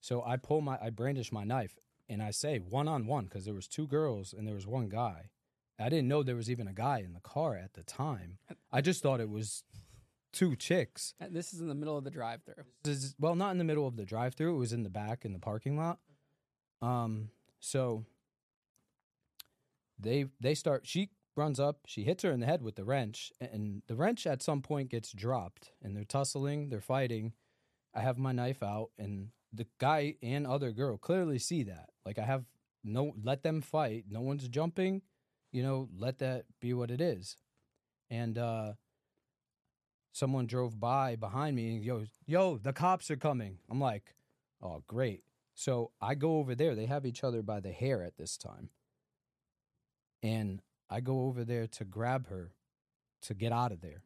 So 0.00 0.22
I 0.24 0.36
pull 0.36 0.60
my, 0.60 0.78
I 0.80 0.90
brandish 0.90 1.30
my 1.30 1.44
knife 1.44 1.76
and 2.08 2.22
I 2.22 2.30
say 2.30 2.58
one 2.58 2.88
on 2.88 3.06
one 3.06 3.24
because 3.24 3.44
there 3.44 3.54
was 3.54 3.68
two 3.68 3.86
girls 3.86 4.32
and 4.32 4.46
there 4.46 4.54
was 4.54 4.66
one 4.66 4.88
guy. 4.88 5.30
I 5.78 5.88
didn't 5.88 6.08
know 6.08 6.22
there 6.22 6.36
was 6.36 6.50
even 6.50 6.68
a 6.68 6.72
guy 6.74 6.98
in 6.98 7.12
the 7.12 7.20
car 7.20 7.56
at 7.56 7.74
the 7.74 7.82
time. 7.82 8.38
I 8.72 8.80
just 8.80 9.02
thought 9.02 9.20
it 9.20 9.30
was 9.30 9.62
two 10.32 10.56
chicks. 10.56 11.14
And 11.20 11.34
This 11.34 11.52
is 11.54 11.60
in 11.60 11.68
the 11.68 11.74
middle 11.74 11.96
of 11.96 12.04
the 12.04 12.10
drive-through. 12.10 12.64
Is- 12.84 13.14
well, 13.18 13.34
not 13.34 13.50
in 13.52 13.58
the 13.58 13.64
middle 13.64 13.86
of 13.86 13.96
the 13.96 14.04
drive-through. 14.04 14.54
It 14.54 14.58
was 14.58 14.72
in 14.72 14.82
the 14.82 14.90
back 14.90 15.24
in 15.24 15.32
the 15.32 15.38
parking 15.38 15.76
lot. 15.76 15.98
Um, 16.82 17.30
so 17.60 18.04
they 20.02 20.26
they 20.40 20.54
start. 20.54 20.86
She 20.86 21.10
runs 21.36 21.60
up. 21.60 21.80
She 21.86 22.04
hits 22.04 22.22
her 22.22 22.32
in 22.32 22.40
the 22.40 22.46
head 22.46 22.62
with 22.62 22.76
the 22.76 22.84
wrench, 22.84 23.32
and 23.40 23.82
the 23.86 23.96
wrench 23.96 24.26
at 24.26 24.42
some 24.42 24.62
point 24.62 24.90
gets 24.90 25.12
dropped. 25.12 25.70
And 25.82 25.96
they're 25.96 26.04
tussling. 26.04 26.68
They're 26.68 26.80
fighting. 26.80 27.32
I 27.94 28.00
have 28.00 28.18
my 28.18 28.32
knife 28.32 28.62
out, 28.62 28.90
and 28.98 29.28
the 29.52 29.66
guy 29.78 30.14
and 30.22 30.46
other 30.46 30.70
girl 30.72 30.96
clearly 30.96 31.38
see 31.38 31.62
that. 31.64 31.90
Like 32.04 32.18
I 32.18 32.24
have 32.24 32.44
no 32.84 33.14
let 33.22 33.42
them 33.42 33.60
fight. 33.60 34.04
No 34.08 34.20
one's 34.20 34.48
jumping. 34.48 35.02
You 35.52 35.62
know, 35.62 35.88
let 35.96 36.18
that 36.18 36.44
be 36.60 36.72
what 36.72 36.90
it 36.90 37.00
is. 37.00 37.36
And 38.08 38.38
uh 38.38 38.74
someone 40.12 40.46
drove 40.46 40.78
by 40.80 41.16
behind 41.16 41.54
me 41.54 41.76
and 41.76 41.84
yo, 41.84 42.04
yo, 42.26 42.58
the 42.58 42.72
cops 42.72 43.10
are 43.10 43.16
coming. 43.16 43.58
I'm 43.70 43.80
like, 43.80 44.14
oh 44.62 44.82
great. 44.86 45.22
So 45.54 45.90
I 46.00 46.14
go 46.14 46.38
over 46.38 46.54
there. 46.54 46.74
They 46.74 46.86
have 46.86 47.04
each 47.04 47.22
other 47.24 47.42
by 47.42 47.60
the 47.60 47.72
hair 47.72 48.02
at 48.02 48.16
this 48.16 48.36
time. 48.36 48.70
And 50.22 50.62
I 50.88 51.00
go 51.00 51.26
over 51.26 51.44
there 51.44 51.66
to 51.66 51.84
grab 51.84 52.28
her 52.28 52.52
to 53.22 53.34
get 53.34 53.52
out 53.52 53.72
of 53.72 53.80
there. 53.80 54.04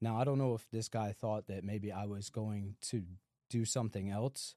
Now 0.00 0.16
I 0.16 0.24
don't 0.24 0.38
know 0.38 0.54
if 0.54 0.66
this 0.70 0.88
guy 0.88 1.12
thought 1.12 1.46
that 1.46 1.64
maybe 1.64 1.92
I 1.92 2.06
was 2.06 2.30
going 2.30 2.76
to 2.82 3.02
do 3.50 3.64
something 3.64 4.10
else, 4.10 4.54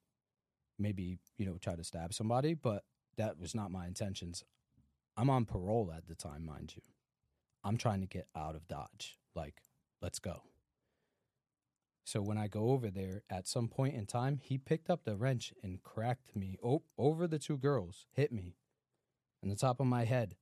maybe, 0.80 1.20
you 1.38 1.46
know, 1.46 1.58
try 1.60 1.76
to 1.76 1.84
stab 1.84 2.14
somebody, 2.14 2.54
but 2.54 2.84
that 3.18 3.39
was 3.39 3.54
not 3.54 3.72
my 3.72 3.86
intentions. 3.88 4.43
I'm 5.18 5.30
on 5.30 5.46
parole 5.46 5.93
at 5.96 6.08
the 6.08 6.16
time, 6.16 6.46
mind 6.46 6.74
you. 6.76 6.82
I'm 7.64 7.78
trying 7.78 8.02
to 8.02 8.08
get 8.08 8.28
out 8.36 8.56
of 8.56 8.68
Dodge. 8.68 9.18
Like, 9.34 9.62
let's 10.02 10.20
go. 10.20 10.43
So 12.06 12.22
when 12.22 12.38
I 12.38 12.48
go 12.48 12.70
over 12.70 12.91
there, 12.91 13.24
at 13.30 13.48
some 13.48 13.68
point 13.68 13.96
in 13.96 14.06
time, 14.06 14.38
he 14.38 14.58
picked 14.58 14.89
up 14.89 15.04
the 15.04 15.16
wrench 15.16 15.54
and 15.64 15.82
cracked 15.82 16.36
me 16.36 16.58
over 16.98 17.28
the 17.28 17.39
two 17.39 17.58
girls, 17.58 18.06
hit 18.12 18.32
me 18.32 18.56
in 19.41 19.50
the 19.50 19.56
top 19.56 19.80
of 19.80 19.88
my 19.88 20.06
head. 20.06 20.36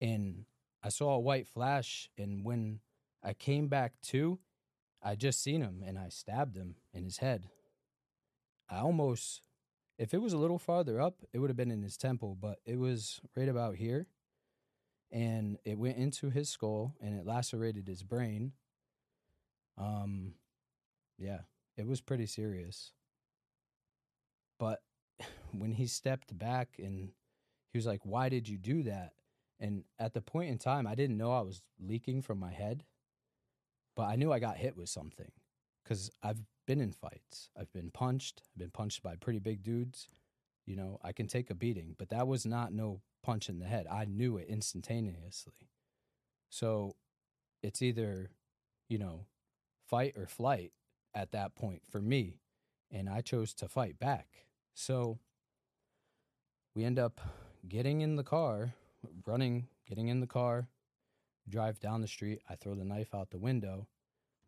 And 0.00 0.44
I 0.82 0.88
saw 0.88 1.14
a 1.14 1.20
white 1.20 1.46
flash. 1.46 2.08
And 2.16 2.44
when 2.44 2.80
I 3.22 3.32
came 3.32 3.68
back 3.68 3.94
to, 4.08 4.38
I 5.02 5.14
just 5.14 5.42
seen 5.42 5.60
him 5.60 5.82
and 5.86 5.98
I 5.98 6.08
stabbed 6.08 6.56
him 6.56 6.76
in 6.92 7.04
his 7.04 7.18
head. 7.18 7.48
I 8.70 8.78
almost, 8.78 9.42
if 9.98 10.12
it 10.12 10.20
was 10.20 10.32
a 10.32 10.38
little 10.38 10.58
farther 10.58 11.00
up, 11.00 11.22
it 11.32 11.38
would 11.38 11.50
have 11.50 11.56
been 11.56 11.70
in 11.70 11.82
his 11.82 11.96
temple, 11.96 12.36
but 12.40 12.58
it 12.66 12.78
was 12.78 13.20
right 13.36 13.48
about 13.48 13.76
here. 13.76 14.06
And 15.10 15.58
it 15.64 15.78
went 15.78 15.96
into 15.96 16.30
his 16.30 16.50
skull 16.50 16.94
and 17.00 17.18
it 17.18 17.24
lacerated 17.24 17.88
his 17.88 18.02
brain. 18.02 18.52
Um, 19.78 20.34
yeah, 21.16 21.40
it 21.76 21.86
was 21.86 22.00
pretty 22.00 22.26
serious. 22.26 22.92
But 24.58 24.82
when 25.52 25.72
he 25.72 25.86
stepped 25.86 26.36
back 26.36 26.76
and 26.78 27.10
he 27.72 27.78
was 27.78 27.86
like, 27.86 28.00
Why 28.04 28.28
did 28.28 28.48
you 28.48 28.58
do 28.58 28.82
that? 28.84 29.12
And 29.60 29.84
at 29.98 30.14
the 30.14 30.20
point 30.20 30.50
in 30.50 30.58
time, 30.58 30.86
I 30.86 30.94
didn't 30.94 31.16
know 31.16 31.32
I 31.32 31.40
was 31.40 31.62
leaking 31.80 32.22
from 32.22 32.38
my 32.38 32.52
head, 32.52 32.84
but 33.96 34.04
I 34.04 34.16
knew 34.16 34.32
I 34.32 34.38
got 34.38 34.56
hit 34.56 34.76
with 34.76 34.88
something 34.88 35.32
because 35.82 36.10
I've 36.22 36.40
been 36.66 36.80
in 36.80 36.92
fights. 36.92 37.50
I've 37.58 37.72
been 37.72 37.90
punched. 37.90 38.42
I've 38.52 38.58
been 38.58 38.70
punched 38.70 39.02
by 39.02 39.16
pretty 39.16 39.40
big 39.40 39.62
dudes. 39.62 40.06
You 40.66 40.76
know, 40.76 41.00
I 41.02 41.12
can 41.12 41.26
take 41.26 41.50
a 41.50 41.54
beating, 41.54 41.96
but 41.98 42.10
that 42.10 42.28
was 42.28 42.44
not 42.44 42.72
no 42.72 43.00
punch 43.22 43.48
in 43.48 43.58
the 43.58 43.66
head. 43.66 43.86
I 43.90 44.04
knew 44.04 44.36
it 44.36 44.48
instantaneously. 44.48 45.70
So 46.50 46.94
it's 47.62 47.82
either, 47.82 48.30
you 48.88 48.98
know, 48.98 49.24
fight 49.88 50.14
or 50.16 50.26
flight 50.26 50.72
at 51.14 51.32
that 51.32 51.56
point 51.56 51.82
for 51.90 52.00
me. 52.00 52.40
And 52.90 53.08
I 53.08 53.22
chose 53.22 53.52
to 53.54 53.68
fight 53.68 53.98
back. 53.98 54.46
So 54.74 55.18
we 56.74 56.84
end 56.84 56.98
up 56.98 57.20
getting 57.66 58.02
in 58.02 58.16
the 58.16 58.22
car, 58.22 58.74
running, 59.26 59.68
getting 59.88 60.08
in 60.08 60.20
the 60.20 60.26
car, 60.26 60.68
drive 61.48 61.80
down 61.80 62.00
the 62.00 62.08
street. 62.08 62.40
I 62.48 62.54
throw 62.54 62.74
the 62.74 62.84
knife 62.84 63.14
out 63.14 63.30
the 63.30 63.38
window. 63.38 63.88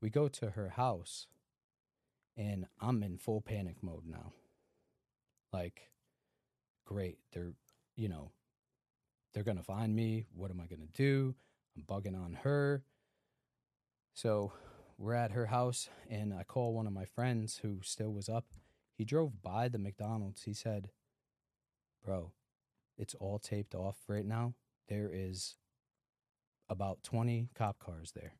We 0.01 0.11
go 0.11 0.29
to 0.29 0.51
her 0.51 0.71
house, 0.71 1.27
and 2.37 2.67
I'm 2.81 3.03
in 3.03 3.19
full 3.19 3.41
panic 3.41 3.77
mode 3.83 4.07
now. 4.07 4.33
Like, 5.53 5.91
great. 6.85 7.19
They're, 7.33 7.53
you 7.97 8.09
know, 8.09 8.31
they're 9.33 9.45
going 9.45 9.57
to 9.59 9.63
find 9.63 9.95
me. 9.95 10.27
What 10.35 10.51
am 10.51 10.61
I 10.61 10.67
going 10.67 10.81
to 10.81 10.93
do? 11.03 11.35
I'm 11.77 11.83
bugging 11.83 12.19
on 12.19 12.39
her. 12.43 12.83
So 14.15 14.53
we're 14.99 15.15
at 15.15 15.33
her 15.33 15.47
house, 15.47 15.89
and 16.09 16.35
I 16.35 16.43
call 16.43 16.75
one 16.75 16.87
of 16.87 16.93
my 16.93 17.05
friends 17.05 17.61
who 17.63 17.79
still 17.83 18.13
was 18.13 18.29
up. 18.29 18.47
He 18.97 19.05
drove 19.05 19.43
by 19.43 19.69
the 19.69 19.79
McDonald's. 19.79 20.43
He 20.43 20.53
said, 20.53 20.91
Bro, 22.05 22.33
it's 23.01 23.15
all 23.15 23.39
taped 23.39 23.75
off 23.75 23.97
right 24.09 24.27
now. 24.27 24.55
There 24.89 25.11
is 25.13 25.57
about 26.69 27.03
20 27.03 27.49
cop 27.55 27.79
cars 27.79 28.13
there. 28.15 28.35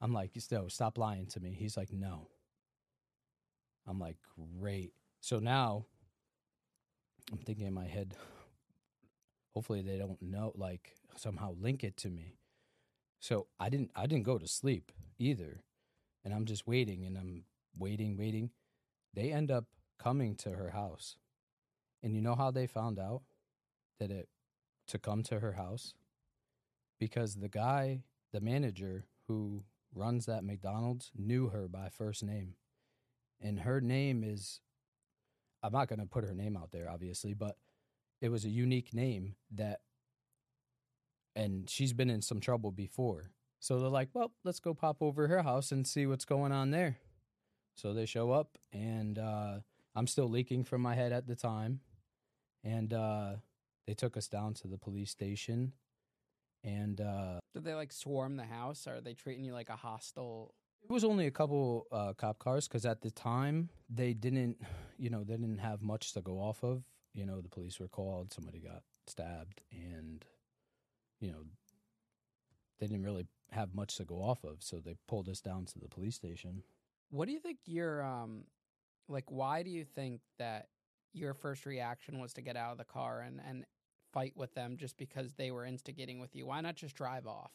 I'm 0.00 0.12
like, 0.12 0.30
no, 0.52 0.68
stop 0.68 0.98
lying 0.98 1.26
to 1.26 1.40
me. 1.40 1.54
He's 1.58 1.76
like, 1.76 1.92
no. 1.92 2.28
I'm 3.86 3.98
like, 3.98 4.16
great. 4.58 4.92
So 5.20 5.40
now 5.40 5.86
I'm 7.32 7.38
thinking 7.38 7.66
in 7.66 7.74
my 7.74 7.86
head, 7.86 8.14
hopefully 9.52 9.82
they 9.82 9.98
don't 9.98 10.20
know, 10.22 10.52
like 10.54 10.94
somehow 11.16 11.54
link 11.58 11.82
it 11.82 11.96
to 11.98 12.10
me. 12.10 12.36
So 13.20 13.46
I 13.58 13.68
didn't 13.68 13.90
I 13.96 14.06
didn't 14.06 14.24
go 14.24 14.38
to 14.38 14.46
sleep 14.46 14.92
either. 15.18 15.62
And 16.24 16.32
I'm 16.32 16.44
just 16.44 16.66
waiting 16.66 17.04
and 17.04 17.18
I'm 17.18 17.44
waiting, 17.76 18.16
waiting. 18.16 18.50
They 19.14 19.32
end 19.32 19.50
up 19.50 19.64
coming 19.98 20.34
to 20.36 20.50
her 20.50 20.70
house. 20.70 21.16
And 22.04 22.14
you 22.14 22.20
know 22.20 22.36
how 22.36 22.50
they 22.50 22.66
found 22.66 22.98
out 22.98 23.22
that 23.98 24.10
it 24.10 24.28
to 24.88 24.98
come 24.98 25.22
to 25.24 25.40
her 25.40 25.52
house? 25.52 25.94
Because 27.00 27.36
the 27.36 27.48
guy, 27.48 28.02
the 28.32 28.40
manager 28.40 29.06
who 29.26 29.64
runs 29.94 30.26
that 30.26 30.44
McDonald's, 30.44 31.10
knew 31.16 31.48
her 31.48 31.66
by 31.66 31.88
first 31.88 32.22
name. 32.22 32.56
And 33.40 33.60
her 33.60 33.80
name 33.80 34.22
is 34.22 34.60
I'm 35.62 35.72
not 35.72 35.88
going 35.88 35.98
to 35.98 36.06
put 36.06 36.24
her 36.24 36.34
name 36.34 36.58
out 36.58 36.72
there 36.72 36.90
obviously, 36.90 37.32
but 37.32 37.56
it 38.20 38.28
was 38.28 38.44
a 38.44 38.50
unique 38.50 38.92
name 38.92 39.36
that 39.52 39.80
and 41.34 41.68
she's 41.68 41.94
been 41.94 42.10
in 42.10 42.22
some 42.22 42.38
trouble 42.38 42.70
before. 42.70 43.30
So 43.60 43.80
they're 43.80 43.88
like, 43.88 44.10
well, 44.12 44.32
let's 44.44 44.60
go 44.60 44.74
pop 44.74 44.98
over 45.00 45.26
her 45.26 45.42
house 45.42 45.72
and 45.72 45.86
see 45.86 46.04
what's 46.06 46.26
going 46.26 46.52
on 46.52 46.70
there. 46.70 46.98
So 47.76 47.92
they 47.92 48.06
show 48.06 48.30
up, 48.30 48.56
and 48.72 49.18
uh, 49.18 49.60
I'm 49.96 50.06
still 50.06 50.28
leaking 50.28 50.64
from 50.64 50.80
my 50.80 50.94
head 50.94 51.12
at 51.12 51.26
the 51.26 51.34
time. 51.34 51.80
And 52.64 52.92
uh, 52.92 53.34
they 53.86 53.94
took 53.94 54.16
us 54.16 54.26
down 54.26 54.54
to 54.54 54.68
the 54.68 54.78
police 54.78 55.10
station. 55.10 55.72
And 56.64 57.00
uh, 57.00 57.40
Did 57.52 57.64
they 57.64 57.74
like 57.74 57.92
swarm 57.92 58.36
the 58.36 58.44
house? 58.44 58.86
Or 58.86 58.96
are 58.96 59.00
they 59.00 59.14
treating 59.14 59.44
you 59.44 59.52
like 59.52 59.68
a 59.68 59.76
hostile? 59.76 60.54
it 60.88 60.92
was 60.92 61.04
only 61.04 61.26
a 61.26 61.30
couple 61.30 61.86
uh, 61.90 62.12
cop 62.12 62.38
cars 62.38 62.68
because 62.68 62.84
at 62.84 63.00
the 63.00 63.10
time 63.10 63.70
they 63.88 64.12
didn't, 64.12 64.58
you 64.98 65.10
know, 65.10 65.24
they 65.24 65.36
didn't 65.36 65.58
have 65.58 65.82
much 65.82 66.12
to 66.12 66.20
go 66.20 66.34
off 66.34 66.62
of. 66.62 66.82
You 67.14 67.24
know, 67.24 67.40
the 67.40 67.48
police 67.48 67.78
were 67.80 67.88
called, 67.88 68.32
somebody 68.32 68.58
got 68.58 68.82
stabbed, 69.06 69.62
and 69.70 70.24
you 71.20 71.30
know, 71.30 71.44
they 72.80 72.86
didn't 72.86 73.04
really 73.04 73.26
have 73.50 73.74
much 73.74 73.96
to 73.96 74.04
go 74.04 74.16
off 74.16 74.44
of, 74.44 74.56
so 74.58 74.78
they 74.78 74.96
pulled 75.06 75.28
us 75.28 75.40
down 75.40 75.64
to 75.66 75.78
the 75.78 75.88
police 75.88 76.16
station. 76.16 76.64
What 77.10 77.26
do 77.26 77.32
you 77.32 77.38
think 77.38 77.58
your 77.66 78.04
um, 78.04 78.44
like? 79.08 79.30
Why 79.30 79.62
do 79.62 79.70
you 79.70 79.84
think 79.84 80.20
that 80.38 80.68
your 81.14 81.34
first 81.34 81.64
reaction 81.66 82.18
was 82.18 82.32
to 82.34 82.42
get 82.42 82.56
out 82.56 82.72
of 82.72 82.78
the 82.78 82.84
car 82.84 83.20
and 83.20 83.40
and 83.46 83.64
fight 84.12 84.32
with 84.36 84.54
them 84.54 84.76
just 84.76 84.96
because 84.96 85.34
they 85.34 85.50
were 85.50 85.64
instigating 85.64 86.20
with 86.20 86.34
you? 86.36 86.46
Why 86.46 86.60
not 86.60 86.76
just 86.76 86.94
drive 86.94 87.26
off? 87.26 87.50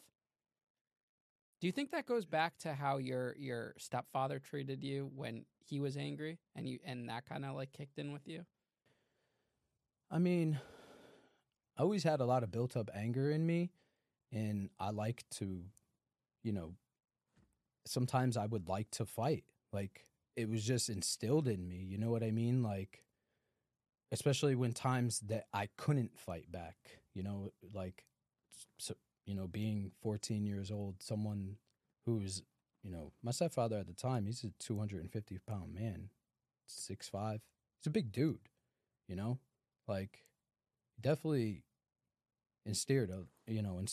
Do 1.60 1.66
you 1.66 1.72
think 1.72 1.90
that 1.90 2.06
goes 2.06 2.24
back 2.24 2.56
to 2.58 2.74
how 2.74 2.98
your 2.98 3.36
your 3.38 3.74
stepfather 3.78 4.38
treated 4.38 4.82
you 4.82 5.10
when 5.14 5.44
he 5.58 5.80
was 5.80 5.96
angry 5.96 6.38
and 6.56 6.68
you 6.68 6.78
and 6.84 7.08
that 7.08 7.26
kind 7.26 7.44
of 7.44 7.54
like 7.54 7.72
kicked 7.72 7.98
in 7.98 8.12
with 8.12 8.26
you? 8.26 8.44
I 10.10 10.18
mean, 10.18 10.58
I 11.76 11.82
always 11.82 12.02
had 12.02 12.20
a 12.20 12.24
lot 12.24 12.42
of 12.42 12.50
built 12.50 12.76
up 12.76 12.90
anger 12.94 13.30
in 13.30 13.46
me, 13.46 13.70
and 14.32 14.70
I 14.80 14.90
like 14.90 15.24
to, 15.36 15.62
you 16.42 16.52
know, 16.52 16.74
sometimes 17.86 18.36
I 18.36 18.46
would 18.46 18.68
like 18.68 18.90
to 18.92 19.04
fight. 19.04 19.44
Like 19.72 20.06
it 20.36 20.48
was 20.48 20.64
just 20.64 20.88
instilled 20.88 21.46
in 21.46 21.68
me. 21.68 21.76
You 21.76 21.98
know 21.98 22.10
what 22.10 22.22
I 22.22 22.30
mean? 22.30 22.62
Like, 22.62 23.04
especially 24.12 24.54
when 24.54 24.72
times 24.72 25.20
that 25.20 25.46
I 25.52 25.68
couldn't 25.76 26.18
fight 26.18 26.50
back. 26.50 26.76
You 27.14 27.22
know, 27.22 27.52
like, 27.74 28.04
so, 28.78 28.94
you 29.26 29.34
know, 29.34 29.46
being 29.46 29.92
14 30.02 30.44
years 30.46 30.70
old, 30.70 31.02
someone 31.02 31.56
who's, 32.06 32.42
you 32.82 32.90
know, 32.90 33.12
my 33.22 33.30
stepfather 33.32 33.78
at 33.78 33.86
the 33.86 33.92
time, 33.94 34.26
he's 34.26 34.44
a 34.44 34.50
250 34.58 35.38
pound 35.46 35.74
man, 35.74 36.10
six 36.66 37.08
five. 37.08 37.40
He's 37.78 37.86
a 37.86 37.90
big 37.90 38.12
dude. 38.12 38.48
You 39.08 39.16
know, 39.16 39.38
like 39.88 40.24
definitely 41.00 41.64
instilled 42.66 43.10
a 43.10 43.14
uh, 43.14 43.22
you 43.46 43.62
know 43.62 43.78
and 43.78 43.92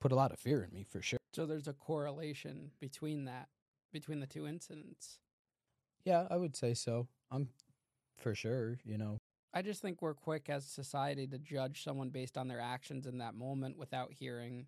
put 0.00 0.12
a 0.12 0.14
lot 0.14 0.32
of 0.32 0.38
fear 0.38 0.62
in 0.64 0.72
me 0.72 0.84
for 0.88 1.00
sure 1.02 1.18
So 1.34 1.46
there's 1.46 1.68
a 1.68 1.72
correlation 1.72 2.70
between 2.80 3.26
that 3.26 3.48
between 3.92 4.20
the 4.20 4.26
two 4.26 4.46
incidents. 4.46 5.18
yeah 6.04 6.26
i 6.30 6.36
would 6.36 6.56
say 6.56 6.74
so 6.74 7.06
i'm 7.30 7.48
for 8.16 8.34
sure 8.34 8.78
you 8.84 8.96
know 8.98 9.18
I 9.54 9.62
just 9.62 9.82
think 9.82 10.00
we're 10.00 10.14
quick 10.14 10.48
as 10.48 10.64
society 10.64 11.26
to 11.26 11.38
judge 11.38 11.84
someone 11.84 12.08
based 12.08 12.38
on 12.38 12.48
their 12.48 12.60
actions 12.60 13.06
in 13.06 13.18
that 13.18 13.34
moment 13.34 13.76
without 13.76 14.12
hearing 14.12 14.66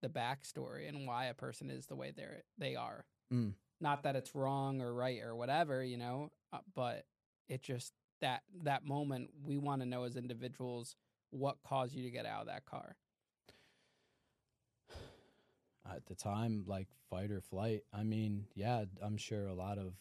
the 0.00 0.08
backstory 0.08 0.88
and 0.88 1.06
why 1.06 1.26
a 1.26 1.34
person 1.34 1.70
is 1.70 1.86
the 1.86 1.96
way 1.96 2.12
they're 2.16 2.42
they 2.58 2.74
are. 2.74 3.04
Mm. 3.32 3.54
Not 3.80 4.04
that 4.04 4.16
it's 4.16 4.34
wrong 4.34 4.80
or 4.80 4.94
right 4.94 5.20
or 5.22 5.34
whatever, 5.34 5.84
you 5.84 5.98
know, 5.98 6.30
uh, 6.52 6.58
but 6.74 7.04
it 7.48 7.62
just 7.62 7.92
that 8.20 8.42
that 8.62 8.86
moment 8.86 9.30
we 9.44 9.58
want 9.58 9.82
to 9.82 9.86
know 9.86 10.04
as 10.04 10.16
individuals 10.16 10.96
what 11.30 11.56
caused 11.66 11.94
you 11.94 12.02
to 12.04 12.10
get 12.10 12.26
out 12.26 12.42
of 12.42 12.46
that 12.46 12.64
car. 12.64 12.96
at 15.90 16.06
the 16.06 16.14
time 16.14 16.64
like 16.66 16.88
fight 17.10 17.30
or 17.30 17.40
flight 17.40 17.82
i 17.92 18.02
mean 18.02 18.44
yeah 18.54 18.84
i'm 19.02 19.16
sure 19.16 19.46
a 19.46 19.54
lot 19.54 19.78
of 19.78 19.94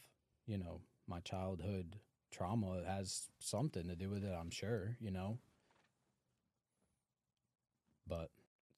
you 0.45 0.57
know 0.57 0.79
my 1.07 1.19
childhood 1.21 1.97
trauma 2.31 2.81
has 2.87 3.29
something 3.39 3.87
to 3.87 3.95
do 3.95 4.09
with 4.09 4.23
it 4.23 4.33
i'm 4.39 4.49
sure 4.49 4.97
you 4.99 5.11
know 5.11 5.37
but 8.07 8.29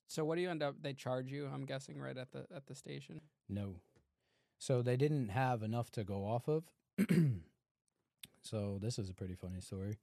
So 0.08 0.24
what 0.26 0.36
do 0.36 0.42
you 0.42 0.50
end 0.50 0.62
up 0.62 0.76
they 0.82 0.94
charge 0.94 1.32
you, 1.32 1.50
I'm 1.52 1.66
guessing 1.66 2.00
right 2.00 2.18
at 2.18 2.32
the 2.32 2.46
at 2.56 2.68
the 2.68 2.76
station. 2.76 3.22
No. 3.50 3.76
So 4.60 4.82
they 4.82 4.96
didn't 4.98 5.30
have 5.30 5.64
enough 5.64 5.90
to 5.92 6.04
go 6.04 6.26
off 6.26 6.48
of. 6.48 6.64
so 8.42 8.78
this 8.82 9.00
is 9.00 9.10
a 9.10 9.14
pretty 9.14 9.36
funny 9.36 9.60
story. 9.60 9.98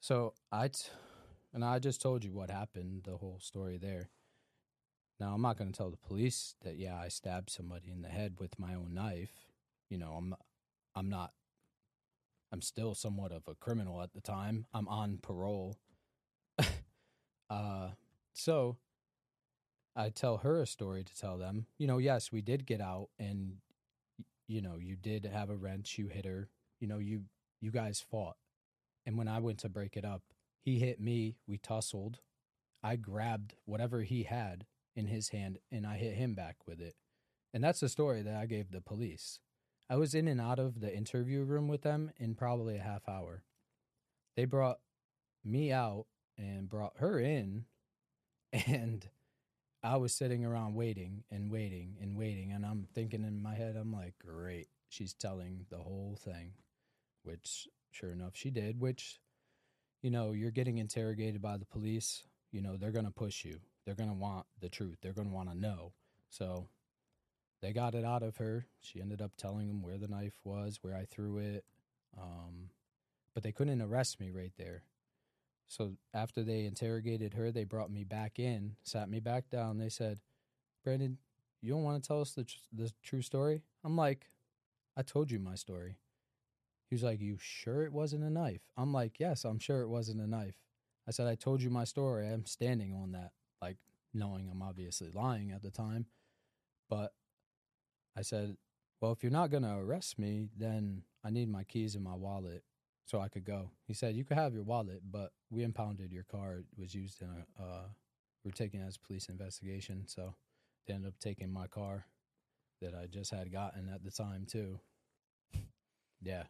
So 0.00 0.34
I, 0.50 0.68
t- 0.68 0.88
and 1.54 1.64
I 1.64 1.78
just 1.78 2.00
told 2.02 2.24
you 2.24 2.32
what 2.32 2.50
happened, 2.50 3.02
the 3.04 3.18
whole 3.18 3.38
story 3.40 3.78
there. 3.78 4.08
Now 5.20 5.34
I'm 5.34 5.42
not 5.42 5.56
going 5.58 5.70
to 5.70 5.76
tell 5.76 5.90
the 5.90 5.96
police 6.08 6.54
that 6.62 6.76
yeah 6.76 6.98
I 6.98 7.08
stabbed 7.08 7.50
somebody 7.50 7.90
in 7.92 8.02
the 8.02 8.08
head 8.08 8.36
with 8.40 8.58
my 8.58 8.74
own 8.74 8.94
knife. 8.94 9.46
You 9.90 9.98
know 9.98 10.12
I'm, 10.12 10.34
I'm 10.96 11.08
not. 11.10 11.32
I'm 12.52 12.62
still 12.62 12.94
somewhat 12.94 13.32
of 13.32 13.48
a 13.48 13.54
criminal 13.54 14.02
at 14.02 14.12
the 14.12 14.20
time. 14.20 14.66
I'm 14.74 14.86
on 14.88 15.18
parole. 15.22 15.78
uh, 17.50 17.88
so 18.34 18.76
I 19.96 20.10
tell 20.10 20.38
her 20.38 20.60
a 20.60 20.66
story 20.66 21.02
to 21.02 21.14
tell 21.14 21.38
them, 21.38 21.66
you 21.78 21.86
know, 21.86 21.98
yes, 21.98 22.30
we 22.30 22.42
did 22.42 22.66
get 22.66 22.80
out 22.80 23.08
and 23.18 23.56
you 24.48 24.60
know, 24.60 24.76
you 24.78 24.96
did 24.96 25.24
have 25.24 25.48
a 25.48 25.56
wrench, 25.56 25.96
you 25.98 26.08
hit 26.08 26.26
her, 26.26 26.48
you 26.78 26.86
know, 26.86 26.98
you 26.98 27.22
you 27.60 27.70
guys 27.70 28.04
fought. 28.10 28.36
And 29.06 29.16
when 29.16 29.28
I 29.28 29.38
went 29.38 29.58
to 29.60 29.68
break 29.68 29.96
it 29.96 30.04
up, 30.04 30.22
he 30.60 30.78
hit 30.78 31.00
me, 31.00 31.36
we 31.46 31.58
tussled. 31.58 32.18
I 32.82 32.96
grabbed 32.96 33.54
whatever 33.64 34.02
he 34.02 34.24
had 34.24 34.66
in 34.94 35.06
his 35.06 35.30
hand 35.30 35.58
and 35.70 35.86
I 35.86 35.96
hit 35.96 36.14
him 36.14 36.34
back 36.34 36.56
with 36.66 36.80
it. 36.80 36.94
And 37.54 37.62
that's 37.62 37.80
the 37.80 37.88
story 37.88 38.22
that 38.22 38.36
I 38.36 38.46
gave 38.46 38.70
the 38.70 38.80
police. 38.80 39.38
I 39.92 39.96
was 39.96 40.14
in 40.14 40.26
and 40.26 40.40
out 40.40 40.58
of 40.58 40.80
the 40.80 40.90
interview 40.90 41.42
room 41.42 41.68
with 41.68 41.82
them 41.82 42.12
in 42.16 42.34
probably 42.34 42.78
a 42.78 42.82
half 42.82 43.06
hour. 43.06 43.42
They 44.36 44.46
brought 44.46 44.78
me 45.44 45.70
out 45.70 46.06
and 46.38 46.66
brought 46.66 46.94
her 46.96 47.20
in 47.20 47.66
and 48.54 49.06
I 49.82 49.98
was 49.98 50.14
sitting 50.14 50.46
around 50.46 50.76
waiting 50.76 51.24
and 51.30 51.50
waiting 51.50 51.98
and 52.00 52.16
waiting, 52.16 52.52
and 52.52 52.64
I'm 52.64 52.86
thinking 52.94 53.22
in 53.22 53.42
my 53.42 53.54
head, 53.54 53.76
I'm 53.76 53.92
like, 53.92 54.14
great, 54.18 54.68
she's 54.88 55.12
telling 55.12 55.66
the 55.68 55.76
whole 55.76 56.16
thing, 56.18 56.52
which 57.22 57.68
sure 57.90 58.12
enough 58.12 58.32
she 58.34 58.50
did, 58.50 58.80
which 58.80 59.20
you 60.00 60.10
know, 60.10 60.32
you're 60.32 60.50
getting 60.50 60.78
interrogated 60.78 61.42
by 61.42 61.58
the 61.58 61.66
police, 61.66 62.22
you 62.50 62.62
know, 62.62 62.78
they're 62.78 62.92
going 62.92 63.04
to 63.04 63.10
push 63.10 63.44
you. 63.44 63.60
They're 63.84 63.94
going 63.94 64.08
to 64.08 64.14
want 64.14 64.46
the 64.58 64.70
truth. 64.70 64.96
They're 65.02 65.12
going 65.12 65.28
to 65.28 65.34
want 65.34 65.50
to 65.50 65.58
know. 65.58 65.92
So 66.30 66.68
they 67.62 67.72
got 67.72 67.94
it 67.94 68.04
out 68.04 68.22
of 68.22 68.36
her. 68.38 68.66
She 68.80 69.00
ended 69.00 69.22
up 69.22 69.36
telling 69.36 69.68
them 69.68 69.82
where 69.82 69.96
the 69.96 70.08
knife 70.08 70.34
was, 70.44 70.80
where 70.82 70.94
I 70.94 71.04
threw 71.04 71.38
it. 71.38 71.64
Um, 72.20 72.70
but 73.34 73.42
they 73.42 73.52
couldn't 73.52 73.80
arrest 73.80 74.20
me 74.20 74.30
right 74.30 74.52
there. 74.58 74.82
So 75.68 75.92
after 76.12 76.42
they 76.42 76.66
interrogated 76.66 77.34
her, 77.34 77.50
they 77.50 77.64
brought 77.64 77.90
me 77.90 78.04
back 78.04 78.38
in, 78.38 78.76
sat 78.82 79.08
me 79.08 79.20
back 79.20 79.48
down. 79.48 79.78
They 79.78 79.88
said, 79.88 80.20
Brandon, 80.84 81.16
you 81.62 81.70
don't 81.72 81.84
want 81.84 82.02
to 82.02 82.06
tell 82.06 82.20
us 82.20 82.32
the, 82.32 82.44
tr- 82.44 82.58
the 82.72 82.92
true 83.02 83.22
story? 83.22 83.62
I'm 83.84 83.96
like, 83.96 84.26
I 84.96 85.02
told 85.02 85.30
you 85.30 85.38
my 85.38 85.54
story. 85.54 85.96
He 86.90 86.94
was 86.94 87.02
like, 87.02 87.20
You 87.20 87.38
sure 87.40 87.84
it 87.84 87.92
wasn't 87.92 88.24
a 88.24 88.30
knife? 88.30 88.60
I'm 88.76 88.92
like, 88.92 89.18
Yes, 89.18 89.44
I'm 89.44 89.58
sure 89.58 89.80
it 89.80 89.88
wasn't 89.88 90.20
a 90.20 90.26
knife. 90.26 90.56
I 91.08 91.10
said, 91.10 91.26
I 91.26 91.36
told 91.36 91.62
you 91.62 91.70
my 91.70 91.84
story. 91.84 92.28
I'm 92.28 92.44
standing 92.44 92.92
on 92.94 93.12
that, 93.12 93.30
like 93.62 93.78
knowing 94.12 94.48
I'm 94.50 94.62
obviously 94.62 95.10
lying 95.10 95.52
at 95.52 95.62
the 95.62 95.70
time. 95.70 96.06
But 96.90 97.12
I 98.16 98.22
said, 98.22 98.56
Well, 99.00 99.12
if 99.12 99.22
you're 99.22 99.32
not 99.32 99.50
going 99.50 99.62
to 99.64 99.76
arrest 99.76 100.18
me, 100.18 100.48
then 100.56 101.02
I 101.24 101.30
need 101.30 101.48
my 101.48 101.64
keys 101.64 101.94
and 101.94 102.04
my 102.04 102.14
wallet 102.14 102.64
so 103.06 103.20
I 103.20 103.28
could 103.28 103.44
go. 103.44 103.70
He 103.86 103.94
said, 103.94 104.14
You 104.16 104.24
could 104.24 104.38
have 104.38 104.54
your 104.54 104.62
wallet, 104.64 105.02
but 105.10 105.32
we 105.50 105.62
impounded 105.64 106.12
your 106.12 106.24
car. 106.24 106.56
It 106.58 106.64
was 106.78 106.94
used 106.94 107.22
in 107.22 107.28
a, 107.28 107.62
uh, 107.62 107.84
we 108.44 108.50
are 108.50 108.52
taking 108.52 108.80
it 108.80 108.86
as 108.86 108.98
police 108.98 109.28
investigation. 109.28 110.04
So 110.06 110.34
they 110.86 110.94
ended 110.94 111.08
up 111.08 111.18
taking 111.20 111.52
my 111.52 111.66
car 111.66 112.06
that 112.80 112.94
I 112.94 113.06
just 113.06 113.30
had 113.30 113.52
gotten 113.52 113.88
at 113.88 114.04
the 114.04 114.10
time, 114.10 114.46
too. 114.50 114.80
Yeah. 116.22 116.44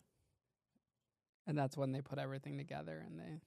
And 1.46 1.58
that's 1.58 1.76
when 1.76 1.92
they 1.92 2.00
put 2.00 2.18
everything 2.18 2.58
together 2.58 3.02
and 3.04 3.18
they 3.18 3.40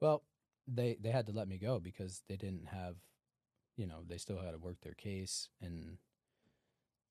Well, 0.00 0.22
they 0.66 0.96
they 1.00 1.10
had 1.10 1.26
to 1.26 1.32
let 1.32 1.48
me 1.48 1.58
go 1.58 1.78
because 1.80 2.22
they 2.28 2.36
didn't 2.36 2.66
have, 2.66 2.96
you 3.76 3.86
know, 3.86 4.02
they 4.06 4.18
still 4.18 4.38
had 4.38 4.52
to 4.52 4.58
work 4.58 4.80
their 4.82 4.94
case, 4.94 5.48
and 5.60 5.98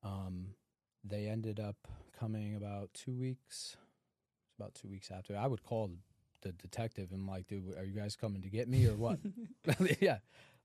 um, 0.03 0.47
they 1.03 1.27
ended 1.27 1.59
up 1.59 1.75
coming 2.17 2.55
about 2.55 2.93
two 2.93 3.13
weeks, 3.13 3.77
about 4.59 4.75
two 4.75 4.87
weeks 4.87 5.11
after. 5.11 5.37
I 5.37 5.47
would 5.47 5.63
call 5.63 5.91
the 6.41 6.51
detective 6.51 7.09
and 7.11 7.25
like, 7.27 7.47
dude, 7.47 7.77
are 7.77 7.83
you 7.85 7.93
guys 7.93 8.15
coming 8.15 8.41
to 8.41 8.49
get 8.49 8.67
me 8.67 8.85
or 8.87 8.95
what? 8.95 9.19
yeah, 9.99 10.17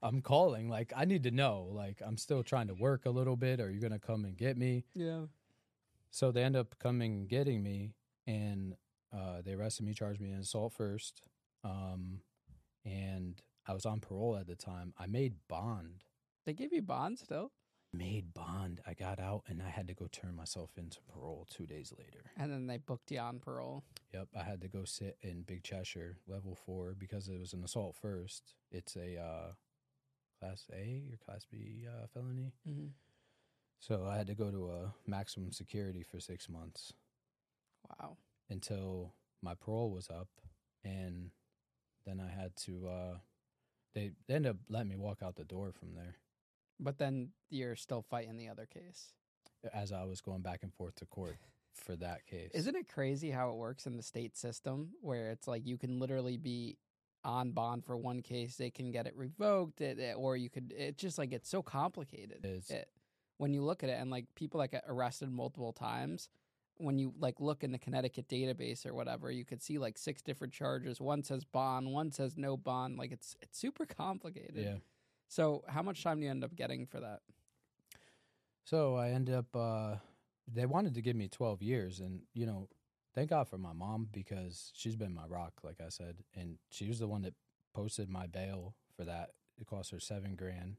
I'm 0.02 0.20
calling. 0.20 0.68
Like, 0.68 0.92
I 0.96 1.04
need 1.04 1.22
to 1.24 1.30
know. 1.30 1.68
Like, 1.72 2.00
I'm 2.04 2.16
still 2.16 2.42
trying 2.42 2.68
to 2.68 2.74
work 2.74 3.06
a 3.06 3.10
little 3.10 3.36
bit. 3.36 3.60
Are 3.60 3.70
you 3.70 3.80
gonna 3.80 3.98
come 3.98 4.24
and 4.24 4.36
get 4.36 4.56
me? 4.56 4.84
Yeah. 4.94 5.22
So 6.10 6.32
they 6.32 6.42
end 6.42 6.56
up 6.56 6.78
coming 6.78 7.26
getting 7.26 7.62
me, 7.62 7.94
and 8.26 8.74
uh, 9.14 9.42
they 9.44 9.52
arrested 9.52 9.84
me, 9.84 9.94
charged 9.94 10.20
me 10.20 10.32
in 10.32 10.38
assault 10.38 10.72
first. 10.72 11.22
Um, 11.64 12.20
and 12.84 13.40
I 13.66 13.74
was 13.74 13.84
on 13.84 14.00
parole 14.00 14.36
at 14.36 14.46
the 14.46 14.56
time. 14.56 14.94
I 14.98 15.06
made 15.06 15.34
bond. 15.48 16.04
They 16.46 16.54
gave 16.54 16.72
you 16.72 16.82
bond 16.82 17.18
still? 17.18 17.52
Made 17.92 18.34
bond. 18.34 18.80
I 18.86 18.92
got 18.92 19.18
out 19.18 19.44
and 19.48 19.62
I 19.62 19.70
had 19.70 19.88
to 19.88 19.94
go 19.94 20.08
turn 20.12 20.36
myself 20.36 20.70
into 20.76 20.98
parole 21.12 21.46
two 21.50 21.66
days 21.66 21.92
later. 21.96 22.30
And 22.36 22.52
then 22.52 22.66
they 22.66 22.76
booked 22.76 23.10
you 23.10 23.18
on 23.18 23.38
parole. 23.38 23.82
Yep. 24.12 24.28
I 24.38 24.42
had 24.42 24.60
to 24.60 24.68
go 24.68 24.84
sit 24.84 25.16
in 25.22 25.42
Big 25.42 25.62
Cheshire, 25.62 26.18
level 26.26 26.54
four, 26.54 26.94
because 26.98 27.28
it 27.28 27.38
was 27.38 27.54
an 27.54 27.64
assault 27.64 27.96
first. 28.00 28.54
It's 28.70 28.94
a 28.96 29.18
uh, 29.18 29.52
class 30.38 30.66
A 30.72 31.04
or 31.10 31.16
class 31.24 31.46
B 31.50 31.86
uh, 31.88 32.06
felony. 32.12 32.52
Mm-hmm. 32.68 32.88
So 33.80 34.06
I 34.06 34.16
had 34.16 34.26
to 34.26 34.34
go 34.34 34.50
to 34.50 34.70
a 34.70 34.94
maximum 35.06 35.52
security 35.52 36.02
for 36.02 36.20
six 36.20 36.48
months. 36.48 36.92
Wow. 37.88 38.18
Until 38.50 39.14
my 39.42 39.54
parole 39.54 39.90
was 39.90 40.10
up 40.10 40.28
and 40.84 41.30
then 42.06 42.20
I 42.20 42.30
had 42.30 42.56
to. 42.64 42.88
Uh, 42.88 43.16
they, 43.94 44.12
they 44.26 44.34
ended 44.34 44.50
up 44.50 44.56
letting 44.68 44.88
me 44.88 44.96
walk 44.96 45.22
out 45.22 45.36
the 45.36 45.44
door 45.44 45.72
from 45.72 45.94
there. 45.94 46.16
But 46.80 46.98
then 46.98 47.30
you're 47.50 47.76
still 47.76 48.02
fighting 48.02 48.36
the 48.36 48.48
other 48.48 48.66
case. 48.66 49.12
As 49.74 49.92
I 49.92 50.04
was 50.04 50.20
going 50.20 50.42
back 50.42 50.60
and 50.62 50.72
forth 50.72 50.94
to 50.96 51.06
court 51.06 51.36
for 51.74 51.96
that 51.96 52.26
case. 52.26 52.50
Isn't 52.54 52.76
it 52.76 52.88
crazy 52.88 53.30
how 53.30 53.50
it 53.50 53.56
works 53.56 53.86
in 53.86 53.96
the 53.96 54.02
state 54.02 54.36
system 54.36 54.90
where 55.00 55.30
it's 55.30 55.48
like 55.48 55.66
you 55.66 55.76
can 55.76 55.98
literally 55.98 56.36
be 56.36 56.76
on 57.24 57.50
bond 57.52 57.84
for 57.84 57.96
one 57.96 58.22
case, 58.22 58.56
they 58.56 58.70
can 58.70 58.90
get 58.90 59.06
it 59.06 59.14
revoked, 59.16 59.80
it, 59.80 59.98
it, 59.98 60.16
or 60.16 60.36
you 60.36 60.48
could. 60.48 60.72
It's 60.76 61.00
just 61.00 61.18
like 61.18 61.32
it's 61.32 61.48
so 61.48 61.62
complicated. 61.62 62.44
It 62.44 62.70
it, 62.70 62.88
when 63.38 63.52
you 63.52 63.62
look 63.62 63.82
at 63.82 63.90
it, 63.90 64.00
and 64.00 64.10
like 64.10 64.26
people 64.34 64.58
like 64.58 64.72
get 64.72 64.84
arrested 64.86 65.30
multiple 65.30 65.72
times, 65.72 66.28
when 66.76 66.98
you 66.98 67.12
like 67.18 67.40
look 67.40 67.64
in 67.64 67.72
the 67.72 67.78
Connecticut 67.78 68.28
database 68.28 68.86
or 68.86 68.94
whatever, 68.94 69.30
you 69.30 69.44
could 69.44 69.62
see 69.62 69.78
like 69.78 69.98
six 69.98 70.22
different 70.22 70.52
charges. 70.52 71.00
One 71.00 71.22
says 71.22 71.44
bond, 71.44 71.92
one 71.92 72.12
says 72.12 72.36
no 72.36 72.56
bond. 72.56 72.98
Like 72.98 73.12
it's 73.12 73.36
it's 73.40 73.58
super 73.58 73.84
complicated. 73.86 74.56
Yeah. 74.56 74.76
So 75.28 75.62
how 75.68 75.82
much 75.82 76.02
time 76.02 76.18
do 76.18 76.24
you 76.24 76.30
end 76.30 76.44
up 76.44 76.54
getting 76.54 76.86
for 76.86 77.00
that? 77.00 77.20
So 78.64 78.96
I 78.96 79.10
end 79.10 79.30
up. 79.30 79.54
Uh, 79.54 79.96
they 80.50 80.66
wanted 80.66 80.94
to 80.94 81.02
give 81.02 81.16
me 81.16 81.28
twelve 81.28 81.62
years, 81.62 82.00
and 82.00 82.22
you 82.34 82.46
know, 82.46 82.68
thank 83.14 83.30
God 83.30 83.48
for 83.48 83.58
my 83.58 83.72
mom 83.72 84.08
because 84.12 84.72
she's 84.74 84.96
been 84.96 85.14
my 85.14 85.26
rock, 85.26 85.60
like 85.62 85.80
I 85.84 85.88
said, 85.90 86.16
and 86.34 86.58
she 86.70 86.88
was 86.88 86.98
the 86.98 87.08
one 87.08 87.22
that 87.22 87.34
posted 87.74 88.08
my 88.08 88.26
bail 88.26 88.74
for 88.96 89.04
that. 89.04 89.30
It 89.58 89.66
cost 89.66 89.90
her 89.90 90.00
seven 90.00 90.34
grand, 90.34 90.76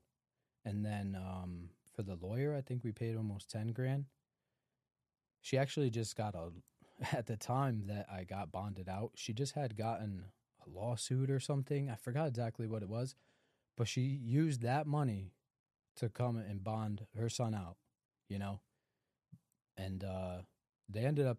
and 0.66 0.86
then 0.86 1.16
um, 1.20 1.70
for 1.96 2.04
the 2.04 2.16
lawyer, 2.16 2.56
I 2.56 2.62
think 2.62 2.84
we 2.84 2.92
paid 2.92 3.16
almost 3.16 3.50
ten 3.50 3.72
grand 3.72 4.06
she 5.42 5.58
actually 5.58 5.90
just 5.90 6.16
got 6.16 6.36
a 6.36 6.50
at 7.16 7.28
the 7.28 7.38
time 7.38 7.84
that 7.88 8.08
I 8.12 8.24
got 8.24 8.52
bonded 8.52 8.90
out, 8.90 9.12
she 9.16 9.34
just 9.34 9.54
had 9.54 9.78
gotten 9.78 10.26
a 10.66 10.70
lawsuit 10.70 11.30
or 11.30 11.40
something. 11.40 11.90
I 11.90 11.96
forgot 11.96 12.28
exactly 12.28 12.68
what 12.68 12.84
it 12.84 12.90
was, 12.90 13.16
but 13.80 13.88
she 13.88 14.02
used 14.02 14.62
that 14.62 14.86
money 14.86 15.32
to 15.96 16.10
come 16.10 16.36
and 16.36 16.62
bond 16.64 17.08
her 17.18 17.30
son 17.30 17.56
out, 17.56 17.78
you 18.28 18.38
know. 18.38 18.60
And 19.78 20.04
uh 20.04 20.40
they 20.90 21.06
ended 21.06 21.26
up 21.26 21.38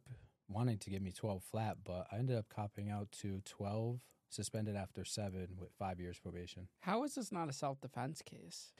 wanting 0.49 0.79
to 0.79 0.91
give 0.91 1.03
me 1.03 1.13
12 1.13 1.45
flat, 1.45 1.77
but 1.85 2.07
I 2.11 2.17
ended 2.17 2.39
up 2.39 2.47
copping 2.49 2.89
out 2.89 3.13
to 3.21 3.43
12 3.45 4.01
suspended 4.31 4.75
after 4.75 5.05
7 5.05 5.49
with 5.59 5.71
5 5.79 6.01
years 6.01 6.19
probation. 6.19 6.69
How 6.81 7.05
is 7.05 7.15
this 7.15 7.31
not 7.31 7.51
a 7.51 7.53
self-defense 7.53 8.23
case? 8.23 8.73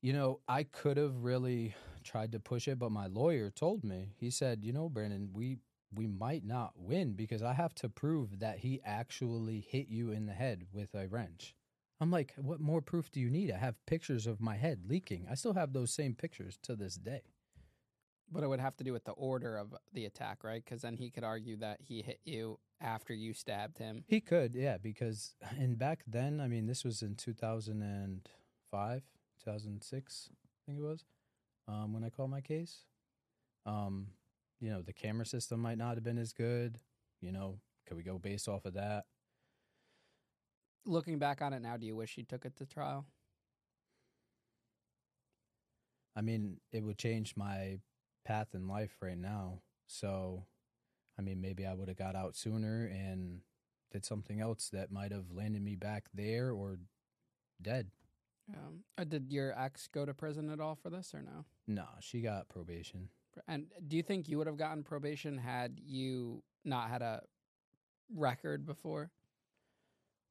You 0.00 0.12
know, 0.12 0.40
I 0.46 0.62
could 0.62 0.96
have 0.96 1.24
really 1.24 1.74
tried 2.04 2.30
to 2.32 2.38
push 2.38 2.68
it, 2.68 2.78
but 2.78 2.92
my 2.92 3.08
lawyer 3.08 3.50
told 3.50 3.82
me. 3.82 4.14
He 4.16 4.30
said, 4.30 4.62
"You 4.62 4.72
know, 4.72 4.88
Brandon, 4.88 5.30
we 5.32 5.58
we 5.92 6.06
might 6.06 6.44
not 6.44 6.74
win 6.76 7.14
because 7.14 7.42
I 7.42 7.54
have 7.54 7.74
to 7.76 7.88
prove 7.88 8.38
that 8.38 8.58
he 8.58 8.80
actually 8.84 9.60
hit 9.60 9.88
you 9.88 10.12
in 10.12 10.26
the 10.26 10.34
head 10.34 10.68
with 10.70 10.94
a 10.94 11.08
wrench." 11.08 11.56
I'm 12.00 12.10
like, 12.10 12.34
"What 12.36 12.60
more 12.60 12.80
proof 12.80 13.10
do 13.10 13.20
you 13.20 13.30
need? 13.30 13.50
I 13.50 13.58
have 13.58 13.84
pictures 13.86 14.26
of 14.26 14.40
my 14.40 14.56
head 14.56 14.84
leaking. 14.86 15.26
I 15.30 15.34
still 15.34 15.54
have 15.54 15.72
those 15.72 15.92
same 15.92 16.14
pictures 16.14 16.58
to 16.62 16.76
this 16.76 16.96
day." 16.96 17.22
But 18.30 18.42
it 18.42 18.48
would 18.48 18.60
have 18.60 18.76
to 18.76 18.84
do 18.84 18.92
with 18.92 19.04
the 19.04 19.12
order 19.12 19.56
of 19.56 19.74
the 19.92 20.04
attack, 20.04 20.44
right? 20.44 20.62
Because 20.62 20.82
then 20.82 20.96
he 20.96 21.10
could 21.10 21.24
argue 21.24 21.56
that 21.56 21.80
he 21.80 22.02
hit 22.02 22.20
you 22.24 22.58
after 22.80 23.14
you 23.14 23.32
stabbed 23.32 23.78
him. 23.78 24.04
He 24.06 24.20
could, 24.20 24.54
yeah, 24.54 24.76
because 24.76 25.34
and 25.58 25.78
back 25.78 26.04
then, 26.06 26.40
I 26.40 26.46
mean, 26.46 26.66
this 26.66 26.84
was 26.84 27.02
in 27.02 27.14
2005. 27.14 29.02
2006, 29.44 30.30
I 30.32 30.46
think 30.66 30.78
it 30.78 30.82
was, 30.82 31.04
um, 31.66 31.92
when 31.92 32.04
I 32.04 32.10
called 32.10 32.30
my 32.30 32.40
case. 32.40 32.84
Um, 33.64 34.08
you 34.60 34.70
know, 34.70 34.82
the 34.82 34.92
camera 34.92 35.24
system 35.26 35.60
might 35.60 35.78
not 35.78 35.94
have 35.94 36.04
been 36.04 36.18
as 36.18 36.32
good. 36.32 36.78
You 37.20 37.32
know, 37.32 37.60
could 37.86 37.96
we 37.96 38.02
go 38.02 38.18
based 38.18 38.48
off 38.48 38.64
of 38.64 38.74
that? 38.74 39.04
Looking 40.88 41.18
back 41.18 41.42
on 41.42 41.52
it 41.52 41.60
now, 41.60 41.76
do 41.76 41.84
you 41.84 41.94
wish 41.94 42.16
you 42.16 42.24
took 42.24 42.46
it 42.46 42.56
to 42.56 42.64
trial? 42.64 43.04
I 46.16 46.22
mean, 46.22 46.60
it 46.72 46.82
would 46.82 46.96
change 46.96 47.34
my 47.36 47.80
path 48.24 48.48
in 48.54 48.66
life 48.68 48.96
right 49.02 49.18
now. 49.18 49.60
So, 49.86 50.46
I 51.18 51.22
mean, 51.22 51.42
maybe 51.42 51.66
I 51.66 51.74
would 51.74 51.88
have 51.88 51.98
got 51.98 52.16
out 52.16 52.36
sooner 52.36 52.86
and 52.86 53.40
did 53.92 54.06
something 54.06 54.40
else 54.40 54.70
that 54.72 54.90
might 54.90 55.12
have 55.12 55.30
landed 55.30 55.62
me 55.62 55.76
back 55.76 56.06
there 56.14 56.52
or 56.52 56.78
dead. 57.60 57.90
Um, 58.54 58.84
uh, 58.96 59.04
did 59.04 59.30
your 59.30 59.52
ex 59.60 59.88
go 59.88 60.06
to 60.06 60.14
prison 60.14 60.48
at 60.50 60.58
all 60.58 60.74
for 60.74 60.88
this 60.88 61.12
or 61.12 61.20
no? 61.20 61.44
No, 61.66 61.84
she 62.00 62.22
got 62.22 62.48
probation. 62.48 63.10
And 63.46 63.66
do 63.86 63.94
you 63.98 64.02
think 64.02 64.26
you 64.26 64.38
would 64.38 64.46
have 64.46 64.56
gotten 64.56 64.82
probation 64.82 65.36
had 65.36 65.78
you 65.84 66.42
not 66.64 66.88
had 66.88 67.02
a 67.02 67.20
record 68.16 68.64
before? 68.64 69.10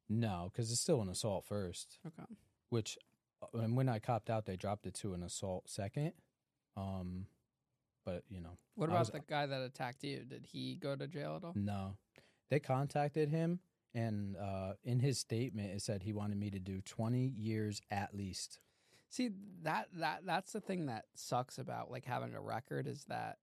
No, 0.10 0.49
because 0.51 0.72
it's 0.72 0.82
still 0.82 1.01
an 1.01 1.10
assault 1.10 1.45
first. 1.45 1.99
Okay. 2.05 2.24
Which, 2.70 2.97
uh, 3.41 3.60
and 3.60 3.76
when 3.76 3.89
I 3.89 3.99
copped 3.99 4.30
out, 4.30 4.45
they 4.45 4.55
dropped 4.55 4.86
it 4.86 4.93
to 4.95 5.14
an 5.14 5.24
assault 5.24 5.70
second. 5.70 6.14
Um, 6.76 7.26
but 8.05 8.24
you 8.30 8.39
know, 8.39 8.58
what 8.76 8.89
about 8.89 8.99
was, 8.99 9.10
the 9.10 9.20
guy 9.20 9.45
that 9.45 9.62
attacked 9.62 10.03
you? 10.03 10.24
Did 10.24 10.45
he 10.51 10.76
go 10.76 10.95
to 10.95 11.08
jail 11.08 11.36
at 11.36 11.43
all? 11.43 11.53
No, 11.55 11.97
they 12.49 12.60
contacted 12.60 13.30
him 13.30 13.60
and 13.93 14.36
uh, 14.38 14.74
in 14.84 14.99
his 14.99 15.18
statement 15.18 15.72
it 15.72 15.82
said 15.82 16.03
he 16.03 16.14
wanted 16.14 16.38
me 16.38 16.49
to 16.51 16.60
do 16.60 16.82
20 16.82 17.34
years 17.38 17.82
at 17.89 18.14
least 18.14 18.60
see 19.10 19.30
that 19.64 19.88
that 19.93 20.22
that's 20.26 20.51
the 20.51 20.60
thing 20.60 20.88
that 20.88 21.05
sucks 21.16 21.58
about 21.58 21.89
like 21.89 22.03
having 22.05 22.34
a 22.36 22.41
record 22.41 22.86
is 22.86 23.05
that 23.05 23.38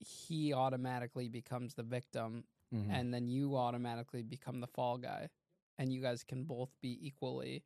he 0.00 0.52
automatically 0.52 1.28
becomes 1.28 1.74
the 1.74 1.82
victim 1.84 2.44
Mhm. 2.74 2.90
and 2.90 3.14
then 3.14 3.28
you 3.28 3.56
automatically 3.56 4.22
become 4.22 4.60
the 4.60 4.66
fall 4.66 4.98
guy 4.98 5.28
and 5.78 5.92
you 5.92 6.00
guys 6.00 6.22
can 6.24 6.44
both 6.44 6.70
be 6.80 6.98
equally 7.00 7.64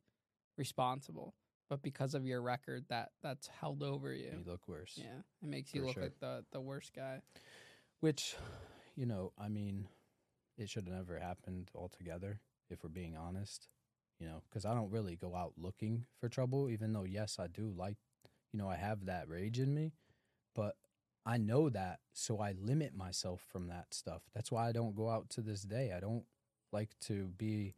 responsible 0.57 1.33
but 1.69 1.81
because 1.81 2.13
of 2.13 2.25
your 2.25 2.41
record 2.41 2.85
that 2.89 3.09
that's 3.21 3.47
held 3.47 3.83
over 3.83 4.13
you 4.13 4.31
you 4.31 4.43
look 4.45 4.67
worse. 4.67 4.93
yeah 4.97 5.21
it 5.41 5.47
makes 5.49 5.73
you 5.73 5.83
look 5.85 5.93
sure. 5.93 6.03
like 6.03 6.19
the 6.19 6.43
the 6.51 6.61
worst 6.61 6.93
guy 6.93 7.21
Which, 7.99 8.35
you 8.95 9.05
know, 9.07 9.31
I 9.39 9.49
mean, 9.49 9.87
it 10.55 10.69
should 10.69 10.85
have 10.85 10.93
never 10.95 11.17
happened 11.17 11.71
altogether, 11.73 12.41
if 12.69 12.83
we're 12.83 12.89
being 12.89 13.17
honest. 13.17 13.69
You 14.19 14.27
know, 14.27 14.41
because 14.47 14.65
I 14.65 14.73
don't 14.75 14.91
really 14.91 15.15
go 15.15 15.35
out 15.35 15.53
looking 15.57 16.05
for 16.19 16.29
trouble, 16.29 16.69
even 16.69 16.93
though, 16.93 17.05
yes, 17.05 17.37
I 17.39 17.47
do 17.47 17.73
like, 17.75 17.97
you 18.51 18.59
know, 18.59 18.69
I 18.69 18.75
have 18.75 19.05
that 19.05 19.27
rage 19.29 19.59
in 19.59 19.73
me, 19.73 19.93
but 20.55 20.75
I 21.25 21.37
know 21.37 21.69
that, 21.69 21.99
so 22.13 22.39
I 22.39 22.53
limit 22.53 22.95
myself 22.95 23.41
from 23.51 23.67
that 23.67 23.93
stuff. 23.93 24.21
That's 24.33 24.51
why 24.51 24.67
I 24.67 24.71
don't 24.71 24.95
go 24.95 25.09
out 25.09 25.29
to 25.31 25.41
this 25.41 25.63
day. 25.63 25.91
I 25.95 25.99
don't 25.99 26.25
like 26.71 26.91
to 27.07 27.27
be, 27.37 27.73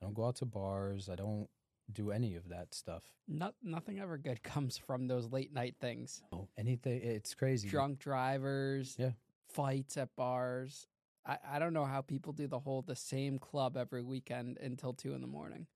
I 0.00 0.04
don't 0.06 0.14
go 0.14 0.26
out 0.26 0.36
to 0.36 0.46
bars. 0.46 1.08
I 1.08 1.14
don't 1.16 1.48
do 1.92 2.10
any 2.10 2.34
of 2.36 2.48
that 2.50 2.74
stuff. 2.74 3.02
Not, 3.26 3.54
nothing 3.62 3.98
ever 3.98 4.18
good 4.18 4.42
comes 4.44 4.76
from 4.78 5.06
those 5.08 5.30
late 5.32 5.52
night 5.52 5.76
things 5.80 6.22
Oh, 6.32 6.48
anything, 6.56 7.00
it's 7.02 7.34
crazy. 7.34 7.68
drunk 7.68 7.98
drivers 7.98 8.94
Yeah. 8.98 9.12
fights 9.48 9.96
at 9.96 10.14
bars 10.16 10.86
I, 11.26 11.38
I 11.52 11.58
don't 11.58 11.72
know 11.74 11.84
how 11.84 12.00
people 12.02 12.32
do 12.32 12.46
the 12.46 12.58
whole 12.58 12.80
the 12.82 12.94
same 12.96 13.38
club 13.38 13.76
every 13.76 14.02
weekend 14.02 14.58
until 14.58 14.92
two 14.94 15.14
in 15.14 15.20
the 15.20 15.26
morning 15.26 15.66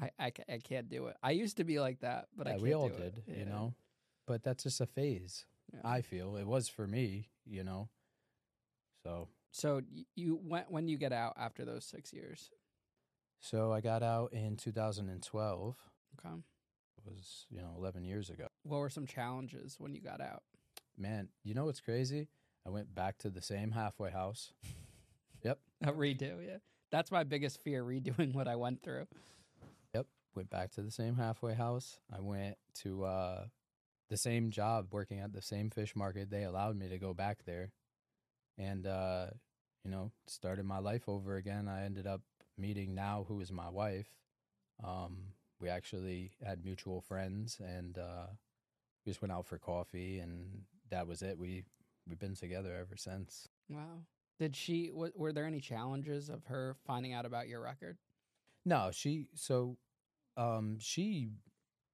I, 0.00 0.10
I, 0.18 0.32
I 0.48 0.58
can't 0.58 0.88
do 0.88 1.06
it 1.06 1.16
i 1.22 1.30
used 1.32 1.56
to 1.58 1.64
be 1.64 1.78
like 1.80 2.00
that 2.00 2.26
but 2.36 2.46
i 2.46 2.50
Yeah, 2.50 2.54
can't 2.56 2.62
we 2.62 2.72
all 2.74 2.88
do 2.88 2.94
it. 2.94 3.14
did, 3.14 3.24
Yeah. 3.26 3.38
you 3.40 3.44
know, 3.44 3.74
but 4.26 4.42
that's 4.44 4.62
just 4.62 4.80
a 4.80 4.86
phase. 4.86 5.44
Yeah. 5.74 5.80
I 5.84 6.00
feel 6.02 6.36
it 6.36 6.46
was 6.46 6.68
for 6.68 6.86
me, 6.86 7.28
you 7.44 7.62
know. 7.64 7.88
So, 9.04 9.28
so 9.52 9.82
you 10.14 10.38
when 10.42 10.64
when 10.68 10.88
you 10.88 10.96
get 10.98 11.12
out 11.12 11.34
after 11.36 11.64
those 11.64 11.84
six 11.84 12.12
years 12.12 12.50
so 13.40 13.72
I 13.72 13.80
got 13.80 14.02
out 14.02 14.32
in 14.32 14.56
2012. 14.56 15.76
okay 16.18 16.34
It 16.98 17.04
was 17.10 17.46
you 17.50 17.60
know 17.60 17.72
11 17.78 18.04
years 18.04 18.30
ago. 18.30 18.46
what 18.62 18.78
were 18.78 18.90
some 18.90 19.06
challenges 19.06 19.76
when 19.78 19.94
you 19.94 20.00
got 20.00 20.20
out 20.20 20.42
Man, 20.98 21.28
you 21.44 21.54
know 21.54 21.64
what's 21.64 21.80
crazy? 21.80 22.28
I 22.66 22.68
went 22.70 22.94
back 22.94 23.16
to 23.18 23.30
the 23.30 23.40
same 23.40 23.70
halfway 23.72 24.10
house. 24.10 24.52
Yep. 25.42 25.58
A 25.84 25.92
redo 25.92 26.46
yeah 26.46 26.58
that's 26.90 27.10
my 27.10 27.24
biggest 27.24 27.62
fear 27.62 27.82
redoing 27.82 28.34
what 28.34 28.46
i 28.46 28.56
went 28.56 28.82
through 28.82 29.06
Yep, 29.94 30.06
went 30.34 30.50
back 30.50 30.70
to 30.72 30.82
the 30.82 30.90
same 30.90 31.16
halfway 31.16 31.54
house. 31.54 31.98
I 32.14 32.20
went 32.20 32.58
to 32.82 33.04
uh, 33.04 33.44
the 34.10 34.16
same 34.18 34.50
job, 34.50 34.88
working 34.92 35.18
at 35.20 35.32
the 35.32 35.40
same 35.40 35.70
fish 35.70 35.96
market. 35.96 36.28
They 36.30 36.42
allowed 36.44 36.76
me 36.76 36.88
to 36.90 36.98
go 36.98 37.14
back 37.14 37.44
there, 37.46 37.72
and 38.58 38.86
uh, 38.86 39.28
you 39.84 39.90
know, 39.90 40.12
started 40.26 40.64
my 40.66 40.78
life 40.78 41.08
over 41.08 41.36
again. 41.36 41.68
I 41.68 41.84
ended 41.84 42.06
up 42.06 42.20
meeting 42.60 42.94
now 42.94 43.24
who 43.28 43.40
is 43.40 43.50
my 43.52 43.68
wife. 43.68 44.08
Um, 44.84 45.18
we 45.60 45.68
actually 45.68 46.32
had 46.44 46.64
mutual 46.64 47.00
friends, 47.00 47.58
and 47.60 47.98
uh, 47.98 48.26
we 49.04 49.10
just 49.10 49.22
went 49.22 49.32
out 49.32 49.46
for 49.46 49.58
coffee, 49.58 50.18
and 50.18 50.62
that 50.90 51.06
was 51.06 51.22
it. 51.22 51.38
We 51.38 51.64
we've 52.08 52.18
been 52.18 52.34
together 52.34 52.74
ever 52.80 52.96
since. 52.96 53.48
wow 53.68 53.98
did 54.38 54.56
she 54.56 54.88
w- 54.88 55.12
were 55.14 55.32
there 55.34 55.44
any 55.44 55.60
challenges 55.60 56.30
of 56.30 56.44
her 56.46 56.74
finding 56.86 57.12
out 57.12 57.26
about 57.26 57.46
your 57.46 57.60
record 57.60 57.98
No, 58.64 58.90
she 58.92 59.28
so 59.34 59.76
um 60.36 60.78
she 60.80 61.28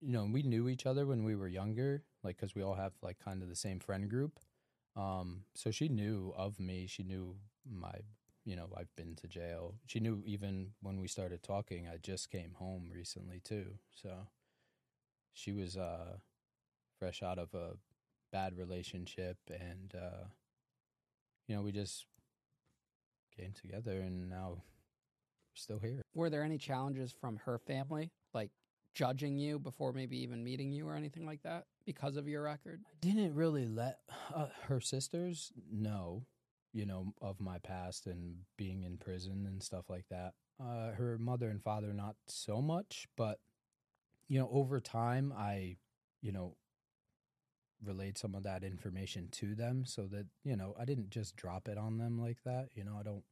you 0.01 0.13
know, 0.13 0.29
we 0.31 0.43
knew 0.43 0.69
each 0.69 0.87
other 0.87 1.07
when 1.07 1.25
we 1.25 1.35
were 1.35 1.49
younger, 1.49 2.05
like 2.23 2.39
cuz 2.39 2.55
we 2.55 2.63
all 2.63 2.75
have 2.75 2.93
like 3.03 3.19
kind 3.19 3.43
of 3.43 3.49
the 3.49 3.57
same 3.57 3.81
friend 3.81 4.09
group. 4.09 4.39
Um 4.95 5.45
so 5.55 5.71
she 5.71 5.89
knew 5.89 6.33
of 6.37 6.61
me, 6.61 6.87
she 6.87 7.03
knew 7.03 7.37
my 7.69 7.99
you 8.47 8.55
know, 8.55 8.69
I've 8.77 8.95
been 8.97 9.17
to 9.17 9.29
jail. 9.29 9.75
She 9.87 10.01
knew 10.01 10.23
even 10.25 10.69
when 10.81 11.01
we 11.01 11.09
started 11.09 11.43
talking, 11.43 11.89
I 11.93 11.97
just 11.97 12.31
came 12.31 12.53
home 12.55 12.89
recently 12.95 13.41
too. 13.45 13.73
So 13.93 14.29
she 15.35 15.53
was 15.53 15.77
uh 15.77 16.17
fresh 16.99 17.23
out 17.23 17.39
of 17.39 17.53
a 17.53 17.73
bad 18.33 18.57
relationship 18.57 19.37
and 19.51 19.93
uh 19.95 20.25
you 21.49 21.57
know, 21.57 21.63
we 21.63 21.73
just 21.73 22.07
came 23.37 23.53
together 23.53 24.01
and 24.01 24.29
now 24.31 24.51
we're 24.51 25.57
still 25.57 25.79
here. 25.79 26.03
Were 26.15 26.31
there 26.31 26.43
any 26.43 26.59
challenges 26.59 27.13
from 27.13 27.41
her 27.45 27.59
family, 27.59 28.11
like 28.33 28.51
judging 28.95 29.37
you 29.37 29.59
before 29.59 29.93
maybe 29.93 30.17
even 30.23 30.43
meeting 30.43 30.73
you 30.73 30.89
or 30.89 30.95
anything 30.95 31.27
like 31.27 31.43
that 31.43 31.65
because 31.85 32.17
of 32.17 32.29
your 32.29 32.43
record? 32.45 32.81
I 32.87 32.95
didn't 33.01 33.35
really 33.35 33.67
let 33.67 33.99
uh, 34.35 34.47
her 34.69 34.81
sisters 34.81 35.53
know, 35.71 36.25
you 36.77 36.85
know, 36.85 37.15
of 37.23 37.41
my 37.41 37.57
past 37.59 38.07
and 38.07 38.37
being 38.59 38.83
in 38.83 38.99
prison 38.99 39.47
and 39.47 39.63
stuff 39.63 39.89
like 39.89 40.05
that. 40.11 40.35
Uh, 40.61 40.91
her 40.93 41.17
mother 41.19 41.49
and 41.49 41.63
father, 41.63 41.95
not 41.95 42.17
so 42.27 42.61
much, 42.61 43.09
but, 43.17 43.39
you 44.29 44.39
know, 44.39 44.51
over 44.53 44.79
time, 44.79 45.33
I, 45.35 45.77
you 46.21 46.33
know, 46.33 46.57
relayed 47.83 48.19
some 48.19 48.35
of 48.35 48.43
that 48.43 48.63
information 48.63 49.29
to 49.33 49.55
them 49.55 49.85
so 49.87 50.07
that, 50.09 50.27
you 50.45 50.55
know, 50.55 50.75
I 50.79 50.85
didn't 50.85 51.09
just 51.09 51.35
drop 51.35 51.67
it 51.67 51.79
on 51.79 51.97
them 51.97 52.21
like 52.21 52.43
that. 52.45 52.69
You 52.75 52.85
know, 52.85 52.97
I 53.01 53.03
don't. 53.03 53.25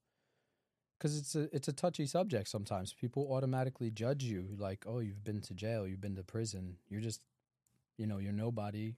Because 0.99 1.19
it's 1.19 1.35
a 1.35 1.55
it's 1.55 1.69
a 1.69 1.73
touchy 1.73 2.07
subject. 2.07 2.49
Sometimes 2.49 2.95
people 2.95 3.29
automatically 3.31 3.91
judge 3.91 4.25
you, 4.25 4.55
like, 4.57 4.85
"Oh, 4.87 5.01
you've 5.01 5.25
been 5.25 5.43
to 5.43 5.53
jail, 5.53 5.87
you've 5.87 6.01
been 6.01 6.17
to 6.17 6.23
prison. 6.23 6.77
You're 6.89 7.03
just, 7.03 7.21
you 7.99 8.07
know, 8.07 8.19
you're 8.19 8.33
nobody 8.33 8.95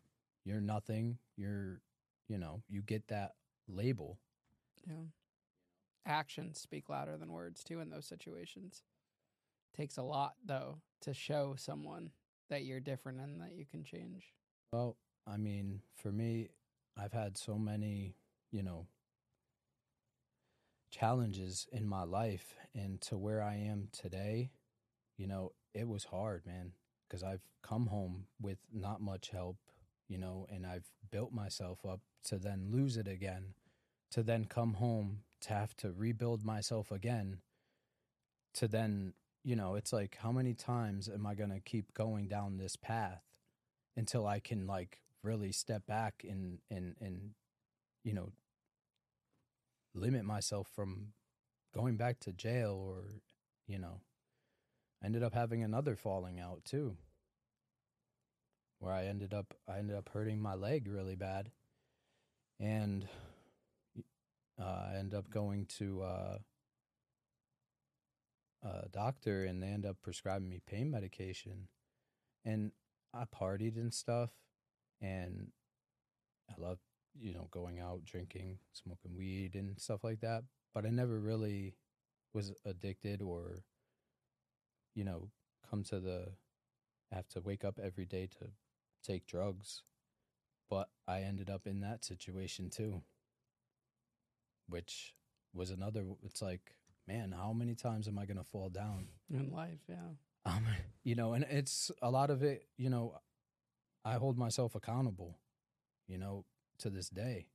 you're 0.47 0.61
nothing 0.61 1.19
you're 1.37 1.81
you 2.29 2.39
know 2.39 2.63
you 2.69 2.81
get 2.81 3.09
that 3.09 3.33
label 3.69 4.19
Yeah. 4.87 4.95
Actions 6.07 6.61
speak 6.61 6.89
louder 6.89 7.17
than 7.17 7.33
words 7.33 7.65
too 7.65 7.81
in 7.81 7.91
those 7.91 8.07
situations. 8.07 8.83
Takes 9.77 9.97
a 9.97 10.03
lot 10.03 10.35
though 10.45 10.79
to 11.03 11.13
show 11.15 11.55
someone 11.57 12.11
that 12.49 12.65
you're 12.65 12.81
different 12.81 13.21
and 13.21 13.41
that 13.41 13.55
you 13.57 13.65
can 13.67 13.83
change. 13.85 14.33
well 14.73 14.97
i 15.27 15.37
mean 15.37 15.81
for 15.97 16.13
me 16.13 16.49
i've 16.97 17.13
had 17.13 17.37
so 17.37 17.59
many 17.59 18.15
you 18.53 18.63
know 18.63 18.87
challenges 20.91 21.67
in 21.73 21.87
my 21.87 22.05
life 22.05 22.55
and 22.75 23.01
to 23.01 23.19
where 23.19 23.43
i 23.43 23.55
am 23.55 23.89
today 23.93 24.51
you 25.17 25.27
know 25.27 25.53
it 25.75 25.87
was 25.89 26.05
hard 26.05 26.47
man 26.47 26.73
because 27.09 27.23
i've 27.23 27.43
come 27.63 27.87
home 27.87 28.25
with 28.41 28.59
not 28.73 29.01
much 29.01 29.31
help 29.31 29.57
you 30.09 30.17
know 30.19 30.47
and 30.51 30.65
i've 30.67 30.87
built 31.11 31.33
myself 31.33 31.85
up 31.85 32.01
to 32.25 32.39
then 32.39 32.69
lose 32.71 32.97
it 32.97 33.09
again 33.09 33.55
to 34.11 34.23
then 34.23 34.45
come 34.45 34.75
home 34.75 35.21
to 35.43 35.53
have 35.53 35.77
to 35.77 35.93
rebuild 35.93 36.45
myself 36.45 36.91
again 36.91 37.39
to 38.55 38.67
then 38.67 39.13
you 39.45 39.55
know 39.55 39.75
it's 39.75 39.93
like 39.93 40.17
how 40.21 40.33
many 40.33 40.55
times 40.55 41.09
am 41.09 41.27
i 41.27 41.35
going 41.35 41.51
to 41.51 41.61
keep 41.61 41.93
going 41.95 42.27
down 42.27 42.57
this 42.57 42.77
path 42.77 43.23
until 43.97 44.27
i 44.27 44.41
can 44.41 44.67
like 44.67 45.01
really 45.23 45.53
step 45.53 45.87
back 45.87 46.25
and 46.29 46.59
and 46.71 46.97
and 47.01 47.31
you 48.05 48.13
know 48.13 48.33
limit 49.95 50.25
myself 50.25 50.69
from 50.75 51.09
going 51.75 51.97
back 51.97 52.19
to 52.21 52.33
jail 52.33 52.83
or 52.89 53.21
you 53.67 53.79
know 53.79 54.01
ended 55.05 55.23
up 55.23 55.35
having 55.35 55.63
another 55.63 55.97
falling 55.97 56.41
out 56.41 56.65
too 56.65 56.97
where 58.79 58.93
i 58.93 59.05
ended 59.05 59.33
up 59.35 59.55
i 59.69 59.79
ended 59.79 59.97
up 59.97 60.09
hurting 60.13 60.41
my 60.41 60.55
leg 60.55 60.89
really 60.89 61.17
bad. 61.17 61.51
And 62.59 63.07
uh, 64.61 64.89
i 64.93 64.97
ended 64.99 65.15
up 65.15 65.31
going 65.31 65.67
to 65.67 66.03
uh, 66.03 66.39
a 68.63 68.89
doctor 68.89 69.45
and 69.45 69.63
they 69.63 69.69
end 69.69 69.87
up 69.87 69.97
prescribing 70.03 70.49
me 70.49 70.61
pain 70.67 70.91
medication. 70.91 71.69
And 72.45 72.73
i 73.15 73.25
partied 73.25 73.77
and 73.77 73.93
stuff 73.95 74.31
and 75.01 75.49
i 76.51 76.55
loved 76.61 76.83
you 77.19 77.33
know 77.33 77.49
going 77.51 77.81
out 77.81 78.05
drinking 78.05 78.59
smoking 78.73 79.17
weed 79.17 79.55
and 79.55 79.79
stuff 79.81 80.05
like 80.05 80.21
that 80.21 80.43
but 80.75 80.85
i 80.85 80.91
never 80.91 81.19
really 81.19 81.75
was 82.35 82.53
addicted 82.67 83.23
or 83.23 83.63
you 84.95 85.05
know 85.05 85.31
come 85.71 85.83
to 85.83 85.99
the 85.99 86.27
have 87.11 87.27
to 87.29 87.41
wake 87.41 87.65
up 87.65 87.79
every 87.83 88.05
day 88.05 88.27
to 88.27 88.49
take 89.03 89.27
drugs 89.27 89.83
but 90.69 90.89
i 91.09 91.21
ended 91.21 91.49
up 91.49 91.67
in 91.67 91.81
that 91.81 92.05
situation 92.05 92.69
too 92.69 93.03
which 94.69 95.15
was 95.55 95.71
another 95.71 96.05
it's 96.23 96.43
like 96.43 96.75
man 97.07 97.33
how 97.37 97.53
many 97.53 97.75
times 97.75 98.09
am 98.09 98.19
i 98.19 98.25
going 98.27 98.37
to 98.37 98.45
fall 98.45 98.69
down 98.69 99.09
In 99.31 99.51
life, 99.51 99.81
yeah. 99.89 100.11
um, 100.45 100.65
you 101.05 101.15
know, 101.15 101.33
and 101.33 101.45
it's 101.51 101.91
a 102.03 102.11
lot 102.11 102.31
of 102.31 102.43
it, 102.43 102.67
you 102.77 102.89
know, 102.91 103.19
I 104.05 104.15
hold 104.15 104.39
myself 104.39 104.75
accountable, 104.77 105.39
you 106.07 106.17
know, 106.19 106.45
to 106.79 106.91
this 106.91 107.09
day. 107.09 107.49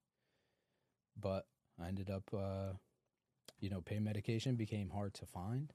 But 1.20 1.46
I 1.82 1.88
ended 1.88 2.10
up, 2.10 2.24
uh, 2.34 2.74
you 3.62 3.70
know, 3.70 3.80
pain 3.82 4.04
medication 4.04 4.56
became 4.56 4.90
hard 4.90 5.14
to 5.16 5.26
find. 5.26 5.72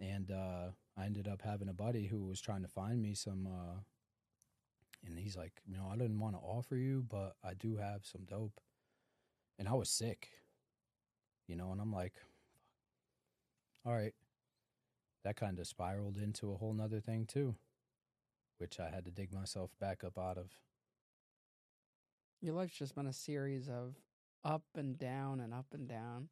And 0.00 0.30
uh, 0.32 0.70
I 0.98 1.04
ended 1.04 1.28
up 1.28 1.42
having 1.42 1.68
a 1.68 1.72
buddy 1.72 2.06
who 2.06 2.24
was 2.24 2.40
trying 2.40 2.62
to 2.62 2.68
find 2.68 3.00
me 3.00 3.14
some, 3.14 3.46
uh, 3.46 3.78
and 5.06 5.18
he's 5.18 5.36
like, 5.36 5.52
you 5.66 5.76
know, 5.76 5.88
I 5.92 5.96
didn't 5.96 6.18
want 6.18 6.34
to 6.34 6.40
offer 6.40 6.74
you, 6.76 7.04
but 7.08 7.36
I 7.44 7.54
do 7.54 7.76
have 7.76 8.04
some 8.04 8.24
dope. 8.24 8.60
And 9.58 9.68
I 9.68 9.74
was 9.74 9.90
sick, 9.90 10.28
you 11.46 11.56
know, 11.56 11.72
and 11.72 11.80
I'm 11.80 11.92
like, 11.92 12.14
all 13.84 13.92
right, 13.92 14.14
that 15.24 15.36
kind 15.36 15.58
of 15.58 15.66
spiraled 15.66 16.16
into 16.18 16.52
a 16.52 16.56
whole 16.56 16.72
nother 16.74 17.00
thing 17.00 17.26
too, 17.26 17.54
which 18.58 18.78
I 18.80 18.90
had 18.90 19.04
to 19.06 19.10
dig 19.10 19.32
myself 19.32 19.70
back 19.80 20.04
up 20.04 20.18
out 20.18 20.38
of. 20.38 20.50
Your 22.40 22.54
life's 22.54 22.76
just 22.76 22.94
been 22.94 23.06
a 23.06 23.12
series 23.12 23.68
of 23.68 23.94
up 24.44 24.62
and 24.74 24.98
down 24.98 25.40
and 25.40 25.52
up 25.54 25.66
and 25.72 25.88
down. 25.88 26.28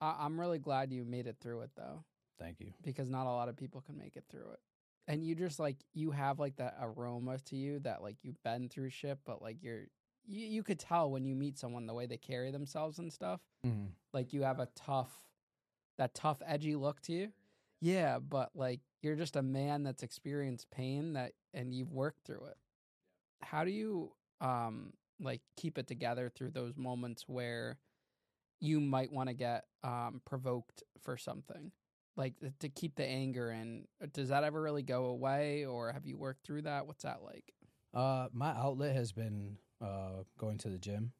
I- 0.00 0.24
I'm 0.24 0.38
really 0.38 0.58
glad 0.58 0.92
you 0.92 1.04
made 1.04 1.26
it 1.26 1.36
through 1.40 1.62
it 1.62 1.70
though, 1.74 2.04
Thank 2.38 2.60
you. 2.60 2.72
because 2.82 3.08
not 3.08 3.26
a 3.26 3.30
lot 3.32 3.48
of 3.48 3.56
people 3.56 3.80
can 3.80 3.96
make 3.98 4.16
it 4.16 4.24
through 4.30 4.50
it. 4.52 4.60
And 5.08 5.24
you 5.24 5.34
just 5.34 5.58
like 5.58 5.76
you 5.92 6.10
have 6.12 6.38
like 6.38 6.56
that 6.56 6.76
aroma 6.80 7.38
to 7.46 7.56
you 7.56 7.80
that 7.80 8.02
like 8.02 8.16
you've 8.22 8.40
been 8.44 8.68
through 8.68 8.90
shit, 8.90 9.18
but 9.24 9.42
like 9.42 9.62
you're 9.62 9.86
you, 10.30 10.46
you 10.46 10.62
could 10.62 10.78
tell 10.78 11.10
when 11.10 11.24
you 11.24 11.34
meet 11.34 11.58
someone 11.58 11.86
the 11.86 11.94
way 11.94 12.06
they 12.06 12.16
carry 12.16 12.50
themselves 12.50 12.98
and 12.98 13.12
stuff. 13.12 13.40
Mm-hmm. 13.66 13.86
Like 14.12 14.32
you 14.32 14.42
have 14.42 14.60
a 14.60 14.68
tough, 14.74 15.10
that 15.98 16.14
tough, 16.14 16.40
edgy 16.46 16.76
look 16.76 17.00
to 17.02 17.12
you. 17.12 17.28
Yeah, 17.80 18.18
but 18.18 18.50
like 18.54 18.80
you're 19.02 19.16
just 19.16 19.36
a 19.36 19.42
man 19.42 19.82
that's 19.82 20.02
experienced 20.02 20.70
pain 20.70 21.14
that, 21.14 21.32
and 21.52 21.74
you've 21.74 21.92
worked 21.92 22.24
through 22.24 22.44
it. 22.46 22.56
How 23.42 23.64
do 23.64 23.70
you, 23.70 24.12
um, 24.40 24.92
like 25.22 25.42
keep 25.56 25.76
it 25.76 25.86
together 25.86 26.30
through 26.34 26.50
those 26.50 26.76
moments 26.76 27.24
where 27.26 27.78
you 28.60 28.80
might 28.80 29.12
want 29.12 29.28
to 29.28 29.34
get 29.34 29.64
um 29.82 30.20
provoked 30.24 30.82
for 31.02 31.16
something, 31.16 31.72
like 32.16 32.34
to 32.60 32.68
keep 32.68 32.96
the 32.96 33.06
anger 33.06 33.50
in? 33.50 33.86
Does 34.12 34.28
that 34.28 34.44
ever 34.44 34.60
really 34.60 34.82
go 34.82 35.06
away, 35.06 35.64
or 35.64 35.92
have 35.92 36.06
you 36.06 36.16
worked 36.16 36.46
through 36.46 36.62
that? 36.62 36.86
What's 36.86 37.02
that 37.02 37.22
like? 37.22 37.52
Uh, 37.92 38.28
my 38.32 38.50
outlet 38.50 38.94
has 38.94 39.12
been 39.12 39.56
uh, 39.80 40.24
going 40.38 40.58
to 40.58 40.68
the 40.68 40.78
gym. 40.78 41.12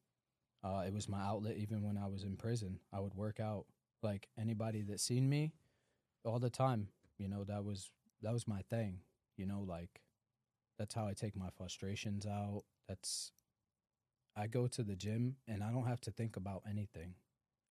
Uh, 0.62 0.84
it 0.86 0.92
was 0.92 1.08
my 1.08 1.20
outlet 1.22 1.56
even 1.56 1.82
when 1.82 1.96
I 1.96 2.06
was 2.06 2.24
in 2.24 2.36
prison. 2.36 2.80
I 2.92 3.00
would 3.00 3.14
work 3.14 3.40
out. 3.40 3.66
Like 4.02 4.28
anybody 4.38 4.82
that 4.82 4.98
seen 4.98 5.28
me, 5.28 5.52
all 6.24 6.38
the 6.38 6.50
time. 6.50 6.88
You 7.18 7.28
know 7.28 7.44
that 7.44 7.64
was 7.64 7.90
that 8.22 8.32
was 8.32 8.48
my 8.48 8.62
thing. 8.70 9.00
You 9.36 9.46
know, 9.46 9.60
like 9.66 10.02
that's 10.78 10.94
how 10.94 11.06
I 11.06 11.12
take 11.12 11.36
my 11.36 11.50
frustrations 11.56 12.26
out. 12.26 12.62
That's 12.88 13.32
I 14.36 14.46
go 14.46 14.66
to 14.68 14.82
the 14.82 14.96
gym 14.96 15.36
and 15.46 15.62
I 15.62 15.70
don't 15.70 15.86
have 15.86 16.00
to 16.02 16.10
think 16.10 16.36
about 16.36 16.62
anything. 16.68 17.14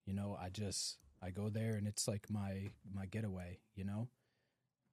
You 0.05 0.13
know, 0.13 0.37
I 0.39 0.49
just 0.49 0.97
I 1.21 1.31
go 1.31 1.49
there 1.49 1.75
and 1.75 1.87
it's 1.87 2.07
like 2.07 2.29
my 2.29 2.69
my 2.93 3.05
getaway. 3.05 3.59
You 3.75 3.85
know, 3.85 4.07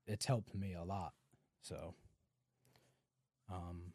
it's 0.07 0.27
helped 0.27 0.55
me 0.55 0.75
a 0.75 0.85
lot. 0.85 1.13
So, 1.63 1.95
um, 3.53 3.93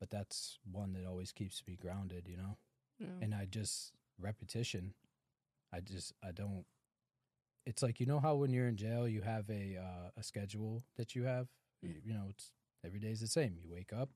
but 0.00 0.10
that's 0.10 0.58
one 0.70 0.92
that 0.94 1.06
always 1.06 1.32
keeps 1.32 1.62
me 1.66 1.76
grounded, 1.80 2.26
you 2.28 2.36
know. 2.36 2.56
Yeah. 2.98 3.06
And 3.22 3.34
I 3.34 3.46
just 3.46 3.92
repetition. 4.20 4.94
I 5.72 5.80
just 5.80 6.12
I 6.22 6.32
don't. 6.32 6.64
It's 7.66 7.82
like 7.82 8.00
you 8.00 8.06
know 8.06 8.20
how 8.20 8.34
when 8.36 8.52
you're 8.52 8.68
in 8.68 8.76
jail 8.76 9.06
you 9.06 9.20
have 9.22 9.48
a 9.50 9.76
uh, 9.76 10.10
a 10.16 10.22
schedule 10.22 10.82
that 10.96 11.14
you 11.14 11.24
have. 11.24 11.48
You, 11.82 11.90
Mm. 11.90 11.94
you 12.06 12.12
know, 12.14 12.24
it's 12.30 12.52
every 12.84 12.98
day 12.98 13.10
is 13.10 13.20
the 13.20 13.28
same. 13.28 13.56
You 13.56 13.68
wake 13.70 13.92
up, 13.92 14.08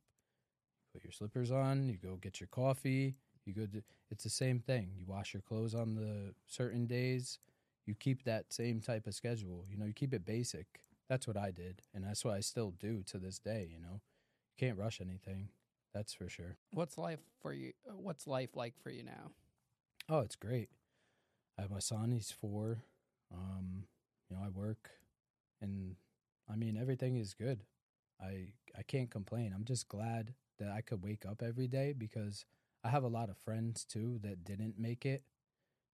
put 0.92 1.04
your 1.04 1.12
slippers 1.12 1.50
on, 1.50 1.88
you 1.88 1.96
go 1.96 2.16
get 2.16 2.40
your 2.40 2.48
coffee. 2.48 3.14
You 3.44 3.52
go. 3.54 3.66
To, 3.66 3.82
it's 4.10 4.24
the 4.24 4.30
same 4.30 4.60
thing. 4.60 4.90
You 4.96 5.04
wash 5.06 5.32
your 5.34 5.42
clothes 5.42 5.74
on 5.74 5.94
the 5.94 6.34
certain 6.46 6.86
days. 6.86 7.38
You 7.86 7.94
keep 7.94 8.24
that 8.24 8.52
same 8.52 8.80
type 8.80 9.06
of 9.06 9.14
schedule. 9.14 9.64
You 9.68 9.76
know, 9.76 9.84
you 9.86 9.92
keep 9.92 10.14
it 10.14 10.24
basic. 10.24 10.66
That's 11.08 11.26
what 11.26 11.36
I 11.36 11.50
did, 11.50 11.82
and 11.94 12.04
that's 12.04 12.24
what 12.24 12.34
I 12.34 12.40
still 12.40 12.70
do 12.78 13.02
to 13.06 13.18
this 13.18 13.38
day. 13.38 13.68
You 13.72 13.80
know, 13.80 14.00
you 14.00 14.56
can't 14.58 14.78
rush 14.78 15.00
anything. 15.00 15.48
That's 15.94 16.14
for 16.14 16.28
sure. 16.28 16.56
What's 16.72 16.96
life 16.98 17.20
for 17.40 17.52
you? 17.52 17.72
uh, 17.88 17.92
What's 17.96 18.26
life 18.26 18.50
like 18.54 18.74
for 18.82 18.90
you 18.90 19.02
now? 19.04 19.32
Oh, 20.08 20.20
it's 20.20 20.36
great. 20.36 20.68
I 21.58 21.62
have 21.62 21.70
my 21.70 21.78
son. 21.80 22.12
He's 22.12 22.30
four. 22.30 22.84
Um, 23.32 23.84
you 24.28 24.36
know, 24.36 24.42
I 24.44 24.48
work, 24.48 24.90
and 25.60 25.96
I 26.50 26.56
mean 26.56 26.76
everything 26.76 27.16
is 27.16 27.34
good. 27.34 27.64
I 28.20 28.52
I 28.76 28.82
can't 28.86 29.10
complain. 29.10 29.52
I'm 29.54 29.64
just 29.64 29.88
glad 29.88 30.34
that 30.58 30.70
I 30.70 30.80
could 30.80 31.02
wake 31.02 31.24
up 31.26 31.42
every 31.42 31.68
day 31.68 31.92
because 31.96 32.44
I 32.84 32.88
have 32.88 33.04
a 33.04 33.08
lot 33.08 33.28
of 33.30 33.36
friends 33.38 33.84
too 33.84 34.18
that 34.22 34.44
didn't 34.44 34.78
make 34.78 35.04
it. 35.06 35.22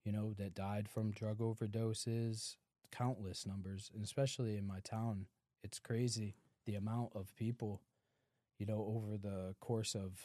You 0.05 0.13
know, 0.13 0.33
that 0.39 0.55
died 0.55 0.89
from 0.89 1.11
drug 1.11 1.39
overdoses, 1.39 2.57
countless 2.91 3.45
numbers, 3.47 3.91
and 3.95 4.05
especially 4.05 4.57
in 4.57 4.67
my 4.67 4.81
town. 4.81 5.27
It's 5.63 5.79
crazy 5.81 6.35
the 6.67 6.77
amount 6.77 7.11
of 7.15 7.35
people, 7.37 7.83
you 8.59 8.67
know, 8.67 8.85
over 8.97 9.17
the 9.17 9.55
course 9.61 9.95
of 9.95 10.21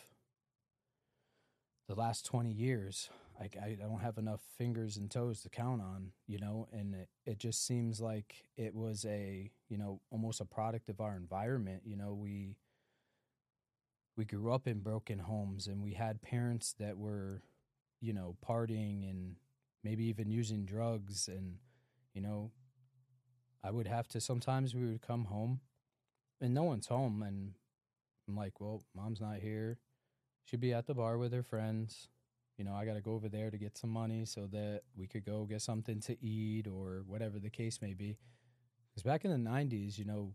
the 1.87 1.95
last 1.95 2.25
20 2.25 2.51
years 2.51 3.09
I, 3.39 3.49
I 3.61 3.77
don't 3.79 4.01
have 4.01 4.17
enough 4.17 4.41
fingers 4.57 4.97
and 4.97 5.09
toes 5.09 5.41
to 5.41 5.49
count 5.49 5.81
on 5.81 6.11
you 6.27 6.39
know 6.39 6.67
and 6.71 6.95
it, 6.95 7.09
it 7.25 7.39
just 7.39 7.65
seems 7.65 7.99
like 7.99 8.45
it 8.55 8.73
was 8.73 9.05
a 9.05 9.51
you 9.69 9.77
know 9.77 9.99
almost 10.11 10.39
a 10.39 10.45
product 10.45 10.89
of 10.89 11.01
our 11.01 11.15
environment. 11.15 11.81
You 11.85 11.97
know 11.97 12.13
we 12.13 12.57
we 14.15 14.25
grew 14.25 14.53
up 14.53 14.67
in 14.67 14.79
broken 14.79 15.19
homes 15.19 15.67
and 15.67 15.81
we 15.81 15.93
had 15.93 16.21
parents 16.21 16.73
that 16.79 16.97
were 16.97 17.41
you 18.01 18.13
know 18.13 18.35
partying 18.47 19.09
and 19.09 19.35
maybe 19.83 20.05
even 20.05 20.29
using 20.29 20.65
drugs 20.65 21.27
and 21.27 21.55
you 22.13 22.21
know 22.21 22.51
i 23.63 23.71
would 23.71 23.87
have 23.87 24.07
to 24.07 24.21
sometimes 24.21 24.75
we 24.75 24.85
would 24.85 25.01
come 25.01 25.25
home 25.25 25.61
and 26.39 26.53
no 26.53 26.63
one's 26.63 26.87
home 26.87 27.23
and 27.23 27.53
i'm 28.27 28.35
like 28.35 28.59
well 28.59 28.83
mom's 28.95 29.21
not 29.21 29.39
here 29.39 29.77
she'd 30.45 30.59
be 30.59 30.73
at 30.73 30.87
the 30.87 30.93
bar 30.93 31.17
with 31.17 31.33
her 31.33 31.43
friends. 31.43 32.09
You 32.57 32.65
know, 32.65 32.73
I 32.73 32.85
got 32.85 32.93
to 32.93 33.01
go 33.01 33.13
over 33.13 33.29
there 33.29 33.49
to 33.49 33.57
get 33.57 33.77
some 33.77 33.89
money 33.89 34.25
so 34.25 34.47
that 34.51 34.81
we 34.95 35.07
could 35.07 35.25
go 35.25 35.45
get 35.45 35.61
something 35.61 35.99
to 36.01 36.23
eat 36.23 36.67
or 36.67 37.03
whatever 37.07 37.39
the 37.39 37.49
case 37.49 37.81
may 37.81 37.93
be. 37.93 38.17
Because 38.89 39.03
back 39.03 39.25
in 39.25 39.31
the 39.31 39.49
'90s, 39.49 39.97
you 39.97 40.05
know, 40.05 40.33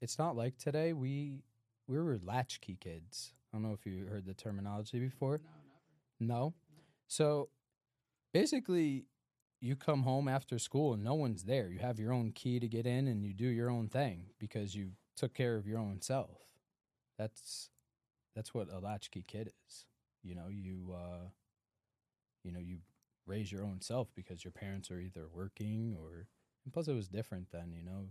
it's 0.00 0.18
not 0.18 0.36
like 0.36 0.58
today. 0.58 0.92
We 0.92 1.42
we 1.86 2.00
were 2.00 2.18
latchkey 2.22 2.78
kids. 2.80 3.32
I 3.52 3.56
don't 3.56 3.62
know 3.62 3.76
if 3.78 3.86
you 3.86 4.06
heard 4.06 4.26
the 4.26 4.34
terminology 4.34 4.98
before. 4.98 5.40
No. 6.18 6.54
So 7.06 7.48
basically, 8.34 9.06
you 9.60 9.76
come 9.76 10.02
home 10.02 10.26
after 10.26 10.58
school 10.58 10.94
and 10.94 11.04
no 11.04 11.14
one's 11.14 11.44
there. 11.44 11.70
You 11.70 11.78
have 11.78 12.00
your 12.00 12.12
own 12.12 12.32
key 12.32 12.58
to 12.58 12.66
get 12.66 12.86
in 12.86 13.06
and 13.06 13.24
you 13.24 13.32
do 13.32 13.46
your 13.46 13.70
own 13.70 13.88
thing 13.88 14.30
because 14.38 14.74
you 14.74 14.90
took 15.16 15.32
care 15.32 15.56
of 15.56 15.66
your 15.66 15.78
own 15.78 16.00
self. 16.02 16.46
That's 17.18 17.70
that's 18.34 18.54
what 18.54 18.72
a 18.72 18.78
latchkey 18.78 19.24
kid 19.26 19.52
is. 19.68 19.86
You 20.22 20.34
know, 20.34 20.48
you 20.50 20.94
uh 20.94 21.28
you 22.44 22.52
know, 22.52 22.60
you 22.60 22.78
raise 23.26 23.50
your 23.50 23.64
own 23.64 23.80
self 23.80 24.08
because 24.14 24.44
your 24.44 24.52
parents 24.52 24.90
are 24.90 25.00
either 25.00 25.26
working 25.32 25.96
or 26.00 26.28
and 26.64 26.72
plus 26.72 26.88
it 26.88 26.94
was 26.94 27.08
different 27.08 27.50
then, 27.52 27.72
you 27.72 27.82
know. 27.82 28.08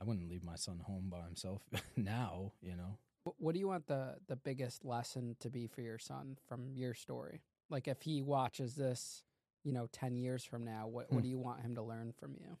I 0.00 0.04
wouldn't 0.04 0.28
leave 0.28 0.42
my 0.42 0.56
son 0.56 0.80
home 0.80 1.08
by 1.10 1.22
himself 1.22 1.62
now, 1.96 2.52
you 2.60 2.76
know. 2.76 2.98
What 3.38 3.52
do 3.54 3.58
you 3.60 3.68
want 3.68 3.86
the 3.86 4.16
the 4.28 4.36
biggest 4.36 4.84
lesson 4.84 5.36
to 5.40 5.50
be 5.50 5.66
for 5.66 5.82
your 5.82 5.98
son 5.98 6.38
from 6.48 6.74
your 6.74 6.94
story? 6.94 7.42
Like 7.70 7.86
if 7.88 8.02
he 8.02 8.22
watches 8.22 8.74
this, 8.74 9.22
you 9.64 9.72
know, 9.72 9.88
10 9.92 10.16
years 10.16 10.44
from 10.44 10.64
now, 10.64 10.88
what 10.88 11.10
what 11.12 11.20
Hmm. 11.20 11.20
do 11.22 11.28
you 11.28 11.38
want 11.38 11.60
him 11.60 11.74
to 11.76 11.82
learn 11.82 12.12
from 12.12 12.34
you? 12.34 12.56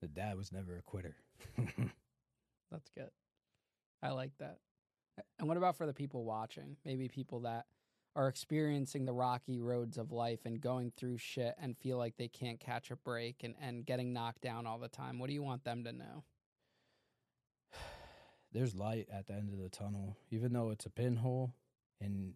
The 0.00 0.08
dad 0.08 0.36
was 0.36 0.52
never 0.52 0.76
a 0.76 0.82
quitter. 0.82 1.16
That's 2.74 2.90
good. 2.90 3.10
I 4.02 4.10
like 4.10 4.32
that. 4.40 4.58
And 5.38 5.46
what 5.46 5.56
about 5.56 5.76
for 5.76 5.86
the 5.86 5.94
people 5.94 6.24
watching? 6.24 6.76
Maybe 6.84 7.06
people 7.08 7.40
that 7.40 7.66
are 8.16 8.26
experiencing 8.26 9.04
the 9.04 9.12
rocky 9.12 9.60
roads 9.60 9.96
of 9.96 10.10
life 10.10 10.40
and 10.44 10.60
going 10.60 10.92
through 10.96 11.18
shit 11.18 11.54
and 11.60 11.78
feel 11.78 11.98
like 11.98 12.16
they 12.16 12.26
can't 12.26 12.58
catch 12.58 12.90
a 12.90 12.96
break 12.96 13.44
and, 13.44 13.54
and 13.60 13.86
getting 13.86 14.12
knocked 14.12 14.40
down 14.40 14.66
all 14.66 14.78
the 14.78 14.88
time. 14.88 15.20
What 15.20 15.28
do 15.28 15.34
you 15.34 15.42
want 15.42 15.62
them 15.62 15.84
to 15.84 15.92
know? 15.92 16.24
There's 18.52 18.74
light 18.74 19.06
at 19.12 19.28
the 19.28 19.34
end 19.34 19.52
of 19.52 19.60
the 19.60 19.68
tunnel, 19.68 20.16
even 20.30 20.52
though 20.52 20.70
it's 20.70 20.86
a 20.86 20.90
pinhole. 20.90 21.54
And 22.00 22.34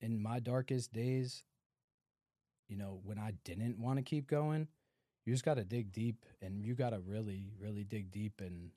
in 0.00 0.22
my 0.22 0.38
darkest 0.38 0.92
days, 0.92 1.42
you 2.68 2.76
know, 2.76 3.00
when 3.02 3.18
I 3.18 3.32
didn't 3.44 3.80
want 3.80 3.98
to 3.98 4.04
keep 4.04 4.28
going, 4.28 4.68
you 5.24 5.32
just 5.32 5.44
got 5.44 5.54
to 5.54 5.64
dig 5.64 5.90
deep 5.90 6.26
and 6.40 6.62
you 6.62 6.74
got 6.74 6.90
to 6.90 7.00
really, 7.00 7.50
really 7.58 7.82
dig 7.82 8.12
deep 8.12 8.40
and 8.40 8.70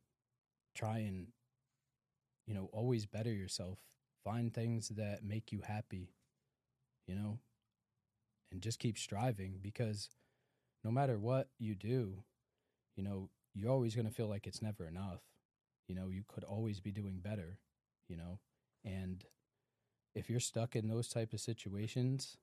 try 0.77 0.99
and, 0.99 1.27
you 2.45 2.53
know, 2.53 2.69
always 2.71 3.05
better 3.05 3.33
yourself. 3.33 3.79
Find 4.23 4.53
things 4.53 4.89
that 4.89 5.23
make 5.23 5.51
you 5.51 5.61
happy, 5.61 6.13
you 7.07 7.15
know, 7.15 7.39
and 8.51 8.61
just 8.61 8.79
keep 8.79 8.97
striving 8.97 9.59
because 9.61 10.09
no 10.83 10.91
matter 10.91 11.17
what 11.17 11.49
you 11.59 11.75
do, 11.75 12.23
you 12.95 13.03
know, 13.03 13.29
you're 13.53 13.71
always 13.71 13.95
going 13.95 14.07
to 14.07 14.13
feel 14.13 14.27
like 14.27 14.47
it's 14.47 14.61
never 14.61 14.87
enough. 14.87 15.21
You 15.87 15.95
know, 15.95 16.09
you 16.09 16.23
could 16.27 16.43
always 16.43 16.79
be 16.79 16.91
doing 16.91 17.19
better, 17.19 17.59
you 18.09 18.17
know, 18.17 18.39
and 18.83 19.23
if 20.15 20.29
you're 20.29 20.39
stuck 20.39 20.75
in 20.75 20.87
those 20.87 21.07
type 21.07 21.33
of 21.33 21.39
situations, 21.39 22.37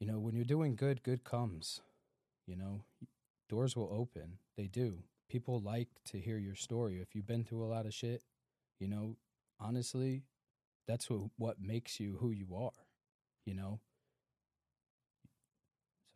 you 0.00 0.06
know, 0.06 0.18
when 0.18 0.34
you're 0.34 0.44
doing 0.44 0.76
good, 0.76 1.02
good 1.02 1.24
comes. 1.24 1.80
You 2.46 2.56
know, 2.56 2.82
doors 3.48 3.76
will 3.76 3.90
open. 3.92 4.38
They 4.56 4.66
do. 4.66 5.02
People 5.28 5.60
like 5.60 5.88
to 6.06 6.18
hear 6.18 6.38
your 6.38 6.54
story. 6.54 7.00
If 7.00 7.14
you've 7.14 7.26
been 7.26 7.44
through 7.44 7.64
a 7.64 7.68
lot 7.68 7.86
of 7.86 7.94
shit, 7.94 8.22
you 8.78 8.88
know, 8.88 9.16
honestly, 9.60 10.24
that's 10.86 11.04
who, 11.06 11.30
what 11.36 11.60
makes 11.60 12.00
you 12.00 12.16
who 12.20 12.30
you 12.30 12.54
are, 12.54 12.86
you 13.44 13.54
know? 13.54 13.80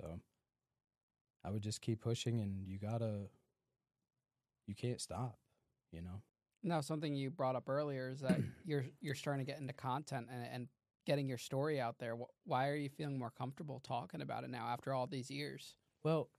So 0.01 0.21
I 1.45 1.51
would 1.51 1.63
just 1.63 1.81
keep 1.81 2.01
pushing 2.01 2.41
and 2.41 2.67
you 2.67 2.79
gotta, 2.79 3.29
you 4.67 4.75
can't 4.75 5.01
stop, 5.01 5.39
you 5.93 6.01
know? 6.01 6.23
Now, 6.63 6.81
something 6.81 7.15
you 7.15 7.31
brought 7.31 7.57
up 7.57 7.69
earlier 7.69 8.09
is 8.09 8.21
that 8.21 8.41
you're 8.65 8.87
you're 9.01 9.15
starting 9.15 9.45
to 9.45 9.51
get 9.51 9.61
into 9.61 9.73
content 9.73 10.29
and, 10.33 10.47
and 10.51 10.69
getting 11.07 11.29
your 11.29 11.39
story 11.39 11.81
out 11.81 11.97
there. 11.99 12.17
Why 12.45 12.69
are 12.69 12.77
you 12.77 12.89
feeling 12.89 13.19
more 13.19 13.33
comfortable 13.37 13.81
talking 13.81 14.23
about 14.23 14.45
it 14.45 14.51
now 14.51 14.67
after 14.69 14.93
all 14.93 15.07
these 15.07 15.31
years? 15.31 15.75
Well, 16.05 16.31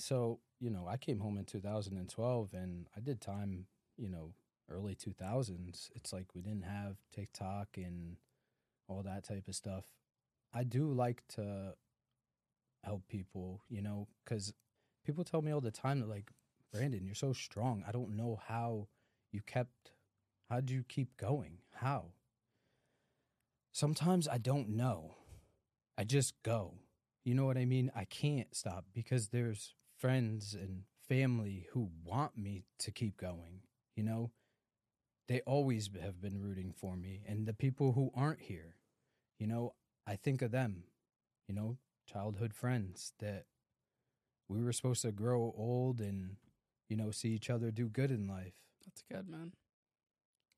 so, 0.00 0.40
you 0.58 0.70
know, 0.70 0.86
I 0.88 0.96
came 0.96 1.20
home 1.20 1.38
in 1.38 1.44
2012 1.44 2.54
and 2.54 2.88
I 2.96 3.00
did 3.00 3.20
time, 3.20 3.66
you 3.96 4.08
know, 4.08 4.32
early 4.70 4.94
2000s. 4.94 5.90
It's 5.94 6.12
like 6.12 6.34
we 6.34 6.42
didn't 6.42 6.64
have 6.64 6.96
TikTok 7.14 7.68
and 7.76 8.16
all 8.88 9.02
that 9.02 9.24
type 9.24 9.48
of 9.48 9.54
stuff. 9.54 9.84
I 10.52 10.64
do 10.64 10.92
like 10.92 11.22
to 11.34 11.74
help 12.84 13.06
people, 13.08 13.62
you 13.68 13.82
know, 13.82 14.08
because 14.24 14.52
people 15.04 15.24
tell 15.24 15.42
me 15.42 15.52
all 15.52 15.60
the 15.60 15.70
time 15.70 16.00
that, 16.00 16.08
like, 16.08 16.30
Brandon, 16.72 17.04
you're 17.04 17.14
so 17.14 17.32
strong. 17.32 17.84
I 17.86 17.92
don't 17.92 18.16
know 18.16 18.40
how 18.46 18.88
you 19.32 19.40
kept, 19.46 19.92
how'd 20.48 20.70
you 20.70 20.84
keep 20.88 21.16
going? 21.16 21.58
How? 21.74 22.06
Sometimes 23.72 24.26
I 24.26 24.38
don't 24.38 24.70
know. 24.70 25.14
I 25.96 26.04
just 26.04 26.34
go. 26.42 26.74
You 27.24 27.34
know 27.34 27.44
what 27.44 27.58
I 27.58 27.64
mean? 27.64 27.90
I 27.94 28.04
can't 28.04 28.54
stop 28.54 28.86
because 28.94 29.28
there's 29.28 29.74
friends 30.00 30.56
and 30.58 30.84
family 31.08 31.66
who 31.72 31.90
want 32.04 32.36
me 32.36 32.64
to 32.78 32.90
keep 32.90 33.16
going. 33.16 33.60
You 33.94 34.04
know, 34.04 34.30
they 35.28 35.40
always 35.42 35.90
have 36.02 36.20
been 36.20 36.40
rooting 36.40 36.72
for 36.76 36.96
me. 36.96 37.20
And 37.26 37.46
the 37.46 37.52
people 37.52 37.92
who 37.92 38.10
aren't 38.14 38.40
here, 38.40 38.76
you 39.38 39.46
know, 39.46 39.74
I 40.06 40.16
think 40.16 40.42
of 40.42 40.50
them, 40.50 40.84
you 41.46 41.54
know, 41.54 41.76
childhood 42.10 42.54
friends 42.54 43.12
that 43.20 43.44
we 44.48 44.62
were 44.62 44.72
supposed 44.72 45.02
to 45.02 45.12
grow 45.12 45.54
old 45.56 46.00
and, 46.00 46.36
you 46.88 46.96
know, 46.96 47.10
see 47.10 47.28
each 47.28 47.50
other 47.50 47.70
do 47.70 47.88
good 47.88 48.10
in 48.10 48.26
life. 48.26 48.54
That's 48.84 49.02
good, 49.10 49.28
man. 49.28 49.52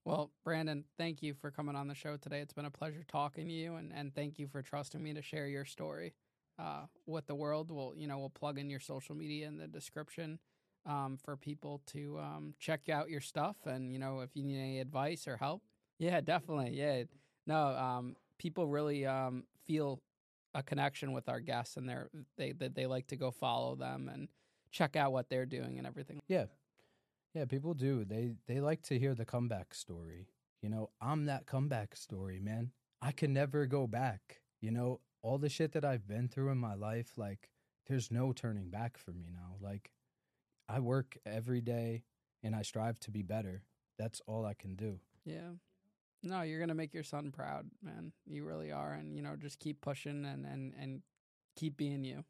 Well, 0.04 0.30
Brandon, 0.44 0.84
thank 0.98 1.22
you 1.22 1.34
for 1.34 1.50
coming 1.50 1.76
on 1.76 1.88
the 1.88 1.94
show 1.94 2.16
today. 2.16 2.40
It's 2.40 2.54
been 2.54 2.64
a 2.64 2.70
pleasure 2.70 3.04
talking 3.06 3.46
to 3.46 3.52
you, 3.52 3.76
and, 3.76 3.92
and 3.94 4.12
thank 4.14 4.38
you 4.38 4.48
for 4.48 4.60
trusting 4.60 5.02
me 5.02 5.14
to 5.14 5.22
share 5.22 5.46
your 5.46 5.64
story 5.64 6.14
uh, 6.58 6.86
with 7.06 7.26
the 7.26 7.34
world. 7.34 7.70
We'll 7.70 7.94
you 7.96 8.06
know 8.06 8.18
we'll 8.18 8.30
plug 8.30 8.58
in 8.58 8.70
your 8.70 8.80
social 8.80 9.14
media 9.14 9.46
in 9.46 9.58
the 9.58 9.66
description 9.66 10.38
um, 10.86 11.18
for 11.22 11.36
people 11.36 11.82
to 11.88 12.18
um, 12.18 12.54
check 12.58 12.88
out 12.88 13.10
your 13.10 13.20
stuff, 13.20 13.56
and 13.64 13.92
you 13.92 13.98
know 13.98 14.20
if 14.20 14.30
you 14.34 14.42
need 14.42 14.58
any 14.58 14.80
advice 14.80 15.26
or 15.26 15.36
help. 15.36 15.62
Yeah, 15.98 16.20
definitely. 16.20 16.70
Yeah, 16.72 17.04
no, 17.46 17.66
um, 17.68 18.16
people 18.38 18.66
really 18.66 19.06
um, 19.06 19.44
feel 19.66 20.00
a 20.54 20.62
connection 20.62 21.12
with 21.12 21.28
our 21.28 21.40
guests, 21.40 21.76
and 21.76 21.88
they're 21.88 22.08
they 22.36 22.52
they, 22.52 22.68
they 22.68 22.86
like 22.86 23.06
to 23.08 23.16
go 23.16 23.30
follow 23.30 23.74
them 23.74 24.10
and 24.12 24.28
check 24.70 24.96
out 24.96 25.12
what 25.12 25.28
they're 25.28 25.46
doing 25.46 25.78
and 25.78 25.86
everything. 25.86 26.20
Yeah. 26.28 26.46
Yeah, 27.34 27.46
people 27.46 27.72
do. 27.72 28.04
They 28.04 28.34
they 28.46 28.60
like 28.60 28.82
to 28.82 28.98
hear 28.98 29.14
the 29.14 29.24
comeback 29.24 29.74
story. 29.74 30.28
You 30.62 30.68
know, 30.68 30.90
I'm 31.00 31.26
that 31.26 31.46
comeback 31.46 31.96
story, 31.96 32.38
man. 32.38 32.72
I 33.00 33.12
can 33.12 33.32
never 33.32 33.66
go 33.66 33.86
back. 33.86 34.40
You 34.60 34.70
know, 34.70 35.00
all 35.22 35.38
the 35.38 35.48
shit 35.48 35.72
that 35.72 35.84
I've 35.84 36.06
been 36.06 36.28
through 36.28 36.50
in 36.50 36.58
my 36.58 36.74
life, 36.74 37.12
like 37.16 37.48
there's 37.86 38.10
no 38.10 38.32
turning 38.32 38.68
back 38.68 38.98
for 38.98 39.12
me 39.12 39.26
now. 39.32 39.56
Like 39.60 39.92
I 40.68 40.80
work 40.80 41.16
every 41.24 41.60
day 41.60 42.04
and 42.42 42.54
I 42.54 42.62
strive 42.62 42.98
to 43.00 43.10
be 43.10 43.22
better. 43.22 43.62
That's 43.98 44.20
all 44.26 44.44
I 44.44 44.54
can 44.54 44.74
do. 44.74 45.00
Yeah. 45.24 45.52
No, 46.22 46.42
you're 46.42 46.60
gonna 46.60 46.74
make 46.74 46.94
your 46.94 47.02
son 47.02 47.32
proud, 47.32 47.68
man. 47.82 48.12
You 48.26 48.44
really 48.44 48.70
are, 48.70 48.92
and 48.92 49.16
you 49.16 49.22
know, 49.22 49.34
just 49.36 49.58
keep 49.58 49.80
pushing 49.80 50.24
and 50.24 50.46
and 50.46 50.72
and 50.78 51.02
keep 51.56 51.76
being 51.76 52.04
you. 52.04 52.24